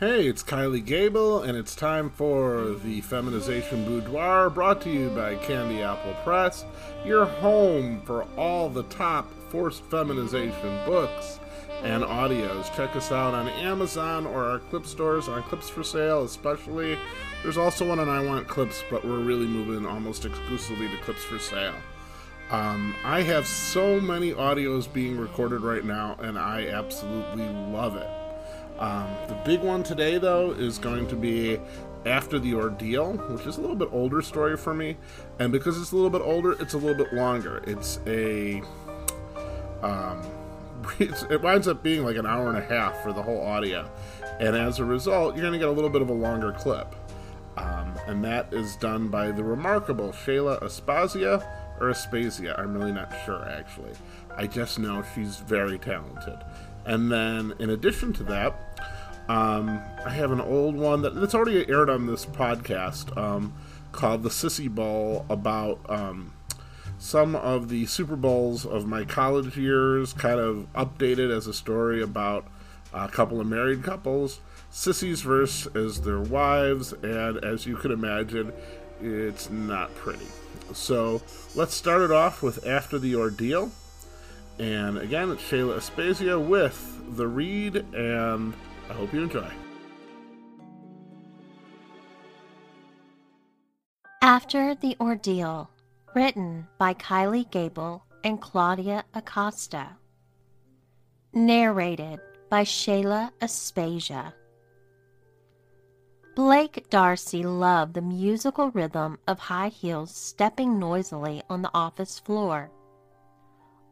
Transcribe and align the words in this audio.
Hey, 0.00 0.28
it's 0.28 0.42
Kylie 0.42 0.82
Gable, 0.82 1.42
and 1.42 1.58
it's 1.58 1.76
time 1.76 2.08
for 2.08 2.70
the 2.82 3.02
Feminization 3.02 3.84
Boudoir, 3.84 4.48
brought 4.48 4.80
to 4.80 4.90
you 4.90 5.10
by 5.10 5.34
Candy 5.34 5.82
Apple 5.82 6.14
Press, 6.24 6.64
your 7.04 7.26
home 7.26 8.00
for 8.06 8.22
all 8.38 8.70
the 8.70 8.84
top 8.84 9.30
forced 9.50 9.84
feminization 9.90 10.86
books 10.86 11.38
and 11.82 12.02
audios. 12.02 12.74
Check 12.74 12.96
us 12.96 13.12
out 13.12 13.34
on 13.34 13.48
Amazon 13.48 14.24
or 14.24 14.42
our 14.42 14.60
clip 14.60 14.86
stores 14.86 15.28
on 15.28 15.42
Clips 15.42 15.68
for 15.68 15.84
Sale, 15.84 16.24
especially. 16.24 16.96
There's 17.42 17.58
also 17.58 17.86
one 17.86 18.00
on 18.00 18.08
I 18.08 18.24
Want 18.24 18.48
Clips, 18.48 18.82
but 18.90 19.04
we're 19.04 19.20
really 19.20 19.46
moving 19.46 19.84
almost 19.84 20.24
exclusively 20.24 20.88
to 20.88 20.96
Clips 21.02 21.24
for 21.24 21.38
Sale. 21.38 21.74
Um, 22.50 22.96
I 23.04 23.20
have 23.20 23.46
so 23.46 24.00
many 24.00 24.32
audios 24.32 24.90
being 24.90 25.18
recorded 25.18 25.60
right 25.60 25.84
now, 25.84 26.16
and 26.20 26.38
I 26.38 26.68
absolutely 26.68 27.46
love 27.46 27.96
it. 27.96 28.08
Um, 28.80 29.06
the 29.28 29.34
big 29.44 29.60
one 29.60 29.82
today, 29.82 30.16
though, 30.16 30.52
is 30.52 30.78
going 30.78 31.06
to 31.08 31.16
be 31.16 31.60
After 32.06 32.38
the 32.38 32.54
Ordeal, 32.54 33.12
which 33.30 33.46
is 33.46 33.58
a 33.58 33.60
little 33.60 33.76
bit 33.76 33.90
older 33.92 34.22
story 34.22 34.56
for 34.56 34.72
me. 34.72 34.96
And 35.38 35.52
because 35.52 35.80
it's 35.80 35.92
a 35.92 35.96
little 35.96 36.10
bit 36.10 36.22
older, 36.22 36.52
it's 36.52 36.72
a 36.72 36.78
little 36.78 36.96
bit 36.96 37.12
longer. 37.12 37.62
It's 37.66 38.00
a. 38.06 38.62
Um, 39.82 40.22
it's, 40.98 41.24
it 41.24 41.42
winds 41.42 41.68
up 41.68 41.82
being 41.82 42.04
like 42.04 42.16
an 42.16 42.26
hour 42.26 42.48
and 42.48 42.56
a 42.56 42.62
half 42.62 43.02
for 43.02 43.12
the 43.12 43.22
whole 43.22 43.42
audio. 43.42 43.88
And 44.40 44.56
as 44.56 44.78
a 44.78 44.84
result, 44.84 45.34
you're 45.34 45.42
going 45.42 45.52
to 45.52 45.58
get 45.58 45.68
a 45.68 45.72
little 45.72 45.90
bit 45.90 46.00
of 46.00 46.08
a 46.08 46.14
longer 46.14 46.52
clip. 46.52 46.94
Um, 47.58 47.94
and 48.06 48.24
that 48.24 48.52
is 48.54 48.76
done 48.76 49.08
by 49.08 49.30
the 49.30 49.44
remarkable 49.44 50.08
Shayla 50.08 50.62
Aspasia, 50.62 51.46
or 51.78 51.90
Aspasia. 51.90 52.58
I'm 52.58 52.74
really 52.74 52.92
not 52.92 53.12
sure, 53.26 53.46
actually. 53.46 53.92
I 54.36 54.46
just 54.46 54.78
know 54.78 55.04
she's 55.14 55.36
very 55.36 55.78
talented. 55.78 56.38
And 56.84 57.10
then, 57.10 57.54
in 57.58 57.70
addition 57.70 58.12
to 58.14 58.22
that, 58.24 58.54
um, 59.28 59.80
I 60.04 60.10
have 60.10 60.32
an 60.32 60.40
old 60.40 60.74
one 60.74 61.02
that, 61.02 61.14
that's 61.14 61.34
already 61.34 61.68
aired 61.68 61.88
on 61.88 62.06
this 62.06 62.26
podcast 62.26 63.16
um, 63.16 63.52
called 63.92 64.22
The 64.22 64.28
Sissy 64.28 64.68
Bowl 64.68 65.24
about 65.28 65.78
um, 65.88 66.32
some 66.98 67.36
of 67.36 67.68
the 67.68 67.86
Super 67.86 68.16
Bowls 68.16 68.66
of 68.66 68.86
my 68.86 69.04
college 69.04 69.56
years, 69.56 70.12
kind 70.12 70.40
of 70.40 70.66
updated 70.74 71.34
as 71.34 71.46
a 71.46 71.54
story 71.54 72.02
about 72.02 72.46
a 72.92 73.08
couple 73.08 73.40
of 73.40 73.46
married 73.46 73.82
couples, 73.82 74.40
sissies 74.70 75.22
versus 75.22 76.00
their 76.00 76.20
wives, 76.20 76.92
and 76.92 77.38
as 77.44 77.66
you 77.66 77.76
can 77.76 77.90
imagine, 77.90 78.52
it's 79.00 79.48
not 79.48 79.94
pretty. 79.94 80.26
So 80.72 81.22
let's 81.54 81.74
start 81.74 82.02
it 82.02 82.12
off 82.12 82.42
with 82.42 82.66
After 82.66 82.98
the 82.98 83.14
Ordeal. 83.14 83.70
And 84.60 84.98
again, 84.98 85.30
it's 85.30 85.42
Shayla 85.42 85.78
Aspasia 85.78 86.38
with 86.38 87.16
The 87.16 87.26
Read, 87.26 87.76
and 87.94 88.52
I 88.90 88.92
hope 88.92 89.10
you 89.14 89.22
enjoy. 89.22 89.50
After 94.20 94.74
the 94.74 94.98
Ordeal, 95.00 95.70
written 96.14 96.66
by 96.76 96.92
Kylie 96.92 97.50
Gable 97.50 98.04
and 98.22 98.38
Claudia 98.38 99.04
Acosta. 99.14 99.96
Narrated 101.32 102.20
by 102.50 102.64
Shayla 102.64 103.30
Aspasia. 103.40 104.34
Blake 106.36 106.90
Darcy 106.90 107.42
loved 107.42 107.94
the 107.94 108.02
musical 108.02 108.70
rhythm 108.72 109.18
of 109.26 109.38
high 109.38 109.68
heels 109.68 110.14
stepping 110.14 110.78
noisily 110.78 111.42
on 111.48 111.62
the 111.62 111.70
office 111.72 112.18
floor. 112.18 112.70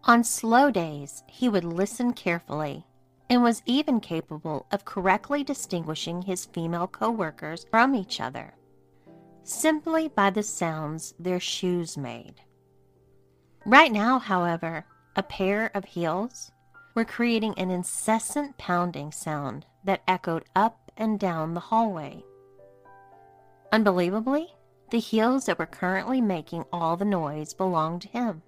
On 0.05 0.25
slow 0.25 0.71
days, 0.71 1.23
he 1.27 1.49
would 1.49 1.65
listen 1.65 2.13
carefully 2.13 2.87
and 3.29 3.43
was 3.43 3.63
even 3.67 4.01
capable 4.01 4.67
of 4.73 4.85
correctly 4.85 5.45
distinguishing 5.45 6.23
his 6.23 6.47
female 6.47 6.87
coworkers 6.87 7.67
from 7.71 7.95
each 7.95 8.21
other, 8.21 8.55
simply 9.43 10.09
by 10.09 10.31
the 10.31 10.43
sounds 10.43 11.15
their 11.19 11.41
shoes 11.41 11.99
made. 11.99 12.41
Right 13.67 13.93
now, 13.93 14.19
however, 14.19 14.87
a 15.15 15.23
pair 15.23 15.71
of 15.75 15.85
heels 15.85 16.51
were 16.95 17.05
creating 17.05 17.55
an 17.59 17.71
incessant 17.71 18.57
pounding 18.57 19.13
sound 19.13 19.67
that 19.85 20.03
echoed 20.09 20.45
up 20.57 20.91
and 20.97 21.21
down 21.21 21.55
the 21.55 21.61
hallway. 21.61 22.25
Unbelievably, 23.73 24.55
the 24.91 24.99
heels 24.99 25.45
that 25.45 25.59
were 25.59 25.67
currently 25.67 26.21
making 26.21 26.65
all 26.73 26.97
the 26.97 27.05
noise 27.05 27.53
belonged 27.53 28.03
to 28.03 28.09
him. 28.09 28.43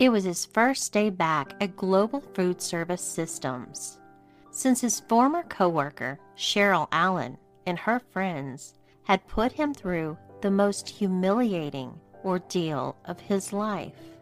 It 0.00 0.10
was 0.10 0.24
his 0.24 0.46
first 0.46 0.94
day 0.94 1.10
back 1.10 1.52
at 1.60 1.76
Global 1.76 2.22
Food 2.32 2.62
Service 2.62 3.02
Systems. 3.02 3.98
Since 4.50 4.80
his 4.80 5.00
former 5.00 5.42
coworker, 5.42 6.18
Cheryl 6.38 6.88
Allen, 6.90 7.36
and 7.66 7.78
her 7.78 8.00
friends 8.10 8.72
had 9.04 9.28
put 9.28 9.52
him 9.52 9.74
through 9.74 10.16
the 10.40 10.50
most 10.50 10.88
humiliating 10.88 12.00
ordeal 12.24 12.96
of 13.04 13.20
his 13.20 13.52
life. 13.52 14.16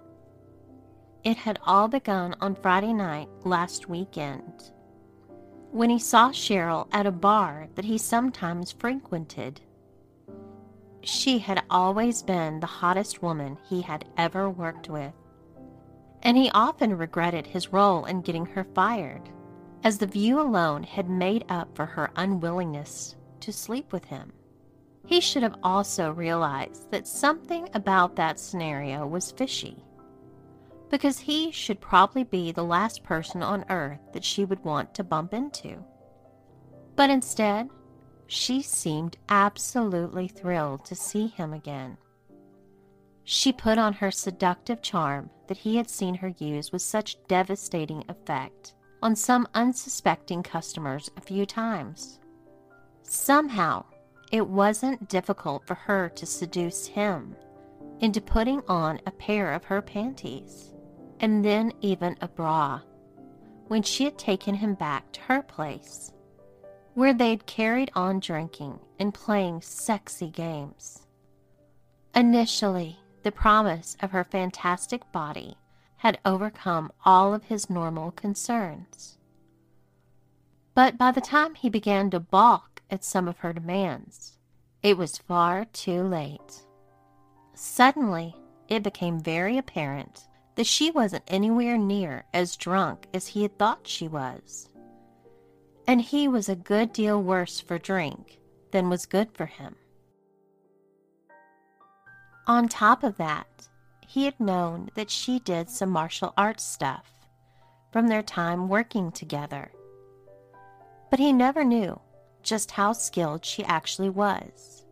It 1.23 1.37
had 1.37 1.61
all 1.65 1.87
begun 1.87 2.35
on 2.41 2.57
Friday 2.57 2.93
night 2.93 3.29
last 3.45 3.89
weekend 3.89 4.73
when 5.71 5.91
he 5.91 5.99
saw 6.01 6.31
Cheryl 6.31 6.89
at 6.91 7.07
a 7.07 7.13
bar 7.13 7.69
that 7.77 7.85
he 7.85 7.99
sometimes 7.99 8.73
frequented. 8.73 9.61
She 11.05 11.39
had 11.39 11.63
always 11.71 12.21
been 12.23 12.59
the 12.59 12.67
hottest 12.67 13.23
woman 13.23 13.57
he 13.69 13.83
had 13.83 14.07
ever 14.17 14.51
worked 14.51 14.89
with 14.89 15.15
and 16.23 16.37
he 16.37 16.51
often 16.51 16.97
regretted 16.97 17.47
his 17.47 17.73
role 17.73 18.05
in 18.05 18.23
getting 18.23 18.47
her 18.47 18.65
fired, 18.75 19.29
as 19.85 19.99
the 19.99 20.07
view 20.07 20.41
alone 20.41 20.83
had 20.83 21.09
made 21.09 21.45
up 21.49 21.75
for 21.77 21.87
her 21.87 22.11
unwillingness 22.17 23.17
to 23.41 23.53
sleep 23.53 23.93
with 23.93 24.05
him. 24.05 24.33
He 25.07 25.21
should 25.21 25.43
have 25.43 25.57
also 25.63 26.11
realized 26.11 26.91
that 26.91 27.07
something 27.09 27.69
about 27.75 28.17
that 28.17 28.39
scenario 28.39 29.07
was 29.07 29.33
fishy, 29.33 29.85
because 30.91 31.19
he 31.19 31.51
should 31.51 31.81
probably 31.81 32.25
be 32.25 32.51
the 32.53 32.65
last 32.65 33.03
person 33.03 33.43
on 33.43 33.65
earth 33.71 34.01
that 34.13 34.25
she 34.25 34.45
would 34.45 34.63
want 34.65 34.95
to 34.95 35.05
bump 35.05 35.33
into. 35.33 35.85
But 36.97 37.11
instead, 37.11 37.69
she 38.27 38.61
seemed 38.61 39.17
absolutely 39.29 40.29
thrilled 40.29 40.85
to 40.87 40.95
see 40.95 41.29
him 41.29 41.55
again. 41.55 41.97
She 43.31 43.53
put 43.53 43.77
on 43.77 43.93
her 43.93 44.11
seductive 44.11 44.81
charm 44.81 45.29
that 45.49 45.59
he 45.59 45.77
had 45.77 45.91
seen 45.91 46.15
her 46.15 46.33
use 46.39 46.73
with 46.73 46.81
such 46.81 47.23
devastating 47.27 48.03
effect 48.09 48.73
on 49.03 49.15
some 49.15 49.47
unsuspecting 49.53 50.43
customers 50.43 51.11
a 51.15 51.21
few 51.21 51.45
times. 51.45 52.21
Somehow, 53.03 53.85
it 54.33 54.49
wasn't 54.49 55.11
difficult 55.11 55.67
for 55.67 55.75
her 55.75 56.09
to 56.09 56.25
seduce 56.25 56.87
him 56.87 57.37
into 58.01 58.23
putting 58.23 58.63
on 58.67 58.99
a 59.05 59.11
pair 59.11 59.53
of 59.53 59.65
her 59.65 59.83
panties, 59.83 60.73
and 61.21 61.45
then 61.45 61.71
even 61.83 62.17
a 62.23 62.29
bra, 62.29 62.81
when 63.67 63.83
she 63.83 64.05
had 64.05 64.17
taken 64.17 64.55
him 64.55 64.73
back 64.73 65.13
to 65.13 65.21
her 65.21 65.43
place, 65.43 66.15
where 66.95 67.13
they'd 67.13 67.45
carried 67.45 67.91
on 67.95 68.21
drinking 68.21 68.79
and 68.99 69.13
playing 69.13 69.61
sexy 69.61 70.31
games. 70.31 71.07
Initially, 72.15 72.99
the 73.23 73.33
promise 73.33 73.97
of 74.01 74.11
her 74.13 74.25
fantastic 74.25 75.11
body 75.13 75.57
had 75.99 76.19
overcome 76.25 76.93
all 77.05 77.35
of 77.35 77.45
his 77.45 77.69
normal 77.69 78.11
concerns. 78.13 79.19
But 80.75 80.97
by 80.97 81.11
the 81.11 81.21
time 81.21 81.55
he 81.55 81.69
began 81.69 82.11
to 82.11 82.21
balk 82.21 82.83
at 82.91 83.05
some 83.05 83.27
of 83.27 83.39
her 83.39 83.53
demands, 83.53 84.39
it 84.83 84.97
was 84.97 85.19
far 85.19 85.65
too 85.65 86.03
late. 86.03 86.63
Suddenly, 87.55 88.37
it 88.69 88.85
became 88.85 89.19
very 89.21 89.59
apparent 89.59 90.29
that 90.55 90.67
she 90.67 90.91
wasn't 90.91 91.25
anywhere 91.27 91.77
near 91.77 92.25
as 92.33 92.57
drunk 92.57 93.07
as 93.13 93.29
he 93.29 93.43
had 93.43 93.59
thought 93.59 93.87
she 93.87 94.07
was. 94.07 94.69
And 95.87 96.01
he 96.01 96.29
was 96.29 96.49
a 96.49 96.57
good 96.57 96.93
deal 96.93 97.23
worse 97.23 97.61
for 97.61 97.79
drink 97.79 98.39
than 98.71 98.91
was 98.91 99.07
good 99.07 99.33
for 99.33 99.47
him. 99.47 99.75
On 102.49 102.67
top 102.67 103.05
of 103.05 103.19
that, 103.19 103.69
he 104.07 104.25
had 104.25 104.41
known 104.41 104.89
that 104.95 105.11
she 105.11 105.39
did 105.39 105.69
some 105.69 105.91
martial 105.91 106.33
arts 106.35 106.65
stuff 106.65 107.13
from 107.93 108.09
their 108.09 108.23
time 108.23 108.71
working 108.71 109.13
together. 109.13 109.71
But 111.11 111.19
he 111.19 111.31
never 111.31 111.63
knew 111.63 112.01
just 112.43 112.71
how 112.71 112.95
skilled 112.95 113.45
she 113.45 113.63
actually 113.65 114.09
was 114.09 114.87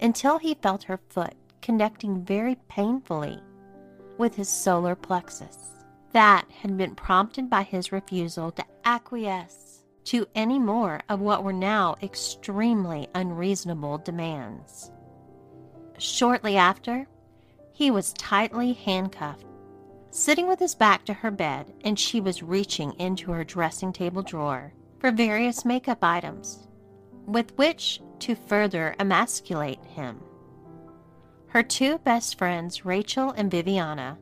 until 0.00 0.38
he 0.38 0.54
felt 0.54 0.84
her 0.84 1.00
foot 1.08 1.34
connecting 1.62 2.24
very 2.24 2.54
painfully 2.68 3.40
with 4.16 4.36
his 4.36 4.48
solar 4.48 4.94
plexus. 4.94 5.84
That 6.12 6.48
had 6.62 6.76
been 6.76 6.94
prompted 6.94 7.50
by 7.50 7.64
his 7.64 7.90
refusal 7.90 8.52
to 8.52 8.64
acquiesce 8.84 9.82
to 10.04 10.26
any 10.36 10.60
more 10.60 11.00
of 11.08 11.18
what 11.18 11.42
were 11.42 11.52
now 11.52 11.96
extremely 12.00 13.08
unreasonable 13.16 13.98
demands. 13.98 14.92
Shortly 15.98 16.56
after, 16.56 17.08
he 17.72 17.90
was 17.90 18.12
tightly 18.12 18.72
handcuffed, 18.72 19.44
sitting 20.10 20.46
with 20.46 20.60
his 20.60 20.74
back 20.74 21.04
to 21.04 21.12
her 21.12 21.30
bed, 21.30 21.72
and 21.84 21.98
she 21.98 22.20
was 22.20 22.42
reaching 22.42 22.92
into 23.00 23.32
her 23.32 23.44
dressing 23.44 23.92
table 23.92 24.22
drawer 24.22 24.72
for 24.98 25.10
various 25.10 25.64
makeup 25.64 25.98
items, 26.02 26.68
with 27.26 27.56
which 27.58 28.00
to 28.20 28.34
further 28.34 28.94
emasculate 29.00 29.84
him. 29.84 30.20
Her 31.48 31.62
two 31.62 31.98
best 31.98 32.38
friends, 32.38 32.84
Rachel 32.84 33.30
and 33.30 33.50
Viviana, 33.50 34.18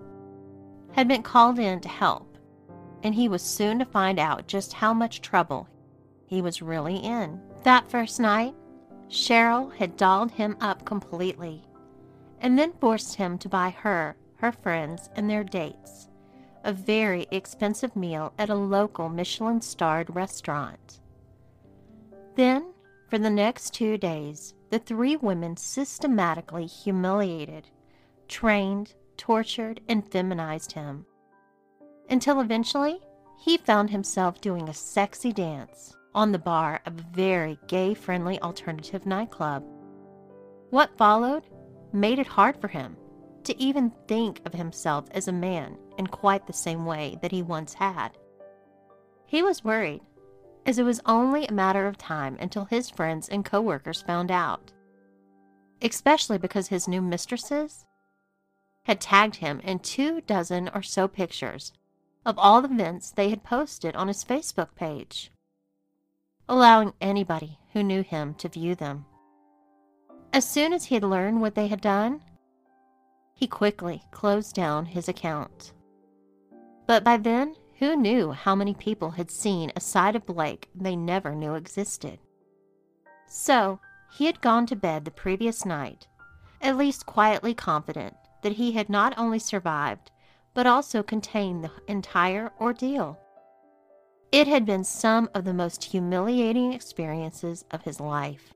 had 0.92 1.08
been 1.08 1.22
called 1.22 1.58
in 1.58 1.80
to 1.80 1.88
help, 1.88 2.38
and 3.02 3.14
he 3.14 3.28
was 3.28 3.42
soon 3.42 3.78
to 3.80 3.84
find 3.84 4.18
out 4.18 4.46
just 4.46 4.72
how 4.72 4.94
much 4.94 5.20
trouble 5.20 5.68
he 6.26 6.40
was 6.40 6.62
really 6.62 6.96
in. 6.96 7.40
That 7.64 7.90
first 7.90 8.18
night, 8.18 8.54
Cheryl 9.08 9.72
had 9.74 9.96
dolled 9.96 10.32
him 10.32 10.56
up 10.60 10.84
completely 10.84 11.65
and 12.40 12.58
then 12.58 12.72
forced 12.80 13.16
him 13.16 13.38
to 13.38 13.48
buy 13.48 13.70
her, 13.70 14.16
her 14.36 14.52
friends, 14.52 15.10
and 15.16 15.28
their 15.28 15.44
dates 15.44 16.08
a 16.66 16.72
very 16.72 17.28
expensive 17.30 17.94
meal 17.94 18.32
at 18.38 18.50
a 18.50 18.54
local 18.54 19.08
Michelin 19.08 19.60
starred 19.60 20.14
restaurant. 20.14 21.00
Then, 22.34 22.72
for 23.08 23.18
the 23.18 23.30
next 23.30 23.72
two 23.72 23.96
days, 23.96 24.52
the 24.70 24.80
three 24.80 25.14
women 25.14 25.56
systematically 25.56 26.66
humiliated, 26.66 27.70
trained, 28.26 28.94
tortured, 29.16 29.80
and 29.88 30.10
feminized 30.10 30.72
him. 30.72 31.06
Until 32.10 32.40
eventually, 32.40 32.98
he 33.38 33.58
found 33.58 33.90
himself 33.90 34.40
doing 34.40 34.68
a 34.68 34.74
sexy 34.74 35.32
dance 35.32 35.96
on 36.16 36.32
the 36.32 36.38
bar 36.38 36.80
of 36.84 36.98
a 36.98 37.06
very 37.14 37.60
gay 37.68 37.94
friendly 37.94 38.40
alternative 38.40 39.06
nightclub. 39.06 39.62
What 40.70 40.98
followed 40.98 41.46
made 41.96 42.18
it 42.18 42.26
hard 42.26 42.60
for 42.60 42.68
him 42.68 42.96
to 43.44 43.60
even 43.60 43.92
think 44.06 44.40
of 44.44 44.52
himself 44.52 45.06
as 45.12 45.28
a 45.28 45.32
man 45.32 45.78
in 45.98 46.06
quite 46.06 46.46
the 46.46 46.52
same 46.52 46.84
way 46.84 47.18
that 47.22 47.32
he 47.32 47.42
once 47.42 47.74
had. 47.74 48.10
He 49.24 49.42
was 49.42 49.64
worried, 49.64 50.02
as 50.66 50.78
it 50.78 50.82
was 50.82 51.00
only 51.06 51.46
a 51.46 51.52
matter 51.52 51.86
of 51.86 51.96
time 51.96 52.36
until 52.40 52.64
his 52.64 52.90
friends 52.90 53.28
and 53.28 53.44
coworkers 53.44 54.02
found 54.02 54.30
out, 54.30 54.72
especially 55.80 56.38
because 56.38 56.68
his 56.68 56.88
new 56.88 57.00
mistresses 57.00 57.86
had 58.84 59.00
tagged 59.00 59.36
him 59.36 59.60
in 59.60 59.78
two 59.78 60.20
dozen 60.22 60.68
or 60.74 60.82
so 60.82 61.08
pictures 61.08 61.72
of 62.24 62.38
all 62.38 62.60
the 62.60 62.68
events 62.68 63.10
they 63.10 63.30
had 63.30 63.44
posted 63.44 63.94
on 63.96 64.08
his 64.08 64.24
Facebook 64.24 64.74
page, 64.74 65.30
allowing 66.48 66.92
anybody 67.00 67.58
who 67.72 67.82
knew 67.82 68.02
him 68.02 68.34
to 68.34 68.48
view 68.48 68.74
them. 68.74 69.06
As 70.32 70.48
soon 70.48 70.72
as 70.72 70.84
he 70.84 70.94
had 70.94 71.04
learned 71.04 71.40
what 71.40 71.54
they 71.54 71.68
had 71.68 71.80
done, 71.80 72.22
he 73.34 73.46
quickly 73.46 74.02
closed 74.10 74.54
down 74.54 74.86
his 74.86 75.08
account. 75.08 75.72
But 76.86 77.04
by 77.04 77.16
then, 77.16 77.54
who 77.78 77.96
knew 77.96 78.32
how 78.32 78.54
many 78.54 78.74
people 78.74 79.10
had 79.10 79.30
seen 79.30 79.72
a 79.76 79.80
side 79.80 80.16
of 80.16 80.24
Blake 80.24 80.68
they 80.74 80.96
never 80.96 81.34
knew 81.34 81.54
existed? 81.54 82.18
So, 83.26 83.80
he 84.12 84.26
had 84.26 84.40
gone 84.40 84.66
to 84.66 84.76
bed 84.76 85.04
the 85.04 85.10
previous 85.10 85.66
night, 85.66 86.06
at 86.62 86.76
least 86.76 87.04
quietly 87.06 87.52
confident 87.52 88.16
that 88.42 88.52
he 88.52 88.72
had 88.72 88.88
not 88.88 89.12
only 89.18 89.38
survived, 89.38 90.10
but 90.54 90.66
also 90.66 91.02
contained 91.02 91.62
the 91.62 91.72
entire 91.86 92.50
ordeal. 92.60 93.18
It 94.32 94.46
had 94.46 94.64
been 94.64 94.84
some 94.84 95.28
of 95.34 95.44
the 95.44 95.52
most 95.52 95.84
humiliating 95.84 96.72
experiences 96.72 97.64
of 97.70 97.82
his 97.82 98.00
life. 98.00 98.54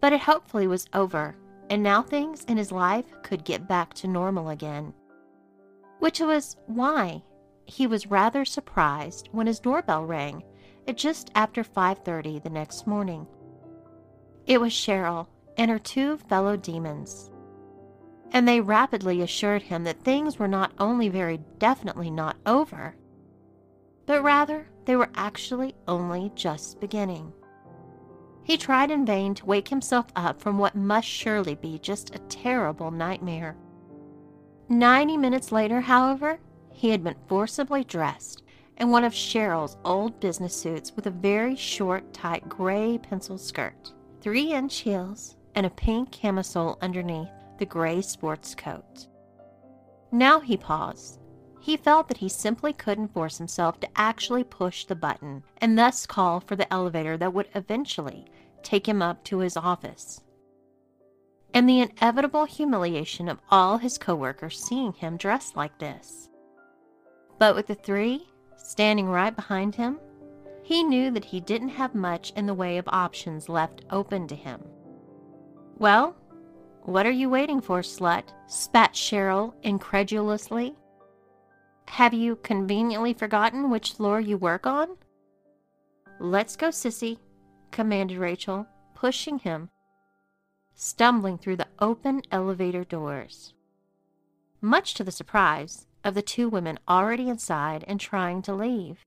But 0.00 0.12
it 0.12 0.20
hopefully 0.20 0.66
was 0.66 0.86
over 0.92 1.36
and 1.70 1.82
now 1.82 2.02
things 2.02 2.44
in 2.44 2.56
his 2.56 2.72
life 2.72 3.06
could 3.22 3.44
get 3.44 3.68
back 3.68 3.94
to 3.94 4.08
normal 4.08 4.48
again. 4.48 4.94
Which 5.98 6.20
was 6.20 6.56
why 6.66 7.22
he 7.66 7.86
was 7.86 8.06
rather 8.06 8.44
surprised 8.44 9.28
when 9.32 9.46
his 9.46 9.60
doorbell 9.60 10.04
rang 10.04 10.42
at 10.86 10.96
just 10.96 11.30
after 11.34 11.62
5:30 11.62 12.42
the 12.42 12.50
next 12.50 12.86
morning. 12.86 13.26
It 14.46 14.60
was 14.60 14.72
Cheryl 14.72 15.26
and 15.58 15.70
her 15.70 15.78
two 15.78 16.16
fellow 16.16 16.56
demons. 16.56 17.30
And 18.30 18.46
they 18.46 18.60
rapidly 18.60 19.20
assured 19.22 19.62
him 19.62 19.84
that 19.84 20.04
things 20.04 20.38
were 20.38 20.48
not 20.48 20.72
only 20.78 21.08
very 21.08 21.38
definitely 21.58 22.10
not 22.10 22.36
over, 22.46 22.94
but 24.06 24.22
rather 24.22 24.68
they 24.84 24.96
were 24.96 25.10
actually 25.14 25.74
only 25.86 26.30
just 26.34 26.80
beginning. 26.80 27.32
He 28.48 28.56
tried 28.56 28.90
in 28.90 29.04
vain 29.04 29.34
to 29.34 29.44
wake 29.44 29.68
himself 29.68 30.06
up 30.16 30.40
from 30.40 30.56
what 30.56 30.74
must 30.74 31.06
surely 31.06 31.54
be 31.54 31.78
just 31.80 32.14
a 32.14 32.18
terrible 32.30 32.90
nightmare. 32.90 33.58
Ninety 34.70 35.18
minutes 35.18 35.52
later, 35.52 35.82
however, 35.82 36.40
he 36.72 36.88
had 36.88 37.04
been 37.04 37.16
forcibly 37.26 37.84
dressed 37.84 38.42
in 38.78 38.88
one 38.88 39.04
of 39.04 39.12
Cheryl's 39.12 39.76
old 39.84 40.18
business 40.18 40.56
suits 40.56 40.96
with 40.96 41.06
a 41.06 41.10
very 41.10 41.56
short, 41.56 42.14
tight 42.14 42.48
gray 42.48 42.96
pencil 42.96 43.36
skirt, 43.36 43.92
three 44.22 44.54
inch 44.54 44.78
heels, 44.78 45.36
and 45.54 45.66
a 45.66 45.70
pink 45.70 46.10
camisole 46.10 46.78
underneath 46.80 47.28
the 47.58 47.66
gray 47.66 48.00
sports 48.00 48.54
coat. 48.54 49.08
Now 50.10 50.40
he 50.40 50.56
paused. 50.56 51.20
He 51.68 51.76
felt 51.76 52.08
that 52.08 52.16
he 52.16 52.30
simply 52.30 52.72
couldn't 52.72 53.12
force 53.12 53.36
himself 53.36 53.78
to 53.80 53.88
actually 53.94 54.42
push 54.42 54.86
the 54.86 54.94
button 54.94 55.42
and 55.58 55.78
thus 55.78 56.06
call 56.06 56.40
for 56.40 56.56
the 56.56 56.72
elevator 56.72 57.18
that 57.18 57.34
would 57.34 57.50
eventually 57.54 58.24
take 58.62 58.88
him 58.88 59.02
up 59.02 59.22
to 59.24 59.40
his 59.40 59.54
office. 59.54 60.22
And 61.52 61.68
the 61.68 61.80
inevitable 61.80 62.46
humiliation 62.46 63.28
of 63.28 63.42
all 63.50 63.76
his 63.76 63.98
coworkers 63.98 64.58
seeing 64.58 64.94
him 64.94 65.18
dressed 65.18 65.56
like 65.56 65.78
this. 65.78 66.30
But 67.38 67.54
with 67.54 67.66
the 67.66 67.74
three 67.74 68.26
standing 68.56 69.06
right 69.06 69.36
behind 69.36 69.74
him, 69.74 70.00
he 70.62 70.82
knew 70.82 71.10
that 71.10 71.26
he 71.26 71.38
didn't 71.38 71.68
have 71.68 71.94
much 71.94 72.32
in 72.34 72.46
the 72.46 72.54
way 72.54 72.78
of 72.78 72.88
options 72.88 73.46
left 73.46 73.84
open 73.90 74.26
to 74.28 74.34
him. 74.34 74.62
Well, 75.76 76.16
what 76.84 77.04
are 77.04 77.10
you 77.10 77.28
waiting 77.28 77.60
for, 77.60 77.82
slut? 77.82 78.24
spat 78.46 78.94
Cheryl 78.94 79.52
incredulously. 79.62 80.74
Have 81.88 82.14
you 82.14 82.36
conveniently 82.36 83.12
forgotten 83.12 83.70
which 83.70 83.94
floor 83.94 84.20
you 84.20 84.36
work 84.36 84.66
on? 84.66 84.96
Let's 86.20 86.54
go, 86.54 86.68
sissy, 86.68 87.18
commanded 87.72 88.18
Rachel, 88.18 88.68
pushing 88.94 89.40
him, 89.40 89.70
stumbling 90.74 91.38
through 91.38 91.56
the 91.56 91.66
open 91.80 92.22
elevator 92.30 92.84
doors. 92.84 93.52
Much 94.60 94.94
to 94.94 95.02
the 95.02 95.10
surprise 95.10 95.86
of 96.04 96.14
the 96.14 96.22
two 96.22 96.48
women 96.48 96.78
already 96.88 97.28
inside 97.28 97.84
and 97.88 97.98
trying 97.98 98.42
to 98.42 98.54
leave. 98.54 98.98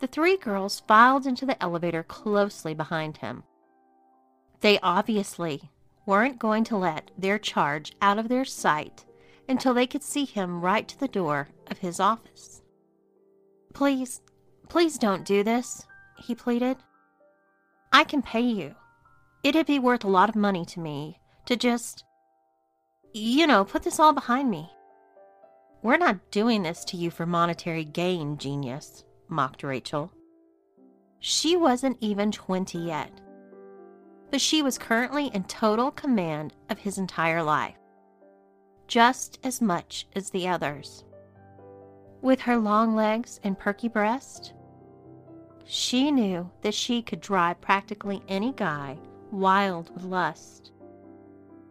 The 0.00 0.08
three 0.08 0.36
girls 0.36 0.80
filed 0.88 1.26
into 1.26 1.46
the 1.46 1.62
elevator 1.62 2.02
closely 2.02 2.74
behind 2.74 3.18
him. 3.18 3.44
They 4.62 4.80
obviously 4.80 5.70
weren't 6.06 6.40
going 6.40 6.64
to 6.64 6.76
let 6.76 7.12
their 7.16 7.38
charge 7.38 7.92
out 8.02 8.18
of 8.18 8.28
their 8.28 8.44
sight 8.44 9.04
until 9.48 9.74
they 9.74 9.86
could 9.86 10.02
see 10.02 10.24
him 10.24 10.60
right 10.60 10.88
to 10.88 10.98
the 10.98 11.08
door 11.08 11.48
of 11.70 11.78
his 11.78 12.00
office. 12.00 12.62
Please, 13.72 14.20
please 14.68 14.98
don't 14.98 15.24
do 15.24 15.42
this, 15.42 15.86
he 16.16 16.34
pleaded. 16.34 16.76
I 17.92 18.04
can 18.04 18.22
pay 18.22 18.40
you. 18.40 18.74
It'd 19.42 19.66
be 19.66 19.78
worth 19.78 20.04
a 20.04 20.08
lot 20.08 20.28
of 20.28 20.36
money 20.36 20.64
to 20.66 20.80
me 20.80 21.20
to 21.46 21.56
just, 21.56 22.04
you 23.12 23.46
know, 23.46 23.64
put 23.64 23.82
this 23.82 24.00
all 24.00 24.12
behind 24.12 24.50
me. 24.50 24.70
We're 25.82 25.98
not 25.98 26.30
doing 26.30 26.62
this 26.62 26.84
to 26.86 26.96
you 26.96 27.10
for 27.10 27.26
monetary 27.26 27.84
gain, 27.84 28.38
genius, 28.38 29.04
mocked 29.28 29.62
Rachel. 29.62 30.10
She 31.18 31.56
wasn't 31.56 31.98
even 32.00 32.32
20 32.32 32.78
yet, 32.78 33.10
but 34.30 34.40
she 34.40 34.62
was 34.62 34.78
currently 34.78 35.26
in 35.28 35.44
total 35.44 35.90
command 35.90 36.54
of 36.70 36.78
his 36.78 36.98
entire 36.98 37.42
life, 37.42 37.76
just 38.88 39.38
as 39.44 39.60
much 39.60 40.06
as 40.16 40.30
the 40.30 40.48
others. 40.48 41.04
With 42.24 42.40
her 42.40 42.56
long 42.56 42.96
legs 42.96 43.38
and 43.44 43.58
perky 43.58 43.86
breast, 43.86 44.54
she 45.66 46.10
knew 46.10 46.50
that 46.62 46.72
she 46.72 47.02
could 47.02 47.20
drive 47.20 47.60
practically 47.60 48.22
any 48.28 48.54
guy 48.54 48.96
wild 49.30 49.92
with 49.94 50.04
lust. 50.04 50.72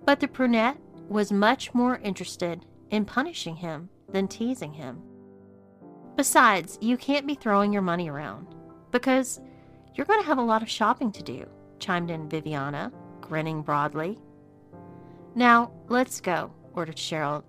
But 0.06 0.20
the 0.20 0.28
brunette 0.28 0.78
was 1.10 1.32
much 1.32 1.74
more 1.74 1.98
interested 1.98 2.68
in 2.92 3.04
punishing 3.04 3.56
him 3.56 3.90
than 4.12 4.28
teasing 4.28 4.74
him. 4.74 5.02
Besides, 6.18 6.78
you 6.80 6.98
can't 6.98 7.26
be 7.26 7.34
throwing 7.34 7.74
your 7.74 7.82
money 7.82 8.08
around 8.08 8.54
because 8.92 9.42
you're 9.96 10.06
going 10.06 10.22
to 10.22 10.28
have 10.28 10.38
a 10.38 10.44
lot 10.44 10.62
of 10.62 10.70
shopping 10.70 11.12
to 11.14 11.24
do, 11.24 11.50
chimed 11.80 12.12
in 12.12 12.30
Viviana, 12.30 12.92
grinning 13.22 13.64
broadly. 13.64 14.20
Now, 15.34 15.72
let's 15.88 16.22
go, 16.22 16.54
ordered 16.76 16.98
Cheryl 16.98 17.44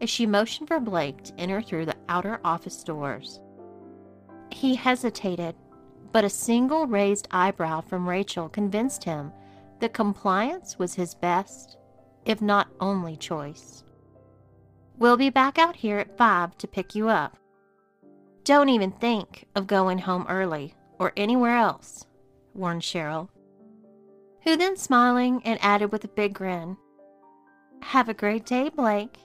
as 0.00 0.10
she 0.10 0.26
motioned 0.26 0.68
for 0.68 0.80
Blake 0.80 1.22
to 1.24 1.40
enter 1.40 1.62
through 1.62 1.86
the 1.86 1.95
outer 2.08 2.40
office 2.44 2.82
doors. 2.84 3.40
He 4.50 4.74
hesitated 4.74 5.54
but 6.16 6.24
a 6.24 6.30
single 6.30 6.86
raised 6.86 7.28
eyebrow 7.30 7.82
from 7.82 8.08
Rachel 8.08 8.48
convinced 8.48 9.04
him 9.04 9.30
that 9.80 9.92
compliance 9.92 10.78
was 10.78 10.94
his 10.94 11.14
best, 11.14 11.76
if 12.24 12.40
not 12.40 12.68
only 12.80 13.16
choice. 13.16 13.84
We'll 14.98 15.18
be 15.18 15.28
back 15.28 15.58
out 15.58 15.76
here 15.76 15.98
at 15.98 16.16
five 16.16 16.56
to 16.56 16.66
pick 16.66 16.94
you 16.94 17.10
up. 17.10 17.36
Don't 18.44 18.70
even 18.70 18.92
think 18.92 19.44
of 19.54 19.66
going 19.66 19.98
home 19.98 20.24
early, 20.26 20.74
or 20.98 21.12
anywhere 21.18 21.54
else, 21.54 22.06
warned 22.54 22.80
Cheryl, 22.80 23.28
who 24.44 24.56
then 24.56 24.78
smiling 24.78 25.42
and 25.44 25.58
added 25.60 25.92
with 25.92 26.04
a 26.04 26.08
big 26.08 26.32
grin, 26.32 26.78
Have 27.82 28.08
a 28.08 28.14
great 28.14 28.46
day, 28.46 28.70
Blake. 28.70 29.18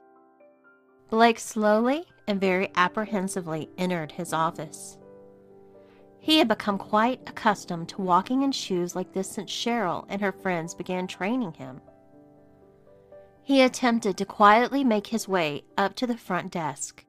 Blake 1.09 1.39
slowly 1.39 2.05
and 2.31 2.39
very 2.39 2.71
apprehensively 2.75 3.69
entered 3.77 4.13
his 4.13 4.31
office. 4.31 4.97
He 6.21 6.37
had 6.37 6.47
become 6.47 6.77
quite 6.77 7.19
accustomed 7.27 7.89
to 7.89 8.01
walking 8.01 8.43
in 8.43 8.53
shoes 8.53 8.95
like 8.95 9.11
this 9.11 9.29
since 9.29 9.51
Cheryl 9.51 10.05
and 10.07 10.21
her 10.21 10.31
friends 10.31 10.73
began 10.73 11.07
training 11.07 11.51
him. 11.51 11.81
He 13.43 13.61
attempted 13.61 14.17
to 14.17 14.25
quietly 14.25 14.81
make 14.85 15.07
his 15.07 15.27
way 15.27 15.65
up 15.77 15.93
to 15.95 16.07
the 16.07 16.15
front 16.15 16.53
desk, 16.53 17.03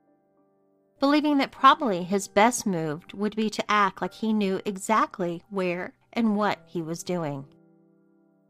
believing 0.98 1.38
that 1.38 1.52
probably 1.52 2.02
his 2.02 2.26
best 2.26 2.66
move 2.66 3.04
would 3.14 3.36
be 3.36 3.48
to 3.48 3.70
act 3.70 4.02
like 4.02 4.14
he 4.14 4.32
knew 4.32 4.60
exactly 4.64 5.44
where 5.50 5.94
and 6.12 6.36
what 6.36 6.58
he 6.66 6.82
was 6.82 7.04
doing. 7.04 7.44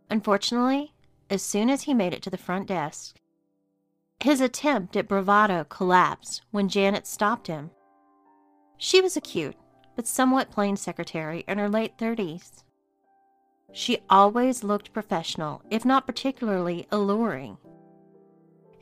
Unfortunately, 0.08 0.94
as 1.28 1.42
soon 1.42 1.68
as 1.68 1.82
he 1.82 1.92
made 1.92 2.14
it 2.14 2.22
to 2.22 2.30
the 2.30 2.38
front 2.38 2.66
desk, 2.66 3.18
his 4.22 4.40
attempt 4.40 4.96
at 4.96 5.08
bravado 5.08 5.64
collapsed 5.64 6.42
when 6.50 6.68
Janet 6.68 7.06
stopped 7.06 7.46
him. 7.46 7.70
She 8.76 9.00
was 9.00 9.16
a 9.16 9.20
cute 9.20 9.56
but 9.94 10.06
somewhat 10.06 10.50
plain 10.50 10.76
secretary 10.76 11.44
in 11.46 11.58
her 11.58 11.68
late 11.68 11.98
thirties. 11.98 12.64
She 13.72 13.98
always 14.08 14.64
looked 14.64 14.92
professional, 14.92 15.62
if 15.70 15.84
not 15.84 16.06
particularly 16.06 16.86
alluring 16.90 17.58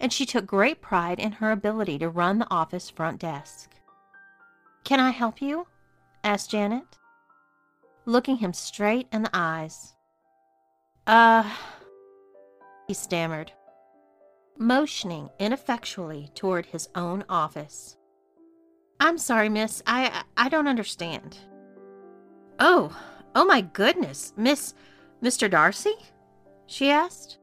and 0.00 0.12
she 0.12 0.26
took 0.26 0.46
great 0.46 0.80
pride 0.80 1.20
in 1.20 1.32
her 1.32 1.52
ability 1.52 1.98
to 1.98 2.08
run 2.08 2.38
the 2.38 2.50
office 2.50 2.88
front 2.88 3.20
desk. 3.20 3.70
Can 4.82 4.98
I 4.98 5.10
help 5.10 5.42
you? 5.42 5.66
asked 6.24 6.50
Janet, 6.50 6.98
looking 8.06 8.36
him 8.36 8.52
straight 8.52 9.06
in 9.12 9.22
the 9.22 9.30
eyes. 9.32 9.94
Uh, 11.06 11.48
he 12.86 12.94
stammered, 12.94 13.52
motioning 14.60 15.30
ineffectually 15.38 16.30
toward 16.34 16.66
his 16.66 16.88
own 16.94 17.24
office. 17.28 17.96
I'm 19.00 19.16
sorry, 19.16 19.48
miss. 19.48 19.82
I 19.86 20.22
I 20.36 20.48
don't 20.50 20.68
understand. 20.68 21.38
Oh, 22.58 22.94
oh 23.34 23.46
my 23.46 23.62
goodness, 23.62 24.34
Miss 24.36 24.74
Mr. 25.22 25.50
Darcy? 25.50 25.94
she 26.66 26.90
asked 26.90 27.38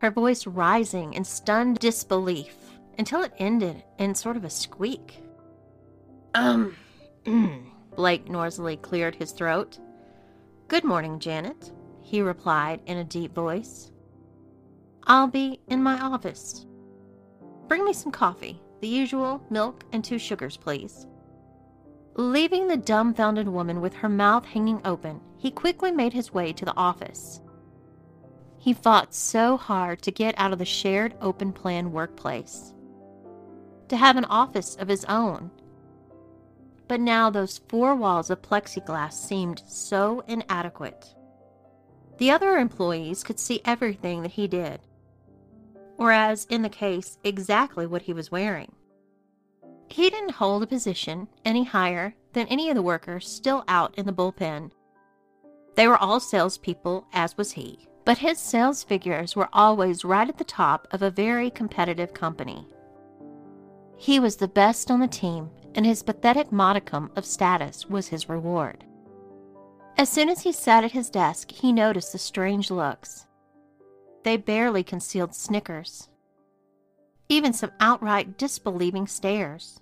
her 0.00 0.10
voice 0.10 0.46
rising 0.46 1.12
in 1.12 1.24
stunned 1.24 1.78
disbelief 1.78 2.56
until 2.98 3.22
it 3.22 3.32
ended 3.38 3.84
in 3.98 4.14
sort 4.14 4.36
of 4.36 4.44
a 4.44 4.50
squeak. 4.50 5.22
Um, 6.34 6.74
Blake 7.96 8.28
noisily 8.28 8.76
cleared 8.76 9.14
his 9.14 9.30
throat. 9.30 9.78
Good 10.68 10.84
morning, 10.84 11.20
Janet, 11.20 11.72
he 12.02 12.22
replied 12.22 12.80
in 12.86 12.98
a 12.98 13.04
deep 13.04 13.34
voice. 13.34 13.92
I'll 15.06 15.26
be 15.26 15.60
in 15.68 15.82
my 15.82 16.00
office. 16.00 16.64
Bring 17.68 17.84
me 17.84 17.92
some 17.92 18.10
coffee, 18.10 18.60
the 18.80 18.88
usual 18.88 19.44
milk 19.50 19.84
and 19.92 20.02
two 20.02 20.18
sugars, 20.18 20.56
please. 20.56 21.06
Leaving 22.16 22.68
the 22.68 22.76
dumbfounded 22.76 23.48
woman 23.48 23.80
with 23.80 23.92
her 23.94 24.08
mouth 24.08 24.46
hanging 24.46 24.80
open, 24.84 25.20
he 25.36 25.50
quickly 25.50 25.90
made 25.90 26.12
his 26.12 26.32
way 26.32 26.52
to 26.52 26.64
the 26.64 26.76
office. 26.76 27.40
He 28.56 28.72
fought 28.72 29.12
so 29.14 29.58
hard 29.58 30.00
to 30.02 30.10
get 30.10 30.34
out 30.38 30.52
of 30.52 30.58
the 30.58 30.64
shared 30.64 31.14
open 31.20 31.52
plan 31.52 31.92
workplace, 31.92 32.72
to 33.88 33.96
have 33.96 34.16
an 34.16 34.24
office 34.24 34.74
of 34.76 34.88
his 34.88 35.04
own. 35.04 35.50
But 36.88 37.00
now 37.00 37.28
those 37.28 37.60
four 37.68 37.94
walls 37.94 38.30
of 38.30 38.40
plexiglass 38.40 39.12
seemed 39.12 39.62
so 39.66 40.20
inadequate. 40.26 41.14
The 42.16 42.30
other 42.30 42.56
employees 42.56 43.22
could 43.22 43.38
see 43.38 43.60
everything 43.64 44.22
that 44.22 44.32
he 44.32 44.46
did, 44.46 44.80
or 45.98 46.12
as 46.12 46.44
in 46.46 46.62
the 46.62 46.68
case, 46.68 47.18
exactly 47.24 47.86
what 47.86 48.02
he 48.02 48.12
was 48.12 48.30
wearing. 48.30 48.72
He 49.88 50.10
didn't 50.10 50.32
hold 50.32 50.62
a 50.62 50.66
position 50.66 51.28
any 51.44 51.64
higher 51.64 52.14
than 52.32 52.46
any 52.48 52.68
of 52.68 52.74
the 52.74 52.82
workers 52.82 53.28
still 53.28 53.64
out 53.68 53.94
in 53.96 54.06
the 54.06 54.12
bullpen. 54.12 54.70
They 55.76 55.86
were 55.86 55.98
all 55.98 56.20
salespeople, 56.20 57.06
as 57.12 57.36
was 57.36 57.52
he 57.52 57.88
but 58.04 58.18
his 58.18 58.38
sales 58.38 58.82
figures 58.82 59.34
were 59.34 59.48
always 59.52 60.04
right 60.04 60.28
at 60.28 60.38
the 60.38 60.44
top 60.44 60.86
of 60.90 61.02
a 61.02 61.10
very 61.10 61.50
competitive 61.50 62.12
company. 62.12 62.68
He 63.96 64.20
was 64.20 64.36
the 64.36 64.48
best 64.48 64.90
on 64.90 65.00
the 65.00 65.08
team, 65.08 65.50
and 65.74 65.86
his 65.86 66.02
pathetic 66.02 66.52
modicum 66.52 67.10
of 67.16 67.24
status 67.24 67.86
was 67.86 68.08
his 68.08 68.28
reward. 68.28 68.84
As 69.96 70.08
soon 70.08 70.28
as 70.28 70.42
he 70.42 70.52
sat 70.52 70.84
at 70.84 70.92
his 70.92 71.08
desk, 71.08 71.50
he 71.50 71.72
noticed 71.72 72.12
the 72.12 72.18
strange 72.18 72.70
looks. 72.70 73.26
They 74.24 74.36
barely 74.36 74.82
concealed 74.82 75.34
snickers, 75.34 76.08
even 77.28 77.52
some 77.52 77.72
outright 77.78 78.36
disbelieving 78.36 79.06
stares. 79.06 79.80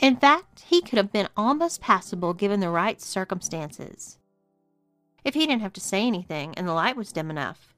In 0.00 0.16
fact, 0.16 0.64
he 0.66 0.80
could 0.80 0.96
have 0.96 1.12
been 1.12 1.28
almost 1.36 1.80
passable 1.80 2.34
given 2.34 2.60
the 2.60 2.70
right 2.70 3.00
circumstances 3.00 4.18
if 5.24 5.34
he 5.34 5.46
didn't 5.46 5.62
have 5.62 5.72
to 5.74 5.80
say 5.80 6.06
anything 6.06 6.54
and 6.56 6.66
the 6.66 6.72
light 6.72 6.96
was 6.96 7.12
dim 7.12 7.30
enough. 7.30 7.74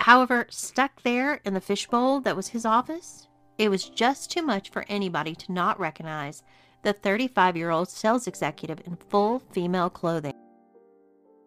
However, 0.00 0.46
stuck 0.50 1.02
there 1.02 1.40
in 1.44 1.54
the 1.54 1.60
fishbowl 1.60 2.20
that 2.22 2.36
was 2.36 2.48
his 2.48 2.66
office, 2.66 3.28
it 3.56 3.68
was 3.68 3.88
just 3.88 4.30
too 4.30 4.42
much 4.42 4.70
for 4.70 4.84
anybody 4.88 5.34
to 5.36 5.52
not 5.52 5.78
recognize 5.78 6.42
the 6.82 6.92
35 6.92 7.56
year 7.56 7.70
old 7.70 7.88
sales 7.88 8.26
executive 8.26 8.80
in 8.86 8.96
full 8.96 9.38
female 9.38 9.88
clothing. 9.88 10.34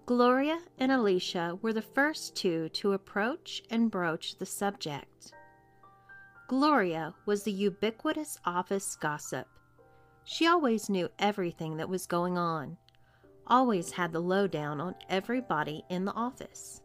Gloria 0.07 0.61
and 0.77 0.89
Alicia 0.89 1.59
were 1.61 1.73
the 1.73 1.81
first 1.81 2.33
two 2.33 2.69
to 2.69 2.93
approach 2.93 3.61
and 3.69 3.91
broach 3.91 4.37
the 4.37 4.45
subject. 4.45 5.33
Gloria 6.47 7.13
was 7.25 7.43
the 7.43 7.51
ubiquitous 7.51 8.39
office 8.45 8.95
gossip. 8.95 9.47
She 10.23 10.47
always 10.47 10.89
knew 10.89 11.09
everything 11.19 11.75
that 11.75 11.89
was 11.89 12.07
going 12.07 12.37
on 12.37 12.77
always 13.47 13.91
had 13.91 14.13
the 14.13 14.21
lowdown 14.21 14.79
on 14.79 14.95
everybody 15.09 15.83
in 15.89 16.05
the 16.05 16.13
office. 16.13 16.81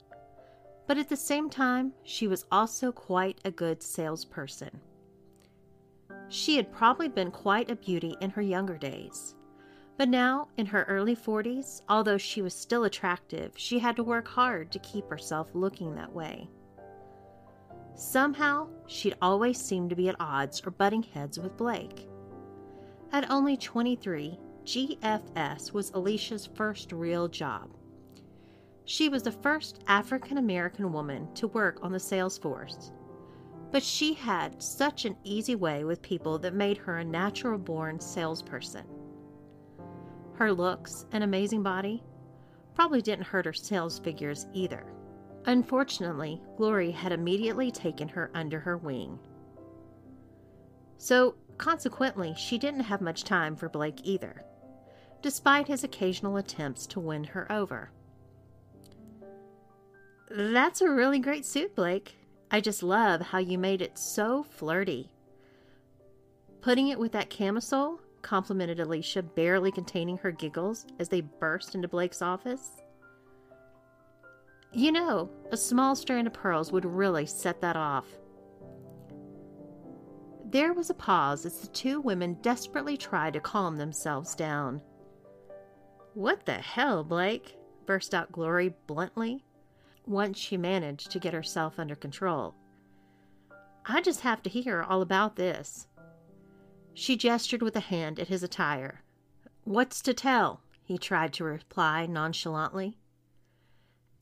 But 0.88 0.98
at 0.98 1.08
the 1.08 1.16
same 1.16 1.48
time, 1.48 1.92
she 2.02 2.26
was 2.26 2.44
also 2.50 2.90
quite 2.90 3.40
a 3.44 3.52
good 3.52 3.84
salesperson. 3.84 4.80
She 6.28 6.56
had 6.56 6.72
probably 6.72 7.08
been 7.08 7.30
quite 7.30 7.70
a 7.70 7.76
beauty 7.76 8.16
in 8.20 8.30
her 8.30 8.42
younger 8.42 8.76
days. 8.76 9.36
But 10.02 10.08
now, 10.08 10.48
in 10.56 10.66
her 10.66 10.82
early 10.88 11.14
40s, 11.14 11.82
although 11.88 12.18
she 12.18 12.42
was 12.42 12.54
still 12.54 12.82
attractive, 12.82 13.52
she 13.54 13.78
had 13.78 13.94
to 13.94 14.02
work 14.02 14.26
hard 14.26 14.72
to 14.72 14.80
keep 14.80 15.08
herself 15.08 15.54
looking 15.54 15.94
that 15.94 16.12
way. 16.12 16.48
Somehow, 17.94 18.66
she'd 18.88 19.14
always 19.22 19.58
seemed 19.62 19.90
to 19.90 19.94
be 19.94 20.08
at 20.08 20.16
odds 20.18 20.60
or 20.66 20.72
butting 20.72 21.04
heads 21.04 21.38
with 21.38 21.56
Blake. 21.56 22.08
At 23.12 23.30
only 23.30 23.56
23, 23.56 24.40
GFS 24.64 25.72
was 25.72 25.92
Alicia's 25.92 26.48
first 26.52 26.90
real 26.90 27.28
job. 27.28 27.70
She 28.84 29.08
was 29.08 29.22
the 29.22 29.30
first 29.30 29.84
African 29.86 30.38
American 30.38 30.92
woman 30.92 31.32
to 31.34 31.46
work 31.46 31.78
on 31.80 31.92
the 31.92 32.00
sales 32.00 32.38
force. 32.38 32.90
But 33.70 33.84
she 33.84 34.14
had 34.14 34.60
such 34.60 35.04
an 35.04 35.16
easy 35.22 35.54
way 35.54 35.84
with 35.84 36.02
people 36.02 36.40
that 36.40 36.54
made 36.54 36.78
her 36.78 36.98
a 36.98 37.04
natural 37.04 37.56
born 37.56 38.00
salesperson. 38.00 38.84
Her 40.42 40.52
looks 40.52 41.06
and 41.12 41.22
amazing 41.22 41.62
body 41.62 42.02
probably 42.74 43.00
didn't 43.00 43.26
hurt 43.26 43.46
her 43.46 43.52
sales 43.52 44.00
figures 44.00 44.48
either. 44.52 44.84
Unfortunately, 45.46 46.42
Glory 46.56 46.90
had 46.90 47.12
immediately 47.12 47.70
taken 47.70 48.08
her 48.08 48.28
under 48.34 48.58
her 48.58 48.76
wing. 48.76 49.20
So, 50.98 51.36
consequently, 51.58 52.34
she 52.36 52.58
didn't 52.58 52.80
have 52.80 53.00
much 53.00 53.22
time 53.22 53.54
for 53.54 53.68
Blake 53.68 54.00
either 54.02 54.44
despite 55.22 55.68
his 55.68 55.84
occasional 55.84 56.36
attempts 56.36 56.88
to 56.88 56.98
win 56.98 57.22
her 57.22 57.46
over. 57.52 57.92
That's 60.28 60.80
a 60.80 60.90
really 60.90 61.20
great 61.20 61.46
suit, 61.46 61.76
Blake. 61.76 62.16
I 62.50 62.60
just 62.60 62.82
love 62.82 63.20
how 63.20 63.38
you 63.38 63.58
made 63.58 63.80
it 63.80 63.96
so 63.96 64.42
flirty. 64.42 65.12
Putting 66.60 66.88
it 66.88 66.98
with 66.98 67.12
that 67.12 67.30
camisole, 67.30 68.00
complimented 68.22 68.80
Alicia, 68.80 69.22
barely 69.22 69.70
containing 69.70 70.18
her 70.18 70.30
giggles 70.30 70.86
as 70.98 71.08
they 71.08 71.20
burst 71.20 71.74
into 71.74 71.88
Blake's 71.88 72.22
office. 72.22 72.82
You 74.72 74.92
know, 74.92 75.30
a 75.50 75.56
small 75.56 75.94
strand 75.94 76.26
of 76.26 76.32
pearls 76.32 76.72
would 76.72 76.86
really 76.86 77.26
set 77.26 77.60
that 77.60 77.76
off. 77.76 78.06
There 80.46 80.72
was 80.72 80.90
a 80.90 80.94
pause 80.94 81.44
as 81.44 81.60
the 81.60 81.66
two 81.68 82.00
women 82.00 82.38
desperately 82.42 82.96
tried 82.96 83.34
to 83.34 83.40
calm 83.40 83.76
themselves 83.76 84.34
down. 84.34 84.80
What 86.14 86.44
the 86.44 86.54
hell, 86.54 87.04
Blake? 87.04 87.56
burst 87.86 88.14
out 88.14 88.32
Glory 88.32 88.74
bluntly, 88.86 89.44
once 90.06 90.38
she 90.38 90.56
managed 90.56 91.10
to 91.10 91.18
get 91.18 91.34
herself 91.34 91.78
under 91.78 91.96
control. 91.96 92.54
I 93.84 94.00
just 94.00 94.20
have 94.20 94.42
to 94.42 94.50
hear 94.50 94.82
all 94.82 95.02
about 95.02 95.36
this. 95.36 95.86
She 96.94 97.16
gestured 97.16 97.62
with 97.62 97.76
a 97.76 97.80
hand 97.80 98.18
at 98.18 98.28
his 98.28 98.42
attire. 98.42 99.02
What's 99.64 100.02
to 100.02 100.14
tell? 100.14 100.60
he 100.84 100.98
tried 100.98 101.32
to 101.32 101.44
reply 101.44 102.06
nonchalantly, 102.06 102.98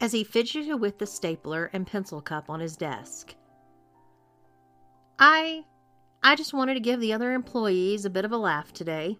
as 0.01 0.13
he 0.13 0.23
fidgeted 0.23 0.79
with 0.79 0.99
the 0.99 1.07
stapler 1.07 1.71
and 1.73 1.87
pencil 1.87 2.21
cup 2.21 2.49
on 2.49 2.61
his 2.61 2.77
desk. 2.77 3.35
I 5.19 5.65
I 6.23 6.37
just 6.37 6.53
wanted 6.53 6.75
to 6.75 6.81
give 6.81 7.01
the 7.01 7.13
other 7.13 7.33
employees 7.33 8.05
a 8.05 8.11
bit 8.11 8.25
of 8.25 8.33
a 8.33 8.37
laugh 8.37 8.73
today. 8.73 9.19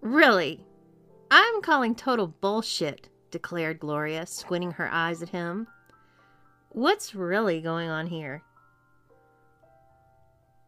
Really? 0.00 0.66
I'm 1.30 1.62
calling 1.62 1.94
total 1.94 2.26
bullshit, 2.26 3.08
declared 3.30 3.78
Gloria, 3.78 4.26
squinting 4.26 4.72
her 4.72 4.88
eyes 4.90 5.22
at 5.22 5.28
him. 5.28 5.68
What's 6.70 7.14
really 7.14 7.60
going 7.60 7.88
on 7.88 8.08
here? 8.08 8.42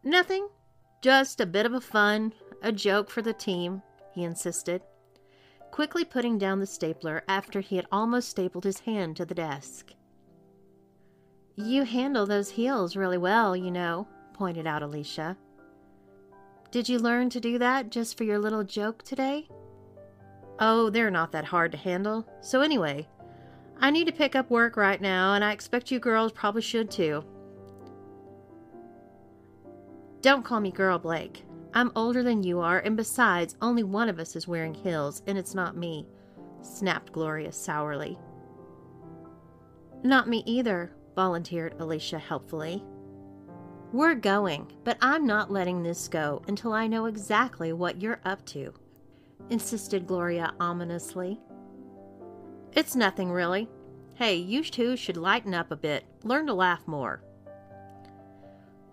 Nothing. 0.03 0.47
Just 1.03 1.41
a 1.41 1.45
bit 1.45 1.65
of 1.65 1.73
a 1.73 1.81
fun, 1.81 2.31
a 2.61 2.71
joke 2.71 3.09
for 3.09 3.21
the 3.21 3.33
team, 3.33 3.81
he 4.13 4.23
insisted, 4.23 4.81
quickly 5.69 6.05
putting 6.05 6.37
down 6.37 6.61
the 6.61 6.65
stapler 6.65 7.25
after 7.27 7.59
he 7.59 7.75
had 7.75 7.85
almost 7.91 8.29
stapled 8.29 8.63
his 8.63 8.79
hand 8.79 9.17
to 9.17 9.25
the 9.25 9.35
desk. 9.35 9.91
You 11.57 11.83
handle 11.83 12.25
those 12.25 12.51
heels 12.51 12.95
really 12.95 13.17
well, 13.17 13.53
you 13.53 13.69
know, 13.69 14.07
pointed 14.33 14.65
out 14.65 14.81
Alicia. 14.81 15.35
Did 16.71 16.87
you 16.87 16.99
learn 16.99 17.29
to 17.31 17.41
do 17.41 17.59
that 17.59 17.89
just 17.89 18.17
for 18.17 18.23
your 18.23 18.39
little 18.39 18.63
joke 18.63 19.03
today? 19.03 19.49
Oh, 20.57 20.89
they're 20.89 21.11
not 21.11 21.33
that 21.33 21.43
hard 21.43 21.73
to 21.73 21.77
handle. 21.77 22.25
So, 22.39 22.61
anyway, 22.61 23.09
I 23.77 23.91
need 23.91 24.07
to 24.07 24.13
pick 24.13 24.37
up 24.37 24.49
work 24.49 24.77
right 24.77 25.01
now, 25.01 25.33
and 25.33 25.43
I 25.43 25.51
expect 25.51 25.91
you 25.91 25.99
girls 25.99 26.31
probably 26.31 26.61
should 26.61 26.89
too. 26.89 27.25
Don't 30.23 30.45
call 30.45 30.61
me 30.61 30.71
girl, 30.71 30.97
Blake. 30.97 31.43
I'm 31.73 31.91
older 31.97 32.23
than 32.23 32.43
you 32.43 32.61
are, 32.61 32.79
and 32.79 32.95
besides, 32.95 33.57
only 33.61 33.83
one 33.83 34.07
of 34.07 34.19
us 34.19 34.37
is 34.37 34.47
wearing 34.47 34.73
heels, 34.73 35.21
and 35.27 35.37
it's 35.37 35.53
not 35.53 35.75
me, 35.75 36.07
snapped 36.61 37.11
Gloria 37.11 37.51
sourly. 37.51 38.17
Not 40.01 40.29
me 40.29 40.41
either, 40.45 40.93
volunteered 41.13 41.75
Alicia 41.77 42.19
helpfully. 42.19 42.81
We're 43.91 44.15
going, 44.15 44.71
but 44.85 44.97
I'm 45.01 45.27
not 45.27 45.51
letting 45.51 45.83
this 45.83 46.07
go 46.07 46.41
until 46.47 46.71
I 46.71 46.87
know 46.87 47.07
exactly 47.07 47.73
what 47.73 48.01
you're 48.01 48.21
up 48.23 48.45
to, 48.45 48.73
insisted 49.49 50.07
Gloria 50.07 50.53
ominously. 50.57 51.37
It's 52.71 52.95
nothing 52.95 53.29
really. 53.29 53.67
Hey, 54.15 54.35
you 54.35 54.63
two 54.63 54.95
should 54.95 55.17
lighten 55.17 55.53
up 55.53 55.69
a 55.69 55.75
bit, 55.75 56.05
learn 56.23 56.47
to 56.47 56.53
laugh 56.53 56.87
more. 56.87 57.21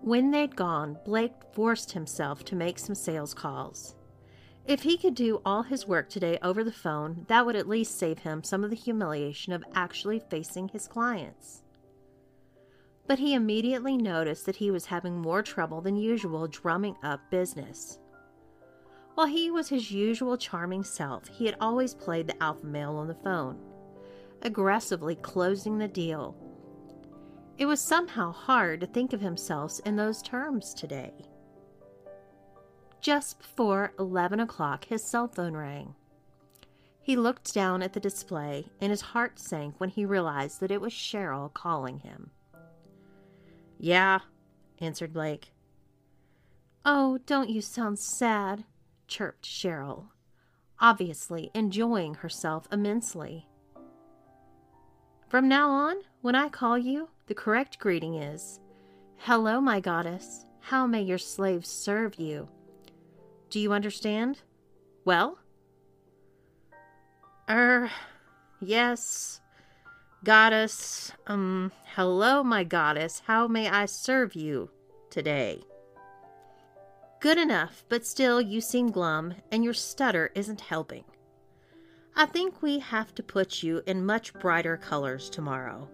When 0.02 0.30
they'd 0.30 0.56
gone, 0.56 0.98
Blake 1.04 1.34
forced 1.52 1.92
himself 1.92 2.42
to 2.46 2.56
make 2.56 2.78
some 2.78 2.94
sales 2.94 3.34
calls. 3.34 3.94
If 4.66 4.82
he 4.82 4.96
could 4.96 5.14
do 5.14 5.42
all 5.44 5.62
his 5.62 5.86
work 5.86 6.08
today 6.08 6.38
over 6.42 6.64
the 6.64 6.72
phone, 6.72 7.26
that 7.28 7.44
would 7.44 7.56
at 7.56 7.68
least 7.68 7.98
save 7.98 8.20
him 8.20 8.42
some 8.42 8.64
of 8.64 8.70
the 8.70 8.76
humiliation 8.76 9.52
of 9.52 9.64
actually 9.74 10.20
facing 10.20 10.68
his 10.68 10.88
clients. 10.88 11.62
But 13.06 13.18
he 13.18 13.34
immediately 13.34 13.96
noticed 13.96 14.46
that 14.46 14.56
he 14.56 14.70
was 14.70 14.86
having 14.86 15.20
more 15.20 15.42
trouble 15.42 15.80
than 15.82 15.96
usual 15.96 16.46
drumming 16.46 16.96
up 17.02 17.30
business. 17.30 17.98
While 19.14 19.26
he 19.26 19.50
was 19.50 19.68
his 19.68 19.90
usual 19.90 20.38
charming 20.38 20.84
self, 20.84 21.28
he 21.28 21.44
had 21.44 21.56
always 21.60 21.94
played 21.94 22.26
the 22.26 22.42
alpha 22.42 22.64
male 22.64 22.96
on 22.96 23.08
the 23.08 23.14
phone, 23.14 23.58
aggressively 24.42 25.16
closing 25.16 25.76
the 25.76 25.88
deal 25.88 26.36
it 27.60 27.66
was 27.66 27.78
somehow 27.78 28.32
hard 28.32 28.80
to 28.80 28.86
think 28.86 29.12
of 29.12 29.20
himself 29.20 29.80
in 29.84 29.94
those 29.94 30.22
terms 30.22 30.72
today. 30.72 31.12
Just 33.02 33.38
before 33.38 33.92
11 33.98 34.40
o'clock, 34.40 34.86
his 34.86 35.04
cell 35.04 35.28
phone 35.28 35.54
rang. 35.54 35.94
He 37.02 37.16
looked 37.16 37.52
down 37.52 37.82
at 37.82 37.92
the 37.92 38.00
display, 38.00 38.64
and 38.80 38.90
his 38.90 39.02
heart 39.02 39.38
sank 39.38 39.74
when 39.76 39.90
he 39.90 40.06
realized 40.06 40.60
that 40.60 40.70
it 40.70 40.80
was 40.80 40.94
Cheryl 40.94 41.52
calling 41.52 41.98
him. 41.98 42.30
Yeah, 43.78 44.20
answered 44.78 45.12
Blake. 45.12 45.52
Oh, 46.86 47.18
don't 47.26 47.50
you 47.50 47.60
sound 47.60 47.98
sad, 47.98 48.64
chirped 49.06 49.44
Cheryl, 49.44 50.06
obviously 50.78 51.50
enjoying 51.52 52.14
herself 52.14 52.66
immensely. 52.72 53.50
From 55.28 55.46
now 55.46 55.68
on, 55.70 55.96
when 56.22 56.34
I 56.34 56.48
call 56.48 56.78
you, 56.78 57.10
the 57.30 57.34
correct 57.34 57.78
greeting 57.78 58.16
is 58.16 58.58
Hello, 59.18 59.60
my 59.60 59.78
goddess. 59.78 60.46
How 60.58 60.84
may 60.84 61.00
your 61.00 61.16
slaves 61.16 61.68
serve 61.68 62.16
you? 62.16 62.48
Do 63.50 63.60
you 63.60 63.72
understand? 63.72 64.40
Well? 65.04 65.38
Er, 67.48 67.88
yes, 68.60 69.40
goddess. 70.24 71.12
Um, 71.28 71.70
hello, 71.94 72.42
my 72.42 72.64
goddess. 72.64 73.22
How 73.24 73.46
may 73.46 73.68
I 73.68 73.86
serve 73.86 74.34
you 74.34 74.68
today? 75.08 75.62
Good 77.20 77.38
enough, 77.38 77.84
but 77.88 78.04
still 78.04 78.40
you 78.40 78.60
seem 78.60 78.90
glum, 78.90 79.34
and 79.52 79.62
your 79.62 79.74
stutter 79.74 80.32
isn't 80.34 80.62
helping. 80.62 81.04
I 82.16 82.26
think 82.26 82.60
we 82.60 82.80
have 82.80 83.14
to 83.14 83.22
put 83.22 83.62
you 83.62 83.82
in 83.86 84.04
much 84.04 84.34
brighter 84.34 84.76
colors 84.76 85.30
tomorrow. 85.30 85.88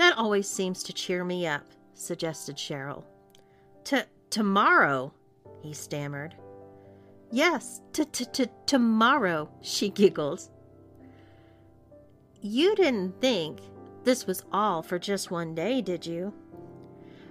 That 0.00 0.16
always 0.16 0.48
seems 0.48 0.82
to 0.84 0.94
cheer 0.94 1.24
me 1.24 1.46
up, 1.46 1.66
suggested 1.92 2.56
Cheryl. 2.56 3.04
To 3.84 4.06
tomorrow, 4.30 5.12
he 5.60 5.74
stammered. 5.74 6.34
Yes, 7.30 7.82
to 7.92 8.06
to 8.06 8.24
to 8.24 8.46
tomorrow, 8.64 9.50
she 9.60 9.90
giggled. 9.90 10.48
You 12.40 12.74
didn't 12.76 13.20
think 13.20 13.58
this 14.04 14.26
was 14.26 14.42
all 14.50 14.82
for 14.82 14.98
just 14.98 15.30
one 15.30 15.54
day, 15.54 15.82
did 15.82 16.06
you? 16.06 16.32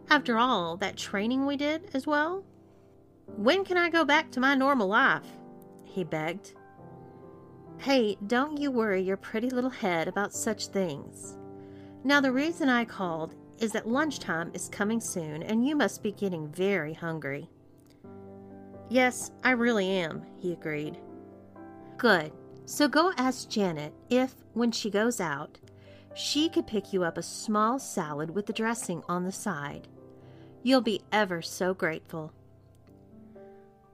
After 0.08 0.38
all 0.38 0.78
that 0.78 0.96
training 0.96 1.48
we 1.48 1.58
did 1.58 1.90
as 1.96 2.06
well? 2.06 2.44
When 3.36 3.66
can 3.66 3.78
I 3.78 3.90
go 3.90 4.06
back 4.06 4.30
to 4.34 4.40
my 4.40 4.54
normal 4.54 4.90
life? 4.90 5.26
he 5.86 6.04
begged. 6.04 6.54
Hey, 7.80 8.16
don't 8.28 8.60
you 8.60 8.70
worry 8.70 9.02
your 9.02 9.18
pretty 9.18 9.50
little 9.50 9.72
head 9.72 10.08
about 10.08 10.34
such 10.34 10.68
things. 10.68 11.39
Now, 12.04 12.22
the 12.22 12.32
reason 12.32 12.70
I 12.70 12.86
called 12.86 13.36
is 13.60 13.74
that 13.74 13.88
lunchtime 13.88 14.52
is 14.54 14.70
coming 14.70 15.02
soon 15.02 15.44
and 15.44 15.68
you 15.68 15.76
must 15.76 16.02
be 16.02 16.12
getting 16.12 16.48
very 16.48 16.94
hungry. 16.94 17.50
Yes, 18.90 19.32
I 19.44 19.52
really 19.52 19.90
am, 19.90 20.26
he 20.38 20.54
agreed. 20.54 20.98
Good. 21.98 22.32
So 22.66 22.88
go 22.88 23.12
ask 23.18 23.50
Janet 23.50 23.94
if, 24.10 24.34
when 24.54 24.72
she 24.72 24.90
goes 24.90 25.20
out, 25.20 25.60
she 26.16 26.50
could 26.50 26.68
pick 26.68 26.94
you 26.94 27.04
up 27.04 27.18
a 27.18 27.24
small 27.24 27.80
salad 27.80 28.32
with 28.32 28.46
the 28.46 28.54
dressing 28.54 29.04
on 29.08 29.26
the 29.26 29.32
side. 29.32 29.88
You'll 30.64 30.82
be 30.82 31.02
ever 31.12 31.42
so 31.42 31.74
grateful. 31.74 32.32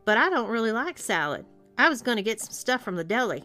But 0.06 0.18
I 0.18 0.30
don't 0.30 0.50
really 0.50 0.72
like 0.72 0.98
salad. 0.98 1.46
I 1.78 1.90
was 1.90 2.02
going 2.02 2.18
to 2.18 2.24
get 2.24 2.40
some 2.40 2.54
stuff 2.54 2.84
from 2.84 2.96
the 2.96 3.04
deli. 3.04 3.44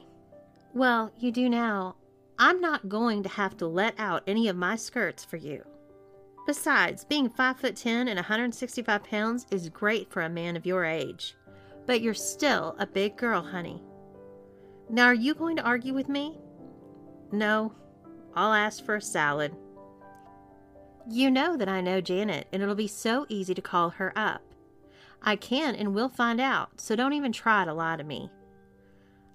Well, 0.73 1.13
you 1.19 1.33
do 1.33 1.49
now, 1.49 1.97
I'm 2.43 2.59
not 2.59 2.89
going 2.89 3.23
to 3.25 3.29
have 3.29 3.59
to 3.59 3.67
let 3.67 3.95
out 3.99 4.23
any 4.27 4.49
of 4.49 4.57
my 4.57 4.75
skirts 4.75 5.23
for 5.23 5.37
you. 5.37 5.63
Besides, 6.47 7.05
being 7.05 7.29
5 7.29 7.59
foot 7.59 7.77
10 7.77 8.09
and 8.09 8.17
165 8.17 9.05
pounds 9.05 9.47
is 9.51 9.69
great 9.69 10.11
for 10.11 10.23
a 10.23 10.31
man 10.31 10.57
of 10.57 10.65
your 10.65 10.87
age. 10.87 11.37
But 11.85 12.01
you're 12.01 12.15
still 12.15 12.75
a 12.79 12.87
big 12.87 13.19
girl, 13.19 13.43
honey. 13.43 13.83
Now, 14.89 15.05
are 15.05 15.15
you 15.15 15.35
going 15.35 15.55
to 15.57 15.63
argue 15.63 15.93
with 15.93 16.09
me? 16.09 16.39
No, 17.31 17.75
I'll 18.35 18.55
ask 18.55 18.87
for 18.87 18.97
a 18.97 19.03
salad. 19.03 19.55
You 21.11 21.31
know 21.31 21.59
that 21.59 21.69
I 21.69 21.83
know 21.83 22.01
Janet, 22.01 22.49
and 22.55 22.63
it'll 22.63 22.75
be 22.75 22.87
so 22.87 23.27
easy 23.29 23.53
to 23.53 23.61
call 23.61 23.91
her 23.91 24.15
up. 24.17 24.41
I 25.23 25.37
can 25.37 25.75
and 25.75 25.95
will 25.95 26.09
find 26.09 26.41
out, 26.41 26.81
so 26.81 26.97
don't 26.97 27.13
even 27.13 27.33
try 27.33 27.67
to 27.67 27.75
lie 27.75 27.97
to 27.97 28.03
me. 28.03 28.31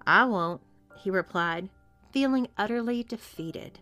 I 0.07 0.25
won't, 0.25 0.61
he 0.97 1.11
replied, 1.11 1.69
feeling 2.15 2.47
utterly 2.57 3.03
defeated. 3.03 3.77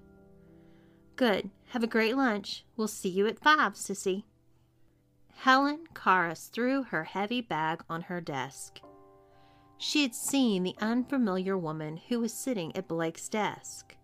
Good. 1.16 1.52
Have 1.68 1.84
a 1.84 1.88
great 1.88 2.18
lunch. 2.18 2.66
We'll 2.76 2.88
see 2.88 3.10
you 3.10 3.28
at 3.28 3.38
five, 3.38 3.74
Sissy. 3.74 4.24
Helen 5.36 5.82
Carus 5.94 6.48
threw 6.48 6.82
her 6.82 7.04
heavy 7.04 7.42
bag 7.42 7.84
on 7.88 8.02
her 8.02 8.20
desk. 8.20 8.82
She 9.78 10.02
had 10.02 10.16
seen 10.16 10.64
the 10.64 10.74
unfamiliar 10.82 11.56
woman 11.56 11.98
who 12.10 12.22
was 12.22 12.34
sitting 12.34 12.76
at 12.76 12.88
Blake's 12.88 13.30
desk, 13.30 13.96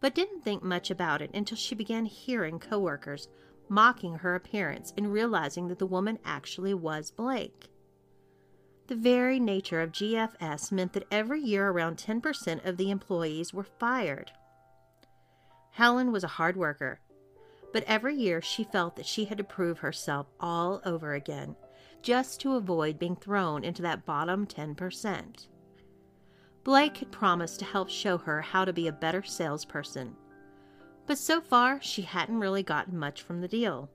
but 0.00 0.12
didn't 0.12 0.42
think 0.42 0.64
much 0.64 0.90
about 0.90 1.22
it 1.22 1.30
until 1.32 1.56
she 1.56 1.76
began 1.76 2.06
hearing 2.06 2.58
coworkers 2.58 3.28
mocking 3.68 4.14
her 4.14 4.34
appearance 4.34 4.92
and 4.96 5.12
realizing 5.12 5.68
that 5.68 5.78
the 5.78 5.86
woman 5.86 6.18
actually 6.24 6.74
was 6.74 7.12
Blake. 7.12 7.70
The 8.88 8.96
very 8.96 9.38
nature 9.38 9.82
of 9.82 9.92
GFS 9.92 10.72
meant 10.72 10.94
that 10.94 11.06
every 11.10 11.42
year 11.42 11.68
around 11.68 11.98
10% 11.98 12.66
of 12.66 12.78
the 12.78 12.90
employees 12.90 13.52
were 13.52 13.64
fired. 13.78 14.32
Helen 15.72 16.10
was 16.10 16.24
a 16.24 16.28
hard 16.28 16.56
worker, 16.56 17.00
but 17.70 17.84
every 17.86 18.16
year 18.16 18.40
she 18.40 18.64
felt 18.64 18.96
that 18.96 19.04
she 19.04 19.26
had 19.26 19.36
to 19.36 19.44
prove 19.44 19.80
herself 19.80 20.26
all 20.40 20.80
over 20.86 21.12
again 21.12 21.54
just 22.00 22.40
to 22.40 22.54
avoid 22.54 22.98
being 22.98 23.16
thrown 23.16 23.62
into 23.62 23.82
that 23.82 24.06
bottom 24.06 24.46
10%. 24.46 25.48
Blake 26.64 26.96
had 26.96 27.12
promised 27.12 27.58
to 27.58 27.66
help 27.66 27.90
show 27.90 28.16
her 28.16 28.40
how 28.40 28.64
to 28.64 28.72
be 28.72 28.88
a 28.88 28.92
better 28.92 29.22
salesperson, 29.22 30.16
but 31.06 31.18
so 31.18 31.42
far 31.42 31.78
she 31.82 32.02
hadn't 32.02 32.40
really 32.40 32.62
gotten 32.62 32.96
much 32.96 33.20
from 33.20 33.42
the 33.42 33.48
deal. 33.48 33.90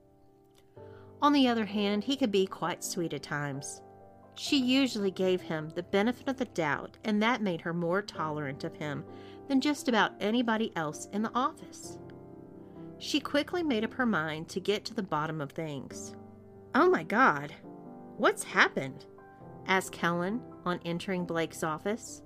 On 1.19 1.33
the 1.33 1.47
other 1.47 1.65
hand, 1.65 2.03
he 2.03 2.15
could 2.15 2.31
be 2.31 2.45
quite 2.45 2.83
sweet 2.83 3.13
at 3.13 3.23
times. 3.23 3.81
She 4.35 4.57
usually 4.57 5.11
gave 5.11 5.41
him 5.41 5.69
the 5.69 5.83
benefit 5.83 6.27
of 6.27 6.37
the 6.37 6.45
doubt, 6.45 6.97
and 7.03 7.21
that 7.21 7.41
made 7.41 7.61
her 7.61 7.73
more 7.73 8.01
tolerant 8.01 8.63
of 8.63 8.75
him 8.75 9.05
than 9.47 9.61
just 9.61 9.87
about 9.87 10.13
anybody 10.19 10.71
else 10.75 11.07
in 11.13 11.21
the 11.21 11.33
office. 11.35 11.99
She 12.97 13.19
quickly 13.19 13.63
made 13.63 13.83
up 13.83 13.93
her 13.93 14.05
mind 14.05 14.49
to 14.49 14.59
get 14.59 14.85
to 14.85 14.93
the 14.93 15.03
bottom 15.03 15.41
of 15.41 15.51
things. 15.51 16.15
Oh 16.73 16.89
my 16.89 17.03
God, 17.03 17.53
what's 18.17 18.43
happened? 18.43 19.05
asked 19.67 19.95
Helen 19.95 20.41
on 20.65 20.79
entering 20.83 21.25
Blake's 21.25 21.63
office. 21.63 22.21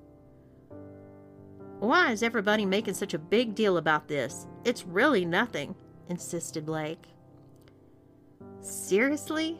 Why 1.80 2.12
is 2.12 2.24
everybody 2.24 2.66
making 2.66 2.96
such 2.96 3.14
a 3.14 3.20
big 3.20 3.54
deal 3.54 3.78
about 3.78 4.08
this? 4.08 4.48
It's 4.64 4.86
really 4.86 5.26
nothing, 5.26 5.76
insisted 6.10 6.66
Blake. 6.66 7.06
Seriously? 8.62 9.60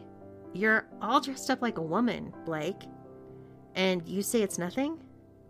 You're 0.52 0.86
all 1.00 1.20
dressed 1.20 1.50
up 1.50 1.62
like 1.62 1.78
a 1.78 1.82
woman, 1.82 2.32
Blake. 2.44 2.84
And 3.74 4.06
you 4.08 4.22
say 4.22 4.42
it's 4.42 4.58
nothing? 4.58 4.98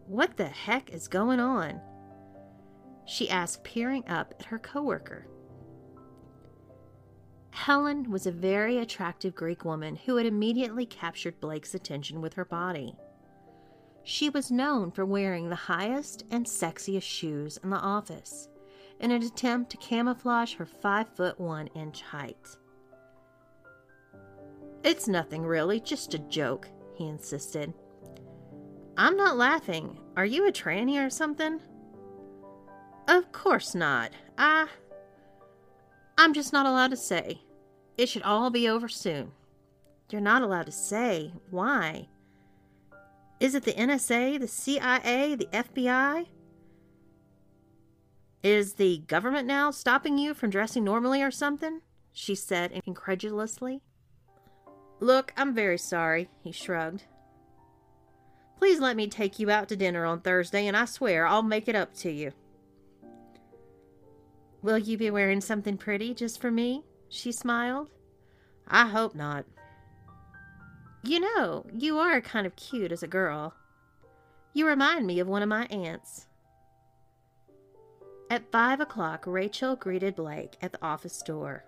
What 0.07 0.37
the 0.37 0.49
heck 0.49 0.91
is 0.91 1.09
going 1.09 1.41
on? 1.41 1.81
She 3.07 3.31
asked, 3.31 3.65
peering 3.65 4.07
up 4.09 4.35
at 4.39 4.47
her 4.47 4.59
coworker. 4.59 5.27
Helen 7.51 8.11
was 8.11 8.27
a 8.27 8.33
very 8.33 8.79
attractive 8.79 9.35
Greek 9.35 9.65
woman 9.65 9.97
who 9.97 10.17
had 10.17 10.27
immediately 10.27 10.87
captured 10.87 11.41
Blake's 11.41 11.75
attention 11.75 12.21
with 12.21 12.35
her 12.35 12.45
body. 12.45 12.95
She 14.05 14.31
was 14.31 14.51
known 14.51 14.91
for 14.91 15.05
wearing 15.05 15.49
the 15.49 15.57
highest 15.57 16.25
and 16.31 16.47
sexiest 16.47 17.03
shoes 17.03 17.59
in 17.63 17.71
the 17.71 17.77
office 17.77 18.49
in 19.01 19.11
an 19.11 19.23
attempt 19.23 19.71
to 19.71 19.77
camouflage 19.77 20.55
her 20.55 20.67
five 20.67 21.09
foot 21.09 21.39
one 21.39 21.67
inch 21.69 22.03
height. 22.03 22.57
It's 24.85 25.09
nothing 25.09 25.45
really, 25.45 25.81
just 25.81 26.15
a 26.15 26.19
joke, 26.19 26.69
he 26.95 27.07
insisted. 27.07 27.75
I'm 28.97 29.17
not 29.17 29.37
laughing. 29.37 29.99
Are 30.17 30.27
you 30.27 30.49
a 30.49 30.53
tranny 30.53 31.05
or 31.05 31.11
something? 31.11 31.61
Of 33.07 33.33
course 33.33 33.75
not. 33.75 34.13
I. 34.37 34.67
I'm 36.17 36.35
just 36.35 36.53
not 36.53 36.67
allowed 36.67 36.91
to 36.91 36.97
say. 36.97 37.43
It 37.97 38.09
should 38.09 38.23
all 38.23 38.51
be 38.51 38.69
over 38.69 38.89
soon. 38.89 39.33
You're 40.11 40.21
not 40.21 40.43
allowed 40.43 40.67
to 40.67 40.73
say. 40.73 41.33
Why? 41.51 42.09
Is 43.41 43.55
it 43.55 43.65
the 43.65 43.73
NSA, 43.73 44.41
the 44.41 44.49
CIA, 44.49 45.37
the 45.37 45.47
FBI? 45.47 46.27
Is 48.43 48.75
the 48.75 48.99
government 49.07 49.47
now 49.47 49.71
stopping 49.71 50.19
you 50.19 50.35
from 50.35 50.51
dressing 50.51 50.85
normally 50.85 51.23
or 51.23 51.31
something? 51.31 51.83
She 52.13 52.35
said 52.35 52.83
incredulously. 52.87 53.83
Look, 55.01 55.33
I'm 55.37 55.55
very 55.55 55.79
sorry, 55.79 56.29
he 56.43 56.53
shrugged. 56.53 57.05
Please 58.59 58.81
let 58.81 58.97
me 58.97 59.07
take 59.07 59.39
you 59.39 59.51
out 59.51 59.69
to 59.69 59.77
dinner 59.77 60.05
on 60.05 60.21
Thursday, 60.21 60.67
and 60.67 60.77
I 60.77 60.85
swear 60.85 61.27
I'll 61.27 61.43
make 61.43 61.69
it 61.69 61.77
up 61.77 61.95
to 61.99 62.11
you. 62.11 62.33
Will 64.63 64.79
you 64.79 64.99
be 64.99 65.11
wearing 65.11 65.41
something 65.41 65.77
pretty 65.77 66.15
just 66.15 66.41
for 66.41 66.51
me? 66.51 66.83
She 67.09 67.31
smiled. 67.31 67.91
I 68.67 68.89
hope 68.89 69.15
not. 69.15 69.45
You 71.05 71.21
know, 71.21 71.65
you 71.73 71.99
are 71.99 72.21
kind 72.21 72.47
of 72.47 72.57
cute 72.57 72.91
as 72.91 73.05
a 73.05 73.09
girl. 73.09 73.55
You 74.53 74.67
remind 74.67 75.07
me 75.07 75.21
of 75.21 75.29
one 75.29 75.43
of 75.43 75.49
my 75.49 75.67
aunts. 75.67 76.27
At 78.29 78.51
five 78.51 78.81
o'clock, 78.81 79.25
Rachel 79.27 79.77
greeted 79.77 80.17
Blake 80.17 80.57
at 80.61 80.73
the 80.73 80.85
office 80.85 81.23
door. 81.23 81.65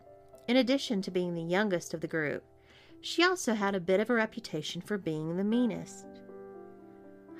In 0.49 0.57
addition 0.57 1.01
to 1.03 1.11
being 1.13 1.35
the 1.35 1.43
youngest 1.43 1.95
of 1.95 2.01
the 2.01 2.09
group, 2.09 2.43
she 3.01 3.25
also 3.25 3.55
had 3.55 3.75
a 3.75 3.81
bit 3.81 4.01
of 4.01 4.11
a 4.11 4.15
reputation 4.15 4.81
for 4.81 4.99
being 4.99 5.37
the 5.37 5.45
meanest. 5.45 6.07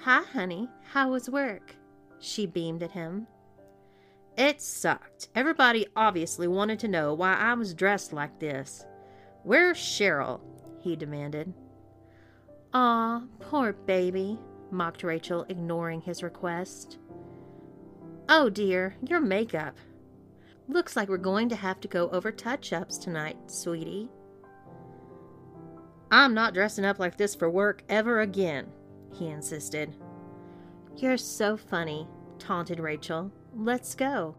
Hi, 0.01 0.23
honey. 0.23 0.69
How 0.93 1.11
was 1.11 1.29
work? 1.29 1.77
She 2.19 2.47
beamed 2.47 2.83
at 2.83 2.93
him. 2.93 3.27
It 4.37 4.63
sucked. 4.63 5.29
Everybody 5.35 5.87
obviously 5.97 6.49
wanted 6.49 6.79
to 6.81 6.89
know 6.89 7.13
why 7.13 7.35
I 7.35 7.53
was 7.55 7.75
dressed 7.75 8.13
like 8.13 8.39
this. 8.39 8.87
Where's 9.43 9.79
Cheryl? 9.79 10.41
he 10.81 10.97
demanded. 10.97 11.53
Aw, 12.73 13.25
poor 13.41 13.73
baby, 13.73 14.39
mocked 14.71 15.03
Rachel, 15.03 15.45
ignoring 15.49 16.01
his 16.01 16.23
request. 16.23 16.99
Oh 18.29 18.49
dear, 18.49 18.97
your 19.07 19.21
makeup. 19.21 19.77
Looks 20.69 20.95
like 20.97 21.09
we're 21.09 21.19
going 21.19 21.49
to 21.49 21.57
have 21.57 21.81
to 21.81 21.89
go 21.89 22.09
over 22.11 22.31
touch 22.31 22.73
ups 22.73 22.97
tonight, 22.97 23.37
sweetie. 23.47 24.09
I'm 26.11 26.35
not 26.35 26.55
dressing 26.55 26.85
up 26.85 26.99
like 26.99 27.17
this 27.17 27.35
for 27.35 27.49
work 27.49 27.85
ever 27.89 28.21
again, 28.21 28.67
he 29.15 29.29
insisted. 29.29 29.95
You're 30.97 31.17
so 31.17 31.57
funny, 31.57 32.09
taunted 32.39 32.81
Rachel. 32.81 33.31
Let's 33.57 33.95
go. 33.95 34.35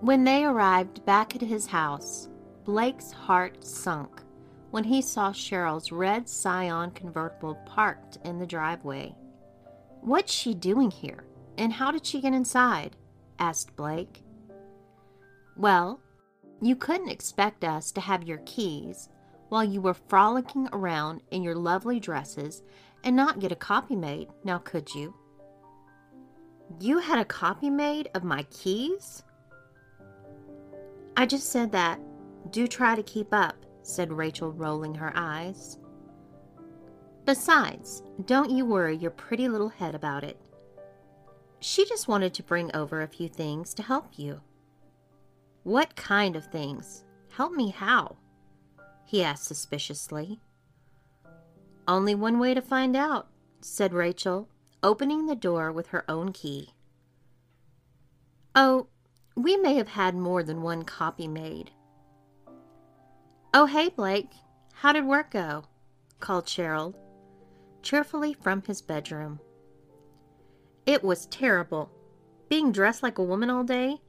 When 0.00 0.24
they 0.24 0.44
arrived 0.44 1.04
back 1.04 1.34
at 1.34 1.42
his 1.42 1.66
house, 1.66 2.28
Blake's 2.64 3.12
heart 3.12 3.64
sunk 3.64 4.22
when 4.70 4.84
he 4.84 5.00
saw 5.00 5.32
Cheryl's 5.32 5.92
red 5.92 6.28
Scion 6.28 6.90
convertible 6.90 7.54
parked 7.66 8.18
in 8.24 8.38
the 8.38 8.46
driveway. 8.46 9.14
What's 10.00 10.32
she 10.32 10.54
doing 10.54 10.90
here, 10.90 11.24
and 11.56 11.72
how 11.72 11.90
did 11.90 12.06
she 12.06 12.20
get 12.20 12.34
inside? 12.34 12.96
asked 13.38 13.76
Blake. 13.76 14.22
Well, 15.56 16.00
you 16.60 16.76
couldn't 16.76 17.10
expect 17.10 17.64
us 17.64 17.90
to 17.92 18.00
have 18.00 18.26
your 18.26 18.38
keys 18.44 19.08
while 19.48 19.64
you 19.64 19.80
were 19.80 19.94
frolicking 19.94 20.68
around 20.72 21.22
in 21.30 21.42
your 21.42 21.54
lovely 21.54 22.00
dresses 22.00 22.62
and 23.04 23.14
not 23.14 23.38
get 23.38 23.52
a 23.52 23.56
copy 23.56 23.96
made, 23.96 24.28
now 24.44 24.58
could 24.58 24.94
you? 24.94 25.14
You 26.80 26.98
had 26.98 27.18
a 27.18 27.24
copy 27.24 27.70
made 27.70 28.10
of 28.14 28.24
my 28.24 28.42
keys? 28.44 29.22
I 31.16 31.26
just 31.26 31.50
said 31.50 31.72
that. 31.72 32.00
Do 32.50 32.66
try 32.66 32.94
to 32.94 33.02
keep 33.02 33.32
up, 33.32 33.56
said 33.82 34.12
Rachel, 34.12 34.52
rolling 34.52 34.94
her 34.94 35.12
eyes. 35.14 35.78
Besides, 37.24 38.02
don't 38.24 38.50
you 38.50 38.64
worry 38.64 38.96
your 38.96 39.10
pretty 39.10 39.48
little 39.48 39.68
head 39.68 39.94
about 39.94 40.22
it. 40.22 40.40
She 41.60 41.84
just 41.84 42.06
wanted 42.06 42.34
to 42.34 42.42
bring 42.42 42.74
over 42.74 43.02
a 43.02 43.08
few 43.08 43.28
things 43.28 43.74
to 43.74 43.82
help 43.82 44.18
you. 44.18 44.40
What 45.64 45.96
kind 45.96 46.36
of 46.36 46.46
things? 46.46 47.04
Help 47.30 47.52
me 47.52 47.70
how? 47.70 48.16
He 49.06 49.22
asked 49.22 49.44
suspiciously. 49.44 50.40
Only 51.88 52.14
one 52.14 52.38
way 52.38 52.52
to 52.52 52.60
find 52.60 52.96
out, 52.96 53.28
said 53.60 53.94
Rachel, 53.94 54.48
opening 54.82 55.26
the 55.26 55.36
door 55.36 55.72
with 55.72 55.88
her 55.88 56.04
own 56.10 56.32
key. 56.32 56.74
Oh, 58.54 58.88
we 59.36 59.56
may 59.56 59.74
have 59.74 59.88
had 59.88 60.14
more 60.14 60.42
than 60.42 60.62
one 60.62 60.82
copy 60.82 61.28
made. 61.28 61.70
Oh, 63.54 63.66
hey, 63.66 63.88
Blake. 63.88 64.30
How 64.74 64.92
did 64.92 65.06
work 65.06 65.30
go? 65.30 65.64
called 66.20 66.46
Cheryl, 66.46 66.94
cheerfully 67.82 68.34
from 68.34 68.62
his 68.62 68.82
bedroom. 68.82 69.38
It 70.86 71.04
was 71.04 71.26
terrible. 71.26 71.90
Being 72.48 72.72
dressed 72.72 73.02
like 73.02 73.18
a 73.18 73.24
woman 73.24 73.50
all 73.50 73.64
day? 73.64 74.00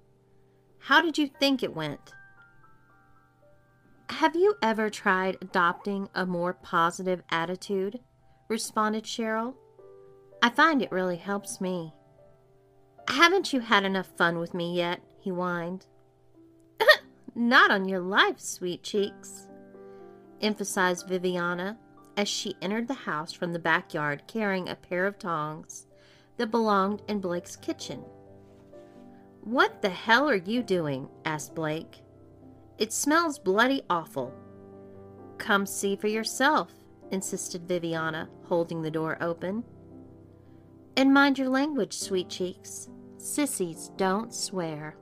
How 0.80 1.02
did 1.02 1.18
you 1.18 1.28
think 1.28 1.64
it 1.64 1.76
went? 1.76 2.14
Have 4.10 4.36
you 4.36 4.56
ever 4.62 4.90
tried 4.90 5.38
adopting 5.42 6.10
a 6.16 6.26
more 6.26 6.54
positive 6.54 7.22
attitude? 7.30 8.00
responded 8.48 9.04
Cheryl. 9.04 9.56
I 10.42 10.50
find 10.50 10.82
it 10.82 10.92
really 10.92 11.18
helps 11.18 11.60
me. 11.60 11.94
Haven't 13.10 13.52
you 13.52 13.60
had 13.60 13.84
enough 13.84 14.08
fun 14.18 14.40
with 14.40 14.54
me 14.54 14.76
yet? 14.76 15.02
he 15.20 15.30
whined. 15.30 15.86
Not 17.36 17.70
on 17.70 17.88
your 17.88 18.00
life, 18.00 18.40
sweet 18.40 18.82
cheeks, 18.82 19.50
emphasized 20.42 21.08
Viviana 21.08 21.78
as 22.16 22.30
she 22.30 22.56
entered 22.62 22.88
the 22.88 22.94
house 22.94 23.34
from 23.34 23.54
the 23.54 23.60
backyard 23.60 24.24
carrying 24.26 24.70
a 24.70 24.76
pair 24.76 25.06
of 25.06 25.20
tongs 25.20 25.86
that 26.38 26.50
belonged 26.50 27.02
in 27.08 27.20
Blake's 27.20 27.56
kitchen. 27.56 28.04
What 29.42 29.82
the 29.82 29.90
hell 29.90 30.30
are 30.30 30.36
you 30.36 30.64
doing? 30.64 31.10
asked 31.26 31.54
Blake. 31.54 32.02
It 32.78 32.94
smells 32.94 33.40
bloody 33.40 33.82
awful. 33.90 34.34
Come 35.38 35.66
see 35.66 35.96
for 35.96 36.08
yourself, 36.08 36.72
insisted 37.12 37.68
Viviana, 37.68 38.30
holding 38.44 38.82
the 38.82 38.92
door 38.92 39.18
open. 39.22 39.64
And 40.96 41.14
mind 41.14 41.38
your 41.38 41.50
language, 41.50 41.94
sweet 41.94 42.30
cheeks. 42.30 42.90
Sissies 43.18 43.92
don't 43.98 44.34
swear. 44.34 44.96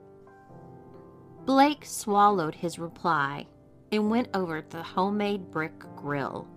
Blake 1.46 1.86
swallowed 1.86 2.56
his 2.56 2.80
reply, 2.80 3.48
and 3.92 4.10
went 4.10 4.30
over 4.34 4.62
to 4.62 4.78
the 4.78 4.84
homemade 4.84 5.52
brick 5.52 5.84
grill 5.96 6.48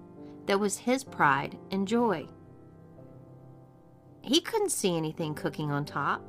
that 0.46 0.58
was 0.58 0.78
his 0.78 1.04
pride 1.04 1.58
and 1.70 1.86
joy. 1.86 2.26
He 4.22 4.40
couldn't 4.40 4.72
see 4.72 4.96
anything 4.96 5.34
cooking 5.34 5.70
on 5.70 5.84
top, 5.84 6.22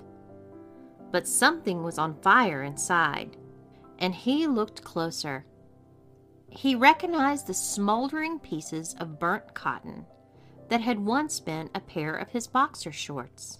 but 1.12 1.28
something 1.28 1.84
was 1.84 1.98
on 1.98 2.22
fire 2.22 2.64
inside, 2.64 3.38
and 4.00 4.16
he 4.16 4.48
looked 4.48 4.84
closer. 4.84 5.46
He 6.50 6.74
recognized 6.74 7.46
the 7.46 7.54
smoldering 7.54 8.40
pieces 8.40 8.96
of 9.00 9.20
burnt 9.20 9.54
cotton 9.54 10.06
that 10.70 10.82
had 10.82 11.06
once 11.06 11.40
been 11.40 11.70
a 11.76 11.80
pair 11.80 12.16
of 12.16 12.30
his 12.30 12.48
boxer 12.48 12.92
shorts. 12.92 13.60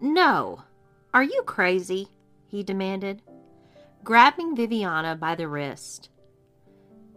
No! 0.00 0.62
Are 1.12 1.22
you 1.22 1.42
crazy? 1.44 2.08
he 2.46 2.62
demanded, 2.62 3.22
grabbing 4.04 4.56
Viviana 4.56 5.16
by 5.16 5.34
the 5.34 5.48
wrist. 5.48 6.08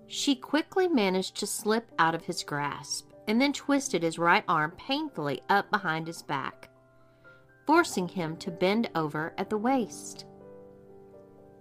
She 0.07 0.35
quickly 0.35 0.89
managed 0.89 1.37
to 1.37 1.47
slip 1.47 1.89
out 1.97 2.15
of 2.15 2.25
his 2.25 2.43
grasp 2.43 3.09
and 3.27 3.39
then 3.39 3.53
twisted 3.53 4.03
his 4.03 4.19
right 4.19 4.43
arm 4.47 4.71
painfully 4.71 5.41
up 5.47 5.69
behind 5.71 6.07
his 6.07 6.21
back, 6.21 6.69
forcing 7.65 8.09
him 8.09 8.35
to 8.37 8.51
bend 8.51 8.89
over 8.95 9.33
at 9.37 9.49
the 9.49 9.57
waist. 9.57 10.25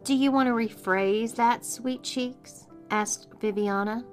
Do 0.05 0.15
you 0.15 0.33
want 0.33 0.47
to 0.49 0.53
rephrase 0.53 1.35
that, 1.37 1.65
sweet 1.65 2.03
cheeks? 2.03 2.67
asked 2.91 3.29
Viviana. 3.41 4.05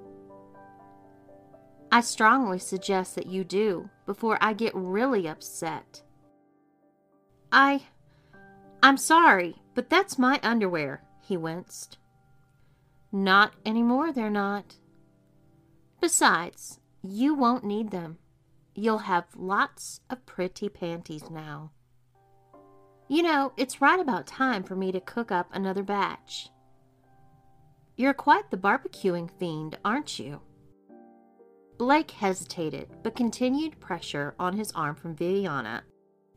I 1.90 2.02
strongly 2.02 2.58
suggest 2.58 3.14
that 3.14 3.26
you 3.26 3.42
do 3.44 3.88
before 4.04 4.38
I 4.40 4.52
get 4.52 4.74
really 4.74 5.26
upset. 5.26 6.02
I. 7.50 7.82
I'm 8.82 8.98
sorry, 8.98 9.56
but 9.74 9.88
that's 9.88 10.18
my 10.18 10.38
underwear, 10.42 11.02
he 11.22 11.36
winced. 11.36 11.96
Not 13.10 13.54
any 13.64 13.82
more, 13.82 14.12
they're 14.12 14.30
not. 14.30 14.76
Besides, 16.00 16.78
you 17.02 17.34
won't 17.34 17.64
need 17.64 17.90
them. 17.90 18.18
You'll 18.74 18.98
have 18.98 19.24
lots 19.34 20.00
of 20.10 20.26
pretty 20.26 20.68
panties 20.68 21.30
now. 21.30 21.72
You 23.08 23.22
know, 23.22 23.52
it's 23.56 23.80
right 23.80 23.98
about 23.98 24.26
time 24.26 24.62
for 24.62 24.76
me 24.76 24.92
to 24.92 25.00
cook 25.00 25.32
up 25.32 25.48
another 25.52 25.82
batch. 25.82 26.50
You're 27.96 28.14
quite 28.14 28.50
the 28.50 28.56
barbecuing 28.56 29.30
fiend, 29.38 29.78
aren't 29.84 30.18
you? 30.18 30.40
Blake 31.78 32.10
hesitated, 32.10 32.88
but 33.02 33.16
continued 33.16 33.80
pressure 33.80 34.34
on 34.38 34.52
his 34.52 34.72
arm 34.72 34.94
from 34.94 35.16
Viviana 35.16 35.84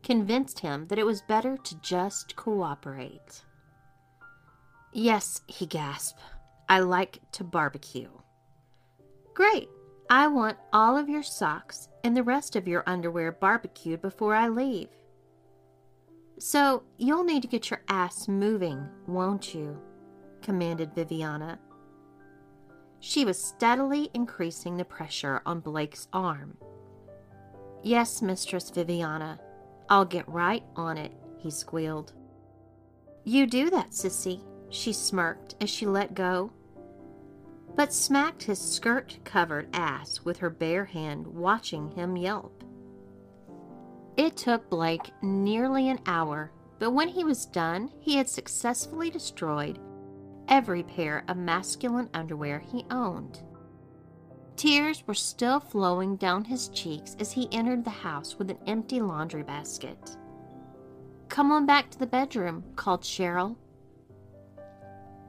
convinced 0.02 0.60
him 0.60 0.86
that 0.88 0.98
it 0.98 1.06
was 1.06 1.22
better 1.22 1.56
to 1.56 1.80
just 1.80 2.34
cooperate. 2.36 3.42
Yes, 4.92 5.40
he 5.46 5.66
gasped. 5.66 6.20
I 6.68 6.80
like 6.80 7.18
to 7.32 7.44
barbecue. 7.44 8.08
Great. 9.34 9.68
I 10.10 10.26
want 10.26 10.58
all 10.72 10.98
of 10.98 11.08
your 11.08 11.22
socks 11.22 11.88
and 12.04 12.16
the 12.16 12.22
rest 12.22 12.56
of 12.56 12.68
your 12.68 12.82
underwear 12.86 13.32
barbecued 13.32 14.02
before 14.02 14.34
I 14.34 14.48
leave. 14.48 14.88
So 16.44 16.82
you'll 16.98 17.22
need 17.22 17.42
to 17.42 17.48
get 17.48 17.70
your 17.70 17.82
ass 17.86 18.26
moving, 18.26 18.84
won't 19.06 19.54
you? 19.54 19.80
commanded 20.42 20.92
Viviana. 20.92 21.60
She 22.98 23.24
was 23.24 23.40
steadily 23.40 24.10
increasing 24.12 24.76
the 24.76 24.84
pressure 24.84 25.40
on 25.46 25.60
Blake's 25.60 26.08
arm. 26.12 26.56
Yes, 27.84 28.20
Mistress 28.20 28.70
Viviana, 28.70 29.38
I'll 29.88 30.04
get 30.04 30.28
right 30.28 30.64
on 30.74 30.98
it, 30.98 31.12
he 31.38 31.48
squealed. 31.48 32.12
You 33.22 33.46
do 33.46 33.70
that, 33.70 33.90
sissy, 33.90 34.42
she 34.68 34.92
smirked 34.92 35.54
as 35.60 35.70
she 35.70 35.86
let 35.86 36.12
go, 36.12 36.50
but 37.76 37.92
smacked 37.92 38.42
his 38.42 38.58
skirt 38.60 39.16
covered 39.22 39.68
ass 39.72 40.22
with 40.24 40.38
her 40.38 40.50
bare 40.50 40.86
hand, 40.86 41.24
watching 41.24 41.92
him 41.92 42.16
yelp. 42.16 42.61
It 44.16 44.36
took 44.36 44.68
Blake 44.68 45.10
nearly 45.22 45.88
an 45.88 46.00
hour, 46.06 46.52
but 46.78 46.90
when 46.92 47.08
he 47.08 47.24
was 47.24 47.46
done, 47.46 47.90
he 48.00 48.16
had 48.16 48.28
successfully 48.28 49.10
destroyed 49.10 49.78
every 50.48 50.82
pair 50.82 51.24
of 51.28 51.36
masculine 51.36 52.10
underwear 52.12 52.58
he 52.58 52.84
owned. 52.90 53.42
Tears 54.56 55.02
were 55.06 55.14
still 55.14 55.60
flowing 55.60 56.16
down 56.16 56.44
his 56.44 56.68
cheeks 56.68 57.16
as 57.18 57.32
he 57.32 57.48
entered 57.52 57.84
the 57.84 57.90
house 57.90 58.38
with 58.38 58.50
an 58.50 58.58
empty 58.66 59.00
laundry 59.00 59.42
basket. 59.42 60.16
Come 61.28 61.50
on 61.50 61.64
back 61.64 61.90
to 61.90 61.98
the 61.98 62.06
bedroom, 62.06 62.62
called 62.76 63.02
Cheryl. 63.02 63.56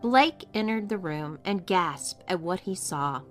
Blake 0.02 0.44
entered 0.54 0.90
the 0.90 0.98
room 0.98 1.40
and 1.46 1.66
gasped 1.66 2.24
at 2.28 2.42
what 2.42 2.60
he 2.60 2.76
saw. 2.76 3.22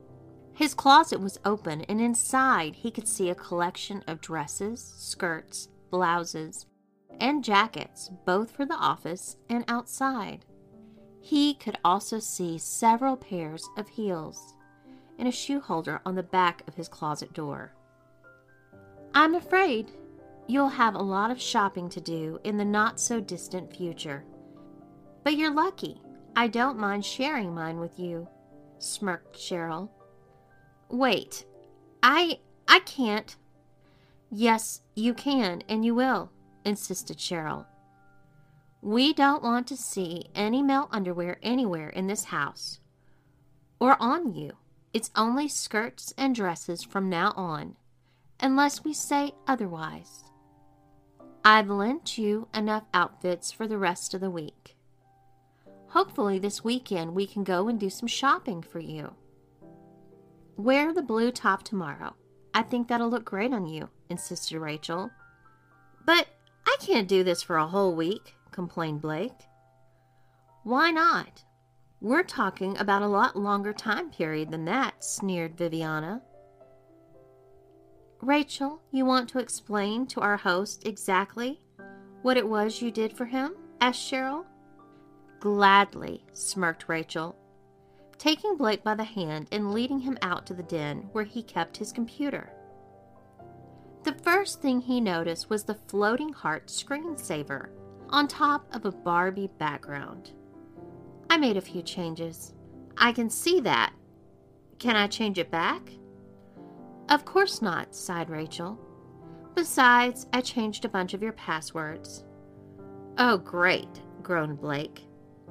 His 0.62 0.74
closet 0.74 1.20
was 1.20 1.40
open, 1.44 1.80
and 1.88 2.00
inside 2.00 2.76
he 2.76 2.92
could 2.92 3.08
see 3.08 3.28
a 3.28 3.34
collection 3.34 4.04
of 4.06 4.20
dresses, 4.20 4.94
skirts, 4.96 5.68
blouses, 5.90 6.66
and 7.18 7.42
jackets, 7.42 8.12
both 8.24 8.52
for 8.52 8.64
the 8.64 8.76
office 8.76 9.38
and 9.48 9.64
outside. 9.66 10.44
He 11.20 11.54
could 11.54 11.78
also 11.84 12.20
see 12.20 12.58
several 12.58 13.16
pairs 13.16 13.68
of 13.76 13.88
heels 13.88 14.54
and 15.18 15.26
a 15.26 15.32
shoe 15.32 15.58
holder 15.58 16.00
on 16.06 16.14
the 16.14 16.22
back 16.22 16.62
of 16.68 16.76
his 16.76 16.86
closet 16.86 17.32
door. 17.32 17.74
I'm 19.16 19.34
afraid 19.34 19.90
you'll 20.46 20.68
have 20.68 20.94
a 20.94 21.02
lot 21.02 21.32
of 21.32 21.42
shopping 21.42 21.88
to 21.88 22.00
do 22.00 22.38
in 22.44 22.56
the 22.56 22.64
not 22.64 23.00
so 23.00 23.20
distant 23.20 23.76
future. 23.76 24.24
But 25.24 25.34
you're 25.34 25.52
lucky. 25.52 26.00
I 26.36 26.46
don't 26.46 26.78
mind 26.78 27.04
sharing 27.04 27.52
mine 27.52 27.80
with 27.80 27.98
you, 27.98 28.28
smirked 28.78 29.36
Cheryl. 29.36 29.88
Wait, 30.92 31.46
I 32.02 32.38
I 32.68 32.80
can't. 32.80 33.34
Yes, 34.30 34.82
you 34.94 35.14
can, 35.14 35.62
and 35.66 35.84
you 35.84 35.94
will, 35.94 36.30
insisted 36.66 37.16
Cheryl. 37.16 37.64
We 38.82 39.14
don't 39.14 39.42
want 39.42 39.66
to 39.68 39.76
see 39.76 40.26
any 40.34 40.62
male 40.62 40.88
underwear 40.90 41.38
anywhere 41.42 41.88
in 41.88 42.08
this 42.08 42.24
house 42.24 42.78
or 43.80 43.96
on 44.00 44.34
you. 44.34 44.52
It's 44.92 45.10
only 45.16 45.48
skirts 45.48 46.12
and 46.18 46.34
dresses 46.34 46.84
from 46.84 47.08
now 47.08 47.32
on, 47.36 47.76
unless 48.38 48.84
we 48.84 48.92
say 48.92 49.32
otherwise. 49.46 50.24
I've 51.42 51.70
lent 51.70 52.18
you 52.18 52.48
enough 52.52 52.84
outfits 52.92 53.50
for 53.50 53.66
the 53.66 53.78
rest 53.78 54.12
of 54.12 54.20
the 54.20 54.30
week. 54.30 54.76
Hopefully, 55.88 56.38
this 56.38 56.62
weekend 56.62 57.14
we 57.14 57.26
can 57.26 57.44
go 57.44 57.68
and 57.68 57.80
do 57.80 57.88
some 57.88 58.08
shopping 58.08 58.62
for 58.62 58.78
you. 58.78 59.14
Wear 60.56 60.92
the 60.92 61.02
blue 61.02 61.30
top 61.30 61.62
tomorrow. 61.62 62.14
I 62.54 62.62
think 62.62 62.88
that'll 62.88 63.08
look 63.08 63.24
great 63.24 63.52
on 63.52 63.66
you, 63.66 63.88
insisted 64.10 64.58
Rachel. 64.58 65.10
But 66.04 66.28
I 66.66 66.76
can't 66.80 67.08
do 67.08 67.24
this 67.24 67.42
for 67.42 67.56
a 67.56 67.66
whole 67.66 67.94
week, 67.94 68.34
complained 68.50 69.00
Blake. 69.00 69.32
Why 70.62 70.90
not? 70.90 71.44
We're 72.00 72.22
talking 72.22 72.76
about 72.78 73.02
a 73.02 73.06
lot 73.06 73.36
longer 73.36 73.72
time 73.72 74.10
period 74.10 74.50
than 74.50 74.64
that, 74.66 75.02
sneered 75.02 75.56
Viviana. 75.56 76.22
Rachel, 78.20 78.80
you 78.92 79.04
want 79.04 79.28
to 79.30 79.38
explain 79.38 80.06
to 80.08 80.20
our 80.20 80.36
host 80.36 80.86
exactly 80.86 81.60
what 82.22 82.36
it 82.36 82.46
was 82.46 82.80
you 82.80 82.90
did 82.90 83.12
for 83.12 83.24
him? 83.24 83.54
asked 83.80 84.10
Cheryl. 84.10 84.44
Gladly, 85.40 86.24
smirked 86.32 86.88
Rachel, 86.88 87.36
taking 88.22 88.56
Blake 88.56 88.84
by 88.84 88.94
the 88.94 89.02
hand 89.02 89.48
and 89.50 89.74
leading 89.74 89.98
him 89.98 90.16
out 90.22 90.46
to 90.46 90.54
the 90.54 90.62
den 90.62 91.08
where 91.10 91.24
he 91.24 91.42
kept 91.42 91.76
his 91.76 91.90
computer. 91.90 92.52
The 94.04 94.12
first 94.12 94.62
thing 94.62 94.80
he 94.80 95.00
noticed 95.00 95.50
was 95.50 95.64
the 95.64 95.74
floating 95.74 96.32
heart 96.32 96.68
screensaver 96.68 97.70
on 98.10 98.28
top 98.28 98.72
of 98.72 98.84
a 98.84 98.92
Barbie 98.92 99.50
background. 99.58 100.30
I 101.30 101.36
made 101.36 101.56
a 101.56 101.60
few 101.60 101.82
changes. 101.82 102.54
I 102.96 103.10
can 103.10 103.28
see 103.28 103.58
that. 103.58 103.92
Can 104.78 104.94
I 104.94 105.08
change 105.08 105.38
it 105.38 105.50
back? 105.50 105.82
Of 107.08 107.24
course 107.24 107.60
not, 107.60 107.92
sighed 107.92 108.30
Rachel. 108.30 108.78
Besides, 109.56 110.28
I 110.32 110.42
changed 110.42 110.84
a 110.84 110.88
bunch 110.88 111.12
of 111.12 111.24
your 111.24 111.32
passwords. 111.32 112.22
Oh, 113.18 113.38
great, 113.38 114.00
groaned 114.22 114.60
Blake. 114.60 115.08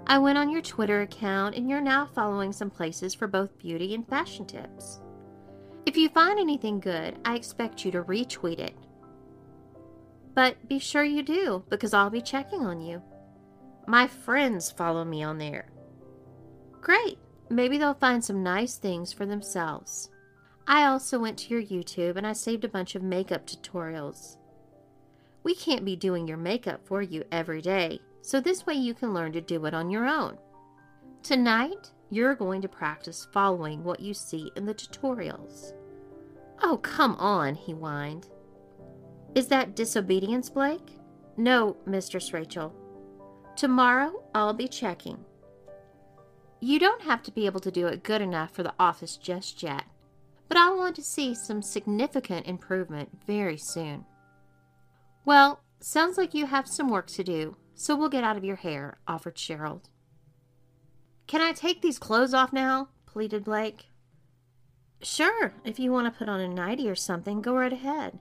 I 0.08 0.18
went 0.18 0.38
on 0.38 0.50
your 0.50 0.62
Twitter 0.62 1.02
account 1.02 1.56
and 1.56 1.70
you're 1.70 1.82
now 1.82 2.06
following 2.06 2.52
some 2.52 2.70
places 2.70 3.14
for 3.14 3.28
both 3.28 3.58
beauty 3.58 3.96
and 3.96 4.08
fashion 4.08 4.46
tips. 4.46 5.00
If 5.86 5.98
you 5.98 6.10
find 6.10 6.40
anything 6.40 6.80
good, 6.80 7.18
I 7.26 7.36
expect 7.36 7.86
you 7.86 7.92
to 7.92 8.04
retweet 8.04 8.60
it. 8.60 8.76
But 10.34 10.68
be 10.68 10.80
sure 10.80 11.04
you 11.04 11.24
do, 11.24 11.64
because 11.70 11.94
I'll 11.94 12.10
be 12.10 12.22
checking 12.22 12.66
on 12.66 12.82
you. 12.82 13.02
My 13.88 14.08
friends 14.08 14.72
follow 14.72 15.04
me 15.04 15.24
on 15.24 15.38
there. 15.38 15.68
Great! 16.80 17.18
Maybe 17.50 17.78
they'll 17.78 17.94
find 17.94 18.24
some 18.24 18.44
nice 18.44 18.78
things 18.78 19.12
for 19.12 19.26
themselves. 19.26 20.10
I 20.68 20.86
also 20.86 21.20
went 21.20 21.38
to 21.40 21.50
your 21.50 21.62
YouTube 21.62 22.16
and 22.16 22.26
I 22.26 22.34
saved 22.34 22.64
a 22.64 22.70
bunch 22.70 22.96
of 22.96 23.04
makeup 23.04 23.46
tutorials. 23.46 24.38
We 25.44 25.56
can't 25.56 25.84
be 25.84 25.96
doing 25.96 26.28
your 26.28 26.38
makeup 26.38 26.86
for 26.86 27.02
you 27.02 27.24
every 27.32 27.62
day, 27.62 28.00
so 28.22 28.40
this 28.40 28.66
way 28.66 28.74
you 28.74 28.94
can 28.94 29.14
learn 29.14 29.32
to 29.34 29.42
do 29.42 29.66
it 29.66 29.74
on 29.74 29.90
your 29.90 30.08
own. 30.08 30.38
Tonight, 31.24 31.92
you're 32.10 32.36
going 32.36 32.62
to 32.62 32.68
practice 32.68 33.28
following 33.32 33.84
what 33.84 34.00
you 34.00 34.14
see 34.14 34.52
in 34.56 34.66
the 34.66 34.74
tutorials. 34.74 35.74
Oh, 36.62 36.78
come 36.78 37.16
on, 37.16 37.56
he 37.56 37.74
whined. 37.74 38.28
Is 39.34 39.48
that 39.48 39.76
disobedience, 39.76 40.50
Blake? 40.50 40.98
No, 41.38 41.78
Mistress 41.86 42.34
Rachel. 42.34 42.76
Tomorrow 43.56 44.24
I'll 44.36 44.54
be 44.54 44.68
checking. 44.68 45.24
You 46.60 46.80
don't 46.80 47.02
have 47.02 47.24
to 47.24 47.32
be 47.32 47.46
able 47.46 47.60
to 47.62 47.72
do 47.72 47.88
it 47.88 48.04
good 48.04 48.22
enough 48.22 48.54
for 48.54 48.64
the 48.64 48.74
office 48.80 49.18
just 49.18 49.64
yet, 49.64 49.84
but 50.48 50.58
I 50.58 50.70
want 50.70 50.96
to 50.98 51.02
see 51.02 51.34
some 51.34 51.62
significant 51.62 52.46
improvement 52.46 53.10
very 53.26 53.58
soon. 53.58 54.06
Well, 55.26 55.64
sounds 55.80 56.18
like 56.18 56.34
you 56.34 56.46
have 56.46 56.68
some 56.68 56.90
work 56.90 57.08
to 57.08 57.24
do, 57.24 57.56
so 57.82 57.96
we'll 57.96 58.10
get 58.10 58.24
out 58.24 58.38
of 58.38 58.44
your 58.44 58.58
hair, 58.58 59.00
offered 59.08 59.36
Cheryl. 59.36 59.82
Can 61.26 61.42
I 61.42 61.52
take 61.52 61.82
these 61.82 61.98
clothes 61.98 62.32
off 62.32 62.54
now? 62.54 62.90
pleaded 63.08 63.44
Blake. 63.44 63.88
Sure, 65.02 65.56
if 65.66 65.80
you 65.80 65.92
want 65.92 66.06
to 66.06 66.18
put 66.18 66.30
on 66.30 66.40
a 66.40 66.48
nightie 66.48 66.88
or 66.88 66.94
something, 66.94 67.42
go 67.42 67.56
right 67.56 67.74
ahead. 67.74 68.20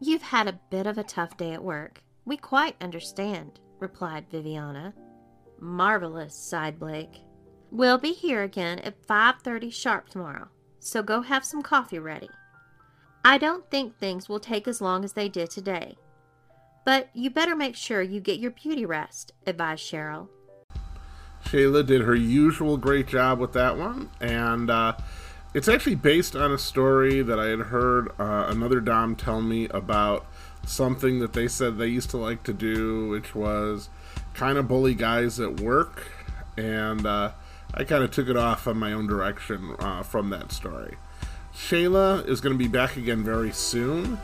You've 0.00 0.22
had 0.22 0.48
a 0.48 0.58
bit 0.68 0.88
of 0.88 0.98
a 0.98 1.04
tough 1.04 1.36
day 1.36 1.52
at 1.52 1.62
work. 1.62 2.02
We 2.24 2.36
quite 2.36 2.74
understand, 2.80 3.60
replied 3.78 4.26
Viviana. 4.32 4.92
Marvelous, 5.60 6.34
sighed 6.34 6.80
Blake. 6.80 7.20
We'll 7.70 7.98
be 7.98 8.12
here 8.12 8.42
again 8.42 8.80
at 8.80 9.06
5:30 9.06 9.72
sharp 9.72 10.08
tomorrow. 10.08 10.48
So 10.80 11.04
go 11.04 11.22
have 11.22 11.44
some 11.44 11.62
coffee 11.62 12.00
ready. 12.00 12.30
I 13.24 13.38
don't 13.38 13.70
think 13.70 13.96
things 13.96 14.28
will 14.28 14.40
take 14.40 14.66
as 14.66 14.80
long 14.80 15.04
as 15.04 15.12
they 15.12 15.28
did 15.28 15.50
today. 15.50 15.96
But 16.88 17.10
you 17.12 17.28
better 17.28 17.54
make 17.54 17.76
sure 17.76 18.00
you 18.00 18.18
get 18.18 18.38
your 18.38 18.50
beauty 18.50 18.86
rest, 18.86 19.32
advised 19.46 19.82
Cheryl. 19.82 20.28
Shayla 21.44 21.84
did 21.84 22.00
her 22.00 22.14
usual 22.14 22.78
great 22.78 23.06
job 23.06 23.38
with 23.38 23.52
that 23.52 23.76
one, 23.76 24.08
and 24.22 24.70
uh, 24.70 24.94
it's 25.52 25.68
actually 25.68 25.96
based 25.96 26.34
on 26.34 26.50
a 26.50 26.56
story 26.56 27.20
that 27.20 27.38
I 27.38 27.48
had 27.48 27.58
heard 27.58 28.18
uh, 28.18 28.46
another 28.48 28.80
Dom 28.80 29.16
tell 29.16 29.42
me 29.42 29.68
about 29.68 30.24
something 30.66 31.18
that 31.18 31.34
they 31.34 31.46
said 31.46 31.76
they 31.76 31.88
used 31.88 32.08
to 32.08 32.16
like 32.16 32.42
to 32.44 32.54
do, 32.54 33.08
which 33.08 33.34
was 33.34 33.90
kind 34.32 34.56
of 34.56 34.66
bully 34.66 34.94
guys 34.94 35.38
at 35.38 35.60
work, 35.60 36.10
and 36.56 37.04
uh, 37.04 37.32
I 37.74 37.84
kind 37.84 38.02
of 38.02 38.12
took 38.12 38.30
it 38.30 38.36
off 38.38 38.66
on 38.66 38.78
my 38.78 38.94
own 38.94 39.06
direction 39.06 39.76
uh, 39.78 40.02
from 40.04 40.30
that 40.30 40.52
story. 40.52 40.96
Shayla 41.54 42.26
is 42.26 42.40
going 42.40 42.54
to 42.54 42.58
be 42.58 42.66
back 42.66 42.96
again 42.96 43.22
very 43.22 43.52
soon. 43.52 44.18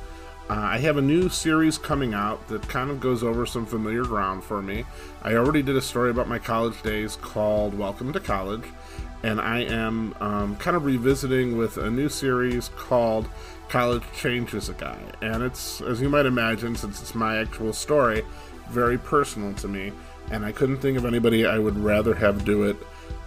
Uh, 0.51 0.53
I 0.57 0.79
have 0.81 0.99
a 0.99 1.03
new 1.03 1.31
series 1.31 1.79
coming 1.79 2.13
out 2.13 2.49
that 2.49 2.69
kind 2.69 2.91
of 2.91 3.01
goes 3.01 3.25
over 3.25 3.47
some 3.47 3.65
familiar 3.65 4.03
ground 4.03 4.45
for 4.45 4.61
me. 4.61 4.85
I 5.23 5.37
already 5.37 5.63
did 5.63 5.75
a 5.75 5.81
story 5.81 6.11
about 6.11 6.29
my 6.29 6.39
college 6.39 6.83
days 6.83 7.17
called 7.17 7.73
Welcome 7.73 8.13
to 8.13 8.21
College, 8.21 8.65
and 9.23 9.41
I 9.41 9.61
am 9.61 10.15
um, 10.21 10.57
kind 10.57 10.77
of 10.77 10.85
revisiting 10.85 11.57
with 11.57 11.79
a 11.79 11.91
new 11.91 12.11
series 12.11 12.69
called 12.77 13.27
College 13.71 14.03
Changes 14.15 14.69
a 14.69 14.75
Guy. 14.75 14.99
And 15.23 15.43
it's, 15.43 15.81
as 15.81 16.03
you 16.03 16.11
might 16.11 16.27
imagine, 16.27 16.77
since 16.77 17.01
it's 17.01 17.15
my 17.15 17.39
actual 17.39 17.73
story, 17.73 18.23
very 18.69 18.99
personal 18.99 19.55
to 19.55 19.67
me, 19.67 19.93
and 20.31 20.45
I 20.45 20.53
couldn't 20.53 20.77
think 20.77 20.99
of 20.99 21.07
anybody 21.07 21.47
I 21.47 21.59
would 21.59 21.79
rather 21.79 22.15
have 22.17 22.45
do 22.45 22.65
it 22.65 22.77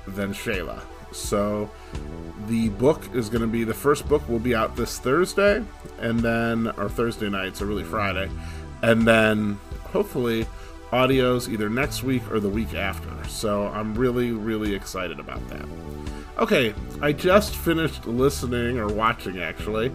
than 0.05 0.33
Shayla. 0.33 0.83
So 1.11 1.69
the 2.47 2.69
book 2.69 3.01
is 3.13 3.29
going 3.29 3.41
to 3.41 3.47
be 3.47 3.63
the 3.63 3.73
first 3.73 4.07
book 4.07 4.27
will 4.29 4.39
be 4.39 4.55
out 4.55 4.75
this 4.75 4.99
Thursday, 4.99 5.63
and 5.99 6.19
then 6.19 6.67
or 6.77 6.89
Thursday 6.89 7.29
night, 7.29 7.57
so 7.57 7.65
really 7.65 7.83
Friday, 7.83 8.29
and 8.81 9.07
then 9.07 9.59
hopefully 9.91 10.45
audios 10.91 11.49
either 11.49 11.69
next 11.69 12.03
week 12.03 12.29
or 12.31 12.39
the 12.39 12.49
week 12.49 12.73
after. 12.73 13.11
So 13.27 13.67
I'm 13.67 13.95
really 13.95 14.31
really 14.31 14.73
excited 14.73 15.19
about 15.19 15.47
that. 15.49 15.65
Okay, 16.37 16.73
I 17.01 17.13
just 17.13 17.55
finished 17.55 18.05
listening 18.05 18.77
or 18.77 18.87
watching 18.87 19.39
actually 19.39 19.91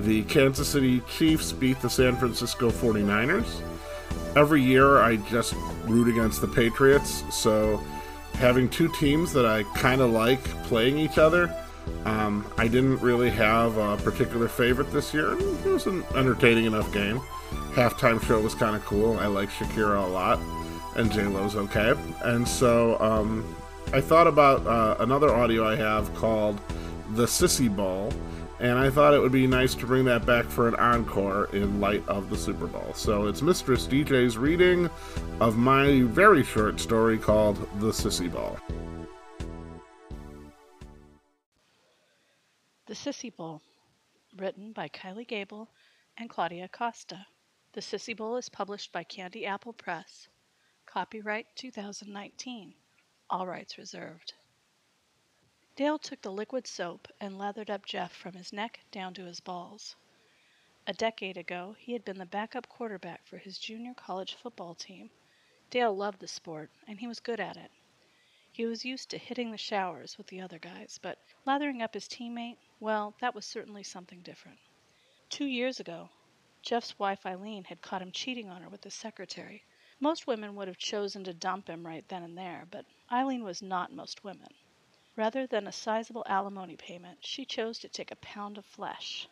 the 0.00 0.24
Kansas 0.24 0.68
City 0.68 1.00
Chiefs 1.08 1.52
beat 1.52 1.80
the 1.80 1.88
San 1.88 2.16
Francisco 2.16 2.70
49ers. 2.70 3.62
Every 4.34 4.60
year 4.60 5.00
I 5.00 5.16
just 5.16 5.54
root 5.84 6.08
against 6.08 6.40
the 6.40 6.48
Patriots, 6.48 7.22
so 7.30 7.80
having 8.34 8.68
two 8.68 8.88
teams 8.88 9.32
that 9.32 9.46
I 9.46 9.62
kind 9.74 10.00
of 10.00 10.10
like 10.10 10.42
playing 10.64 10.98
each 10.98 11.18
other. 11.18 11.54
Um, 12.04 12.50
I 12.56 12.68
didn't 12.68 12.98
really 12.98 13.30
have 13.30 13.76
a 13.76 13.96
particular 13.98 14.48
favorite 14.48 14.90
this 14.90 15.12
year. 15.12 15.32
It 15.38 15.64
was 15.66 15.86
an 15.86 16.04
entertaining 16.14 16.64
enough 16.64 16.92
game. 16.92 17.20
Halftime 17.72 18.22
show 18.22 18.40
was 18.40 18.54
kind 18.54 18.74
of 18.74 18.84
cool. 18.84 19.18
I 19.18 19.26
like 19.26 19.50
Shakira 19.50 20.02
a 20.04 20.06
lot, 20.06 20.38
and 20.96 21.12
J 21.12 21.24
Lo's 21.24 21.56
okay. 21.56 21.94
And 22.22 22.46
so 22.46 22.98
um, 23.00 23.54
I 23.92 24.00
thought 24.00 24.26
about 24.26 24.66
uh, 24.66 24.96
another 25.00 25.34
audio 25.34 25.66
I 25.66 25.76
have 25.76 26.12
called 26.14 26.60
the 27.14 27.26
Sissy 27.26 27.74
Bowl 27.74 28.12
and 28.60 28.78
I 28.78 28.90
thought 28.90 29.14
it 29.14 29.20
would 29.20 29.32
be 29.32 29.46
nice 29.46 29.74
to 29.76 29.86
bring 29.86 30.04
that 30.04 30.24
back 30.24 30.46
for 30.46 30.68
an 30.68 30.74
encore 30.76 31.46
in 31.52 31.80
light 31.80 32.06
of 32.08 32.30
the 32.30 32.36
Super 32.36 32.66
Bowl. 32.66 32.92
So 32.94 33.26
it's 33.26 33.42
Mistress 33.42 33.86
DJ's 33.86 34.38
reading 34.38 34.88
of 35.40 35.56
my 35.56 36.02
very 36.02 36.44
short 36.44 36.78
story 36.80 37.18
called 37.18 37.56
The 37.80 37.90
Sissy 37.90 38.32
Bowl. 38.32 38.58
The 42.86 42.94
Sissy 42.94 43.34
Bowl, 43.34 43.62
written 44.36 44.72
by 44.72 44.88
Kylie 44.88 45.26
Gable 45.26 45.70
and 46.18 46.30
Claudia 46.30 46.68
Costa. 46.68 47.26
The 47.72 47.80
Sissy 47.80 48.16
Bowl 48.16 48.36
is 48.36 48.48
published 48.48 48.92
by 48.92 49.02
Candy 49.02 49.46
Apple 49.46 49.72
Press. 49.72 50.28
Copyright 50.86 51.46
2019. 51.56 52.74
All 53.30 53.46
rights 53.46 53.78
reserved. 53.78 54.34
Dale 55.76 55.98
took 55.98 56.22
the 56.22 56.30
liquid 56.30 56.68
soap 56.68 57.08
and 57.20 57.36
lathered 57.36 57.68
up 57.68 57.84
Jeff 57.84 58.12
from 58.12 58.34
his 58.34 58.52
neck 58.52 58.78
down 58.92 59.12
to 59.14 59.24
his 59.24 59.40
balls. 59.40 59.96
A 60.86 60.92
decade 60.92 61.36
ago, 61.36 61.74
he 61.76 61.94
had 61.94 62.04
been 62.04 62.18
the 62.18 62.26
backup 62.26 62.68
quarterback 62.68 63.26
for 63.26 63.38
his 63.38 63.58
junior 63.58 63.92
college 63.92 64.34
football 64.34 64.76
team. 64.76 65.10
Dale 65.70 65.96
loved 65.96 66.20
the 66.20 66.28
sport, 66.28 66.70
and 66.86 67.00
he 67.00 67.08
was 67.08 67.18
good 67.18 67.40
at 67.40 67.56
it. 67.56 67.72
He 68.52 68.66
was 68.66 68.84
used 68.84 69.10
to 69.10 69.18
hitting 69.18 69.50
the 69.50 69.58
showers 69.58 70.16
with 70.16 70.28
the 70.28 70.40
other 70.40 70.60
guys, 70.60 71.00
but 71.02 71.18
lathering 71.44 71.82
up 71.82 71.94
his 71.94 72.06
teammate, 72.06 72.58
well, 72.78 73.14
that 73.20 73.34
was 73.34 73.44
certainly 73.44 73.82
something 73.82 74.20
different. 74.20 74.60
Two 75.28 75.46
years 75.46 75.80
ago, 75.80 76.08
Jeff's 76.62 77.00
wife 77.00 77.26
Eileen 77.26 77.64
had 77.64 77.82
caught 77.82 78.00
him 78.00 78.12
cheating 78.12 78.48
on 78.48 78.62
her 78.62 78.68
with 78.68 78.84
his 78.84 78.94
secretary. 78.94 79.64
Most 79.98 80.28
women 80.28 80.54
would 80.54 80.68
have 80.68 80.78
chosen 80.78 81.24
to 81.24 81.34
dump 81.34 81.66
him 81.68 81.84
right 81.84 82.06
then 82.06 82.22
and 82.22 82.38
there, 82.38 82.68
but 82.70 82.86
Eileen 83.10 83.42
was 83.42 83.60
not 83.60 83.92
most 83.92 84.22
women. 84.22 84.54
Rather 85.16 85.46
than 85.46 85.66
a 85.66 85.72
sizable 85.72 86.24
alimony 86.26 86.76
payment, 86.76 87.24
she 87.24 87.44
chose 87.44 87.78
to 87.78 87.88
take 87.88 88.10
a 88.10 88.16
pound 88.16 88.58
of 88.58 88.66
flesh. 88.66 89.28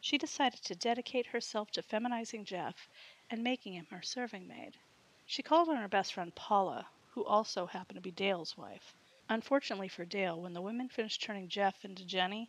She 0.00 0.16
decided 0.16 0.62
to 0.62 0.74
dedicate 0.74 1.26
herself 1.26 1.70
to 1.72 1.82
feminizing 1.82 2.44
Jeff 2.44 2.88
and 3.28 3.44
making 3.44 3.74
him 3.74 3.86
her 3.90 4.00
serving 4.00 4.48
maid. 4.48 4.78
She 5.26 5.42
called 5.42 5.68
on 5.68 5.76
her 5.76 5.88
best 5.88 6.14
friend 6.14 6.34
Paula, 6.34 6.88
who 7.10 7.24
also 7.24 7.66
happened 7.66 7.96
to 7.96 8.00
be 8.00 8.10
Dale's 8.10 8.56
wife. 8.56 8.94
Unfortunately 9.28 9.88
for 9.88 10.04
Dale, 10.04 10.40
when 10.40 10.54
the 10.54 10.62
women 10.62 10.88
finished 10.88 11.22
turning 11.22 11.48
Jeff 11.48 11.84
into 11.84 12.04
Jenny, 12.04 12.48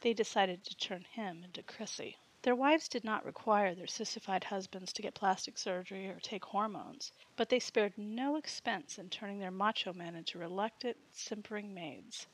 they 0.00 0.12
decided 0.12 0.62
to 0.64 0.76
turn 0.76 1.04
him 1.04 1.42
into 1.42 1.62
Chrissy. 1.62 2.18
Their 2.46 2.54
wives 2.54 2.88
did 2.88 3.02
not 3.02 3.24
require 3.24 3.74
their 3.74 3.88
sissified 3.88 4.44
husbands 4.44 4.92
to 4.92 5.02
get 5.02 5.16
plastic 5.16 5.58
surgery 5.58 6.06
or 6.06 6.20
take 6.20 6.44
hormones, 6.44 7.10
but 7.34 7.48
they 7.48 7.58
spared 7.58 7.98
no 7.98 8.36
expense 8.36 9.00
in 9.00 9.10
turning 9.10 9.40
their 9.40 9.50
macho 9.50 9.92
men 9.92 10.14
into 10.14 10.38
reluctant, 10.38 10.96
simpering 11.10 11.74
maids. 11.74 12.28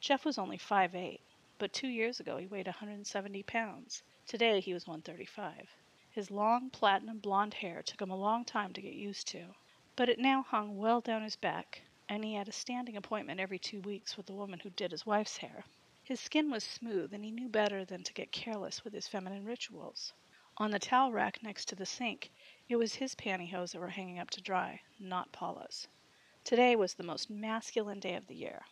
Jeff 0.00 0.24
was 0.24 0.36
only 0.36 0.58
five 0.58 0.96
eight, 0.96 1.20
but 1.58 1.72
two 1.72 1.86
years 1.86 2.18
ago 2.18 2.38
he 2.38 2.48
weighed 2.48 2.66
170 2.66 3.44
pounds. 3.44 4.02
Today 4.26 4.58
he 4.58 4.74
was 4.74 4.88
135. 4.88 5.76
His 6.10 6.32
long, 6.32 6.68
platinum 6.68 7.20
blonde 7.20 7.54
hair 7.54 7.84
took 7.84 8.02
him 8.02 8.10
a 8.10 8.16
long 8.16 8.44
time 8.44 8.72
to 8.72 8.82
get 8.82 8.94
used 8.94 9.28
to, 9.28 9.54
but 9.94 10.08
it 10.08 10.18
now 10.18 10.42
hung 10.42 10.76
well 10.76 11.00
down 11.00 11.22
his 11.22 11.36
back, 11.36 11.82
and 12.08 12.24
he 12.24 12.34
had 12.34 12.48
a 12.48 12.52
standing 12.52 12.96
appointment 12.96 13.38
every 13.38 13.60
two 13.60 13.80
weeks 13.82 14.16
with 14.16 14.26
the 14.26 14.34
woman 14.34 14.58
who 14.58 14.70
did 14.70 14.90
his 14.90 15.06
wife's 15.06 15.36
hair. 15.36 15.62
His 16.06 16.20
skin 16.20 16.52
was 16.52 16.62
smooth, 16.62 17.12
and 17.12 17.24
he 17.24 17.32
knew 17.32 17.48
better 17.48 17.84
than 17.84 18.04
to 18.04 18.12
get 18.12 18.30
careless 18.30 18.84
with 18.84 18.92
his 18.92 19.08
feminine 19.08 19.44
rituals. 19.44 20.12
On 20.56 20.70
the 20.70 20.78
towel 20.78 21.10
rack 21.10 21.42
next 21.42 21.64
to 21.64 21.74
the 21.74 21.84
sink, 21.84 22.30
it 22.68 22.76
was 22.76 22.94
his 22.94 23.16
pantyhose 23.16 23.72
that 23.72 23.80
were 23.80 23.88
hanging 23.88 24.20
up 24.20 24.30
to 24.30 24.40
dry, 24.40 24.80
not 25.00 25.32
Paula's. 25.32 25.88
Today 26.44 26.76
was 26.76 26.94
the 26.94 27.02
most 27.02 27.28
masculine 27.28 27.98
day 27.98 28.14
of 28.14 28.28
the 28.28 28.36
year. 28.36 28.64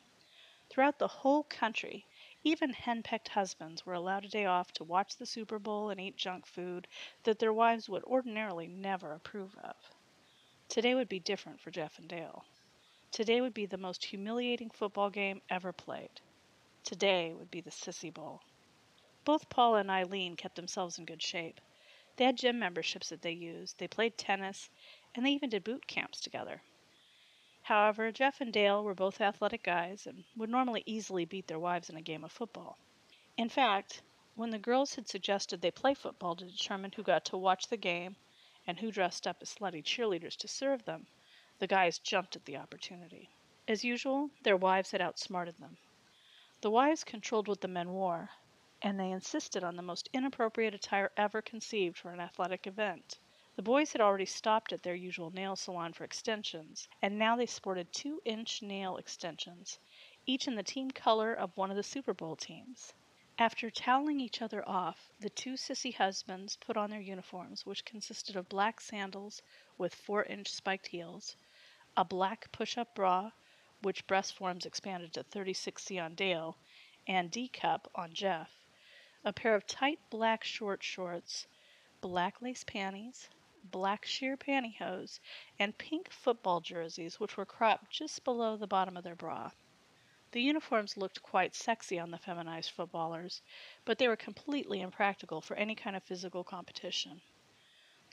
Throughout 0.70 1.00
the 1.00 1.08
whole 1.08 1.42
country, 1.42 2.06
even 2.44 2.72
henpecked 2.72 3.30
husbands 3.30 3.84
were 3.84 3.94
allowed 3.94 4.24
a 4.24 4.28
day 4.28 4.46
off 4.46 4.70
to 4.74 4.84
watch 4.84 5.16
the 5.16 5.26
Super 5.26 5.58
Bowl 5.58 5.90
and 5.90 6.00
eat 6.00 6.16
junk 6.16 6.46
food 6.46 6.86
that 7.24 7.40
their 7.40 7.52
wives 7.52 7.88
would 7.88 8.04
ordinarily 8.04 8.68
never 8.68 9.12
approve 9.12 9.56
of. 9.56 9.74
Today 10.68 10.94
would 10.94 11.08
be 11.08 11.18
different 11.18 11.58
for 11.60 11.72
Jeff 11.72 11.98
and 11.98 12.06
Dale. 12.06 12.44
Today 13.10 13.40
would 13.40 13.54
be 13.54 13.66
the 13.66 13.76
most 13.76 14.04
humiliating 14.04 14.70
football 14.70 15.10
game 15.10 15.42
ever 15.50 15.72
played. 15.72 16.20
Today 16.84 17.32
would 17.32 17.50
be 17.50 17.62
the 17.62 17.70
Sissy 17.70 18.12
Bowl. 18.12 18.42
Both 19.24 19.48
Paula 19.48 19.78
and 19.78 19.90
Eileen 19.90 20.36
kept 20.36 20.54
themselves 20.54 20.98
in 20.98 21.06
good 21.06 21.22
shape. 21.22 21.58
They 22.16 22.26
had 22.26 22.36
gym 22.36 22.58
memberships 22.58 23.08
that 23.08 23.22
they 23.22 23.32
used, 23.32 23.78
they 23.78 23.88
played 23.88 24.18
tennis, 24.18 24.68
and 25.14 25.24
they 25.24 25.30
even 25.30 25.48
did 25.48 25.64
boot 25.64 25.86
camps 25.86 26.20
together. 26.20 26.60
However, 27.62 28.12
Jeff 28.12 28.42
and 28.42 28.52
Dale 28.52 28.84
were 28.84 28.94
both 28.94 29.22
athletic 29.22 29.62
guys 29.62 30.06
and 30.06 30.24
would 30.36 30.50
normally 30.50 30.82
easily 30.84 31.24
beat 31.24 31.46
their 31.46 31.58
wives 31.58 31.88
in 31.88 31.96
a 31.96 32.02
game 32.02 32.22
of 32.22 32.30
football. 32.30 32.76
In 33.38 33.48
fact, 33.48 34.02
when 34.34 34.50
the 34.50 34.58
girls 34.58 34.94
had 34.94 35.08
suggested 35.08 35.62
they 35.62 35.70
play 35.70 35.94
football 35.94 36.36
to 36.36 36.44
determine 36.44 36.92
who 36.92 37.02
got 37.02 37.24
to 37.24 37.38
watch 37.38 37.68
the 37.68 37.78
game 37.78 38.16
and 38.66 38.78
who 38.78 38.92
dressed 38.92 39.26
up 39.26 39.38
as 39.40 39.54
slutty 39.54 39.82
cheerleaders 39.82 40.36
to 40.36 40.48
serve 40.48 40.84
them, 40.84 41.06
the 41.60 41.66
guys 41.66 41.98
jumped 41.98 42.36
at 42.36 42.44
the 42.44 42.58
opportunity. 42.58 43.30
As 43.66 43.84
usual, 43.84 44.28
their 44.42 44.58
wives 44.58 44.90
had 44.90 45.00
outsmarted 45.00 45.56
them. 45.56 45.78
The 46.64 46.70
wives 46.70 47.04
controlled 47.04 47.46
what 47.46 47.60
the 47.60 47.68
men 47.68 47.90
wore, 47.92 48.30
and 48.80 48.98
they 48.98 49.10
insisted 49.10 49.62
on 49.62 49.76
the 49.76 49.82
most 49.82 50.08
inappropriate 50.14 50.72
attire 50.72 51.12
ever 51.14 51.42
conceived 51.42 51.98
for 51.98 52.10
an 52.10 52.20
athletic 52.20 52.66
event. 52.66 53.18
The 53.54 53.62
boys 53.62 53.92
had 53.92 54.00
already 54.00 54.24
stopped 54.24 54.72
at 54.72 54.82
their 54.82 54.94
usual 54.94 55.30
nail 55.30 55.56
salon 55.56 55.92
for 55.92 56.04
extensions, 56.04 56.88
and 57.02 57.18
now 57.18 57.36
they 57.36 57.44
sported 57.44 57.92
two 57.92 58.22
inch 58.24 58.62
nail 58.62 58.96
extensions, 58.96 59.78
each 60.24 60.48
in 60.48 60.54
the 60.54 60.62
team 60.62 60.90
color 60.90 61.34
of 61.34 61.54
one 61.58 61.68
of 61.70 61.76
the 61.76 61.82
Super 61.82 62.14
Bowl 62.14 62.34
teams. 62.34 62.94
After 63.38 63.70
toweling 63.70 64.18
each 64.18 64.40
other 64.40 64.66
off, 64.66 65.10
the 65.20 65.28
two 65.28 65.56
sissy 65.58 65.94
husbands 65.94 66.56
put 66.56 66.78
on 66.78 66.88
their 66.88 66.98
uniforms, 66.98 67.66
which 67.66 67.84
consisted 67.84 68.36
of 68.36 68.48
black 68.48 68.80
sandals 68.80 69.42
with 69.76 69.94
four 69.94 70.24
inch 70.24 70.48
spiked 70.48 70.86
heels, 70.86 71.36
a 71.94 72.06
black 72.06 72.50
push 72.52 72.78
up 72.78 72.94
bra, 72.94 73.32
which 73.84 74.06
breast 74.06 74.34
forms 74.34 74.64
expanded 74.64 75.12
to 75.12 75.22
36C 75.22 76.02
on 76.02 76.14
Dale, 76.14 76.56
and 77.06 77.30
D 77.30 77.48
cup 77.48 77.90
on 77.94 78.14
Jeff, 78.14 78.50
a 79.24 79.32
pair 79.32 79.54
of 79.54 79.66
tight 79.66 79.98
black 80.08 80.42
short 80.42 80.82
shorts, 80.82 81.46
black 82.00 82.40
lace 82.40 82.64
panties, 82.64 83.28
black 83.62 84.06
sheer 84.06 84.36
pantyhose, 84.38 85.20
and 85.58 85.76
pink 85.76 86.10
football 86.10 86.60
jerseys, 86.60 87.20
which 87.20 87.36
were 87.36 87.44
cropped 87.44 87.90
just 87.90 88.24
below 88.24 88.56
the 88.56 88.66
bottom 88.66 88.96
of 88.96 89.04
their 89.04 89.14
bra. 89.14 89.50
The 90.32 90.40
uniforms 90.40 90.96
looked 90.96 91.22
quite 91.22 91.54
sexy 91.54 91.98
on 91.98 92.10
the 92.10 92.18
feminized 92.18 92.70
footballers, 92.70 93.42
but 93.84 93.98
they 93.98 94.08
were 94.08 94.16
completely 94.16 94.80
impractical 94.80 95.40
for 95.40 95.56
any 95.56 95.74
kind 95.74 95.94
of 95.94 96.02
physical 96.02 96.42
competition. 96.42 97.20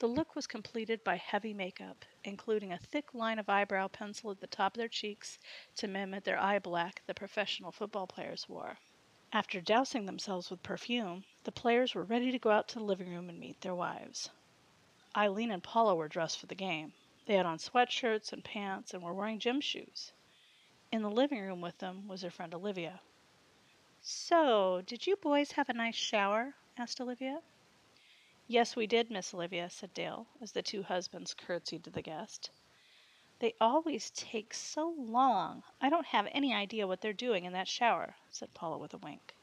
The 0.02 0.08
look 0.08 0.34
was 0.34 0.48
completed 0.48 1.04
by 1.04 1.14
heavy 1.14 1.54
makeup, 1.54 2.04
including 2.24 2.72
a 2.72 2.76
thick 2.76 3.14
line 3.14 3.38
of 3.38 3.48
eyebrow 3.48 3.86
pencil 3.86 4.32
at 4.32 4.40
the 4.40 4.48
top 4.48 4.74
of 4.74 4.78
their 4.78 4.88
cheeks 4.88 5.38
to 5.76 5.86
mimic 5.86 6.24
their 6.24 6.40
eye 6.40 6.58
black 6.58 7.02
the 7.06 7.14
professional 7.14 7.70
football 7.70 8.08
players 8.08 8.48
wore. 8.48 8.78
After 9.32 9.60
dousing 9.60 10.04
themselves 10.04 10.50
with 10.50 10.64
perfume, 10.64 11.22
the 11.44 11.52
players 11.52 11.94
were 11.94 12.02
ready 12.02 12.32
to 12.32 12.38
go 12.40 12.50
out 12.50 12.66
to 12.70 12.80
the 12.80 12.84
living 12.84 13.10
room 13.10 13.28
and 13.28 13.38
meet 13.38 13.60
their 13.60 13.76
wives. 13.76 14.28
Eileen 15.14 15.52
and 15.52 15.62
Paula 15.62 15.94
were 15.94 16.08
dressed 16.08 16.40
for 16.40 16.46
the 16.46 16.56
game. 16.56 16.94
They 17.26 17.34
had 17.34 17.46
on 17.46 17.58
sweatshirts 17.58 18.32
and 18.32 18.42
pants 18.42 18.94
and 18.94 19.04
were 19.04 19.14
wearing 19.14 19.38
gym 19.38 19.60
shoes. 19.60 20.12
In 20.90 21.02
the 21.02 21.12
living 21.12 21.40
room 21.40 21.60
with 21.60 21.78
them 21.78 22.08
was 22.08 22.22
their 22.22 22.32
friend 22.32 22.52
Olivia. 22.52 23.00
So, 24.00 24.82
did 24.84 25.06
you 25.06 25.14
boys 25.14 25.52
have 25.52 25.68
a 25.68 25.74
nice 25.74 25.94
shower? 25.94 26.56
asked 26.76 27.00
Olivia. 27.00 27.40
Yes, 28.48 28.74
we 28.74 28.88
did, 28.88 29.10
Miss 29.10 29.32
Olivia, 29.32 29.70
said 29.70 29.94
Dale, 29.94 30.26
as 30.40 30.50
the 30.50 30.62
two 30.62 30.82
husbands 30.82 31.32
curtsied 31.32 31.84
to 31.84 31.90
the 31.90 32.02
guest. 32.02 32.50
They 33.38 33.54
always 33.60 34.10
take 34.10 34.52
so 34.52 34.94
long. 34.98 35.62
I 35.80 35.88
don't 35.88 36.06
have 36.06 36.26
any 36.32 36.52
idea 36.52 36.86
what 36.86 37.00
they're 37.00 37.12
doing 37.12 37.44
in 37.44 37.52
that 37.52 37.68
shower, 37.68 38.16
said 38.30 38.52
Paula 38.52 38.78
with 38.78 38.94
a 38.94 38.98
wink. 38.98 39.36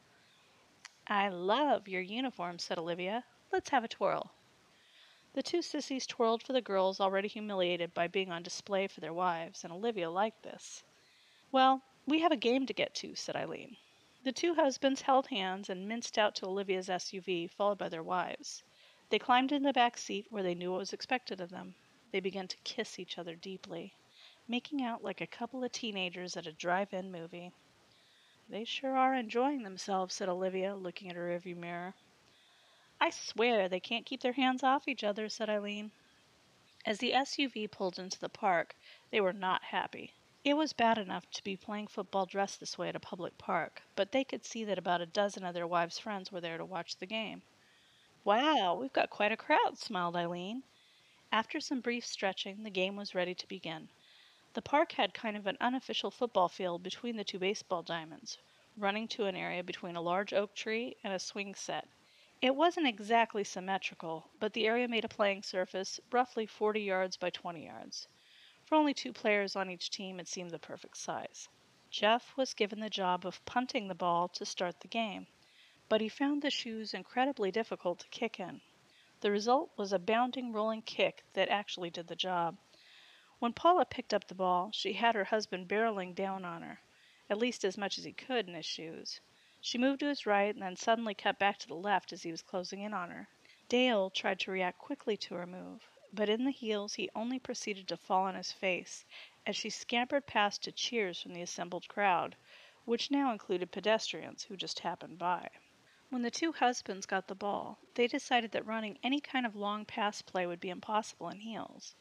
I 1.06 1.28
love 1.28 1.88
your 1.88 2.02
uniform, 2.02 2.58
said 2.58 2.78
Olivia. 2.78 3.24
Let's 3.50 3.70
have 3.70 3.84
a 3.84 3.88
twirl. 3.88 4.32
The 5.32 5.42
two 5.42 5.62
sissies 5.62 6.06
twirled 6.06 6.42
for 6.42 6.52
the 6.52 6.60
girls 6.60 7.00
already 7.00 7.28
humiliated 7.28 7.94
by 7.94 8.06
being 8.06 8.30
on 8.30 8.42
display 8.42 8.86
for 8.86 9.00
their 9.00 9.14
wives, 9.14 9.64
and 9.64 9.72
Olivia 9.72 10.10
liked 10.10 10.42
this. 10.42 10.84
Well, 11.50 11.82
we 12.06 12.20
have 12.20 12.32
a 12.32 12.36
game 12.36 12.66
to 12.66 12.74
get 12.74 12.94
to, 12.96 13.14
said 13.14 13.34
Eileen. 13.34 13.76
The 14.24 14.32
two 14.32 14.54
husbands 14.54 15.00
held 15.02 15.28
hands 15.28 15.70
and 15.70 15.88
minced 15.88 16.18
out 16.18 16.34
to 16.36 16.46
Olivia's 16.46 16.88
SUV, 16.88 17.50
followed 17.50 17.78
by 17.78 17.88
their 17.88 18.02
wives. 18.02 18.62
They 19.10 19.18
climbed 19.18 19.50
in 19.50 19.64
the 19.64 19.72
back 19.72 19.98
seat 19.98 20.28
where 20.30 20.44
they 20.44 20.54
knew 20.54 20.70
what 20.70 20.78
was 20.78 20.92
expected 20.92 21.40
of 21.40 21.50
them. 21.50 21.74
They 22.12 22.20
began 22.20 22.46
to 22.46 22.56
kiss 22.58 22.96
each 22.96 23.18
other 23.18 23.34
deeply, 23.34 23.92
making 24.46 24.82
out 24.82 25.02
like 25.02 25.20
a 25.20 25.26
couple 25.26 25.64
of 25.64 25.72
teenagers 25.72 26.36
at 26.36 26.46
a 26.46 26.52
drive 26.52 26.94
in 26.94 27.10
movie. 27.10 27.50
They 28.48 28.64
sure 28.64 28.96
are 28.96 29.14
enjoying 29.14 29.64
themselves, 29.64 30.14
said 30.14 30.28
Olivia, 30.28 30.76
looking 30.76 31.10
at 31.10 31.16
her 31.16 31.28
rearview 31.28 31.56
mirror. 31.56 31.94
I 33.00 33.10
swear 33.10 33.68
they 33.68 33.80
can't 33.80 34.06
keep 34.06 34.20
their 34.20 34.34
hands 34.34 34.62
off 34.62 34.86
each 34.86 35.02
other, 35.02 35.28
said 35.28 35.50
Eileen. 35.50 35.90
As 36.86 36.98
the 36.98 37.10
SUV 37.10 37.68
pulled 37.68 37.98
into 37.98 38.20
the 38.20 38.28
park, 38.28 38.76
they 39.10 39.20
were 39.20 39.32
not 39.32 39.64
happy. 39.64 40.14
It 40.44 40.54
was 40.54 40.72
bad 40.72 40.98
enough 40.98 41.28
to 41.32 41.42
be 41.42 41.56
playing 41.56 41.88
football 41.88 42.26
dressed 42.26 42.60
this 42.60 42.78
way 42.78 42.88
at 42.88 42.96
a 42.96 43.00
public 43.00 43.36
park, 43.38 43.82
but 43.96 44.12
they 44.12 44.22
could 44.22 44.44
see 44.44 44.62
that 44.64 44.78
about 44.78 45.00
a 45.00 45.06
dozen 45.06 45.44
of 45.44 45.54
their 45.54 45.66
wives' 45.66 45.98
friends 45.98 46.30
were 46.30 46.40
there 46.40 46.58
to 46.58 46.64
watch 46.64 46.96
the 46.96 47.06
game. 47.06 47.42
Wow, 48.22 48.74
we've 48.74 48.92
got 48.92 49.08
quite 49.08 49.32
a 49.32 49.36
crowd, 49.36 49.78
smiled 49.78 50.14
Eileen. 50.14 50.62
After 51.32 51.58
some 51.58 51.80
brief 51.80 52.04
stretching, 52.04 52.62
the 52.62 52.68
game 52.70 52.94
was 52.94 53.14
ready 53.14 53.34
to 53.34 53.48
begin. 53.48 53.88
The 54.52 54.60
park 54.60 54.92
had 54.92 55.14
kind 55.14 55.38
of 55.38 55.46
an 55.46 55.56
unofficial 55.58 56.10
football 56.10 56.48
field 56.48 56.82
between 56.82 57.16
the 57.16 57.24
two 57.24 57.38
baseball 57.38 57.82
diamonds, 57.82 58.36
running 58.76 59.08
to 59.08 59.24
an 59.24 59.36
area 59.36 59.64
between 59.64 59.96
a 59.96 60.02
large 60.02 60.34
oak 60.34 60.54
tree 60.54 60.98
and 61.02 61.14
a 61.14 61.18
swing 61.18 61.54
set. 61.54 61.88
It 62.42 62.54
wasn't 62.54 62.88
exactly 62.88 63.42
symmetrical, 63.42 64.28
but 64.38 64.52
the 64.52 64.66
area 64.66 64.86
made 64.86 65.06
a 65.06 65.08
playing 65.08 65.42
surface 65.42 65.98
roughly 66.12 66.44
40 66.44 66.82
yards 66.82 67.16
by 67.16 67.30
20 67.30 67.64
yards. 67.64 68.06
For 68.66 68.74
only 68.74 68.92
two 68.92 69.14
players 69.14 69.56
on 69.56 69.70
each 69.70 69.88
team, 69.88 70.20
it 70.20 70.28
seemed 70.28 70.50
the 70.50 70.58
perfect 70.58 70.98
size. 70.98 71.48
Jeff 71.90 72.36
was 72.36 72.52
given 72.52 72.80
the 72.80 72.90
job 72.90 73.24
of 73.24 73.42
punting 73.46 73.88
the 73.88 73.94
ball 73.94 74.28
to 74.28 74.44
start 74.44 74.80
the 74.80 74.88
game, 74.88 75.26
but 75.90 76.00
he 76.00 76.08
found 76.08 76.40
the 76.40 76.50
shoes 76.50 76.94
incredibly 76.94 77.50
difficult 77.50 77.98
to 77.98 78.08
kick 78.10 78.38
in. 78.38 78.60
The 79.22 79.30
result 79.30 79.72
was 79.76 79.92
a 79.92 79.98
bounding, 79.98 80.52
rolling 80.52 80.82
kick 80.82 81.24
that 81.32 81.48
actually 81.48 81.90
did 81.90 82.06
the 82.06 82.14
job. 82.14 82.56
When 83.40 83.52
Paula 83.52 83.84
picked 83.84 84.14
up 84.14 84.28
the 84.28 84.36
ball, 84.36 84.70
she 84.72 84.92
had 84.92 85.16
her 85.16 85.24
husband 85.24 85.66
barreling 85.66 86.14
down 86.14 86.44
on 86.44 86.62
her, 86.62 86.80
at 87.28 87.38
least 87.38 87.64
as 87.64 87.76
much 87.76 87.98
as 87.98 88.04
he 88.04 88.12
could 88.12 88.48
in 88.48 88.54
his 88.54 88.64
shoes. 88.64 89.20
She 89.60 89.78
moved 89.78 89.98
to 90.00 90.06
his 90.06 90.26
right 90.26 90.54
and 90.54 90.62
then 90.62 90.76
suddenly 90.76 91.12
cut 91.12 91.40
back 91.40 91.58
to 91.58 91.66
the 91.66 91.74
left 91.74 92.12
as 92.12 92.22
he 92.22 92.30
was 92.30 92.40
closing 92.40 92.82
in 92.82 92.94
on 92.94 93.10
her. 93.10 93.28
Dale 93.68 94.10
tried 94.10 94.38
to 94.40 94.52
react 94.52 94.78
quickly 94.78 95.16
to 95.16 95.34
her 95.34 95.46
move, 95.46 95.88
but 96.12 96.28
in 96.28 96.44
the 96.44 96.52
heels 96.52 96.94
he 96.94 97.10
only 97.16 97.40
proceeded 97.40 97.88
to 97.88 97.96
fall 97.96 98.26
on 98.26 98.36
his 98.36 98.52
face 98.52 99.04
as 99.44 99.56
she 99.56 99.70
scampered 99.70 100.26
past 100.26 100.62
to 100.62 100.70
cheers 100.70 101.20
from 101.20 101.34
the 101.34 101.42
assembled 101.42 101.88
crowd, 101.88 102.36
which 102.84 103.10
now 103.10 103.32
included 103.32 103.72
pedestrians 103.72 104.44
who 104.44 104.56
just 104.56 104.78
happened 104.78 105.18
by. 105.18 105.50
When 106.10 106.22
the 106.22 106.30
two 106.32 106.50
husbands 106.50 107.06
got 107.06 107.28
the 107.28 107.36
ball, 107.36 107.78
they 107.94 108.08
decided 108.08 108.50
that 108.50 108.66
running 108.66 108.98
any 109.00 109.20
kind 109.20 109.46
of 109.46 109.54
long 109.54 109.84
pass 109.84 110.22
play 110.22 110.44
would 110.44 110.58
be 110.58 110.68
impossible 110.68 111.28
in 111.28 111.38
heels. 111.38 111.94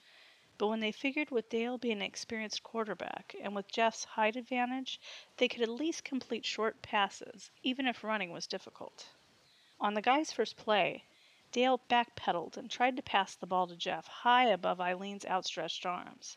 But 0.57 0.67
when 0.67 0.79
they 0.79 0.91
figured 0.91 1.29
with 1.29 1.47
Dale 1.47 1.77
being 1.77 1.97
an 1.97 2.01
experienced 2.01 2.63
quarterback 2.63 3.35
and 3.39 3.55
with 3.55 3.71
Jeff's 3.71 4.03
height 4.03 4.35
advantage, 4.35 4.99
they 5.37 5.47
could 5.47 5.61
at 5.61 5.69
least 5.69 6.03
complete 6.03 6.43
short 6.43 6.81
passes, 6.81 7.51
even 7.61 7.85
if 7.85 8.03
running 8.03 8.31
was 8.31 8.47
difficult. 8.47 9.09
On 9.79 9.93
the 9.93 10.01
guy's 10.01 10.31
first 10.33 10.57
play, 10.57 11.05
Dale 11.51 11.77
backpedaled 11.77 12.57
and 12.57 12.69
tried 12.69 12.95
to 12.95 13.03
pass 13.03 13.35
the 13.35 13.45
ball 13.45 13.67
to 13.67 13.75
Jeff 13.75 14.07
high 14.07 14.45
above 14.49 14.81
Eileen's 14.81 15.25
outstretched 15.27 15.85
arms. 15.85 16.35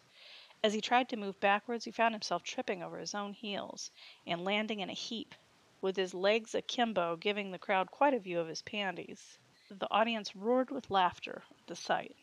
As 0.62 0.74
he 0.74 0.82
tried 0.82 1.08
to 1.08 1.16
move 1.16 1.40
backwards, 1.40 1.86
he 1.86 1.90
found 1.90 2.14
himself 2.14 2.42
tripping 2.42 2.82
over 2.82 2.98
his 2.98 3.14
own 3.14 3.32
heels 3.32 3.90
and 4.26 4.44
landing 4.44 4.80
in 4.80 4.90
a 4.90 4.92
heap, 4.92 5.34
with 5.82 5.96
his 5.96 6.14
legs 6.14 6.54
akimbo, 6.54 7.16
giving 7.16 7.50
the 7.50 7.58
crowd 7.58 7.90
quite 7.90 8.14
a 8.14 8.18
view 8.18 8.40
of 8.40 8.48
his 8.48 8.62
panties. 8.62 9.36
The 9.68 9.90
audience 9.90 10.34
roared 10.34 10.70
with 10.70 10.90
laughter 10.90 11.42
at 11.50 11.66
the 11.66 11.76
sight. 11.76 12.16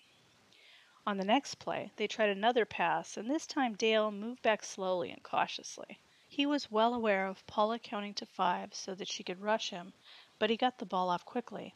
On 1.06 1.18
the 1.18 1.26
next 1.26 1.56
play, 1.56 1.92
they 1.96 2.08
tried 2.08 2.30
another 2.30 2.66
pass, 2.66 3.18
and 3.18 3.30
this 3.30 3.46
time 3.46 3.76
Dale 3.76 4.12
moved 4.12 4.42
back 4.42 4.64
slowly 4.64 5.12
and 5.12 5.22
cautiously. 5.22 6.00
He 6.28 6.46
was 6.46 6.72
well 6.72 6.94
aware 6.94 7.28
of 7.28 7.46
Paula 7.48 7.80
counting 7.80 8.14
to 8.16 8.26
five 8.26 8.74
so 8.74 8.96
that 8.96 9.08
she 9.08 9.24
could 9.24 9.42
rush 9.42 9.72
him, 9.72 9.94
but 10.38 10.50
he 10.50 10.58
got 10.58 10.78
the 10.78 10.86
ball 10.86 11.10
off 11.10 11.26
quickly. 11.26 11.74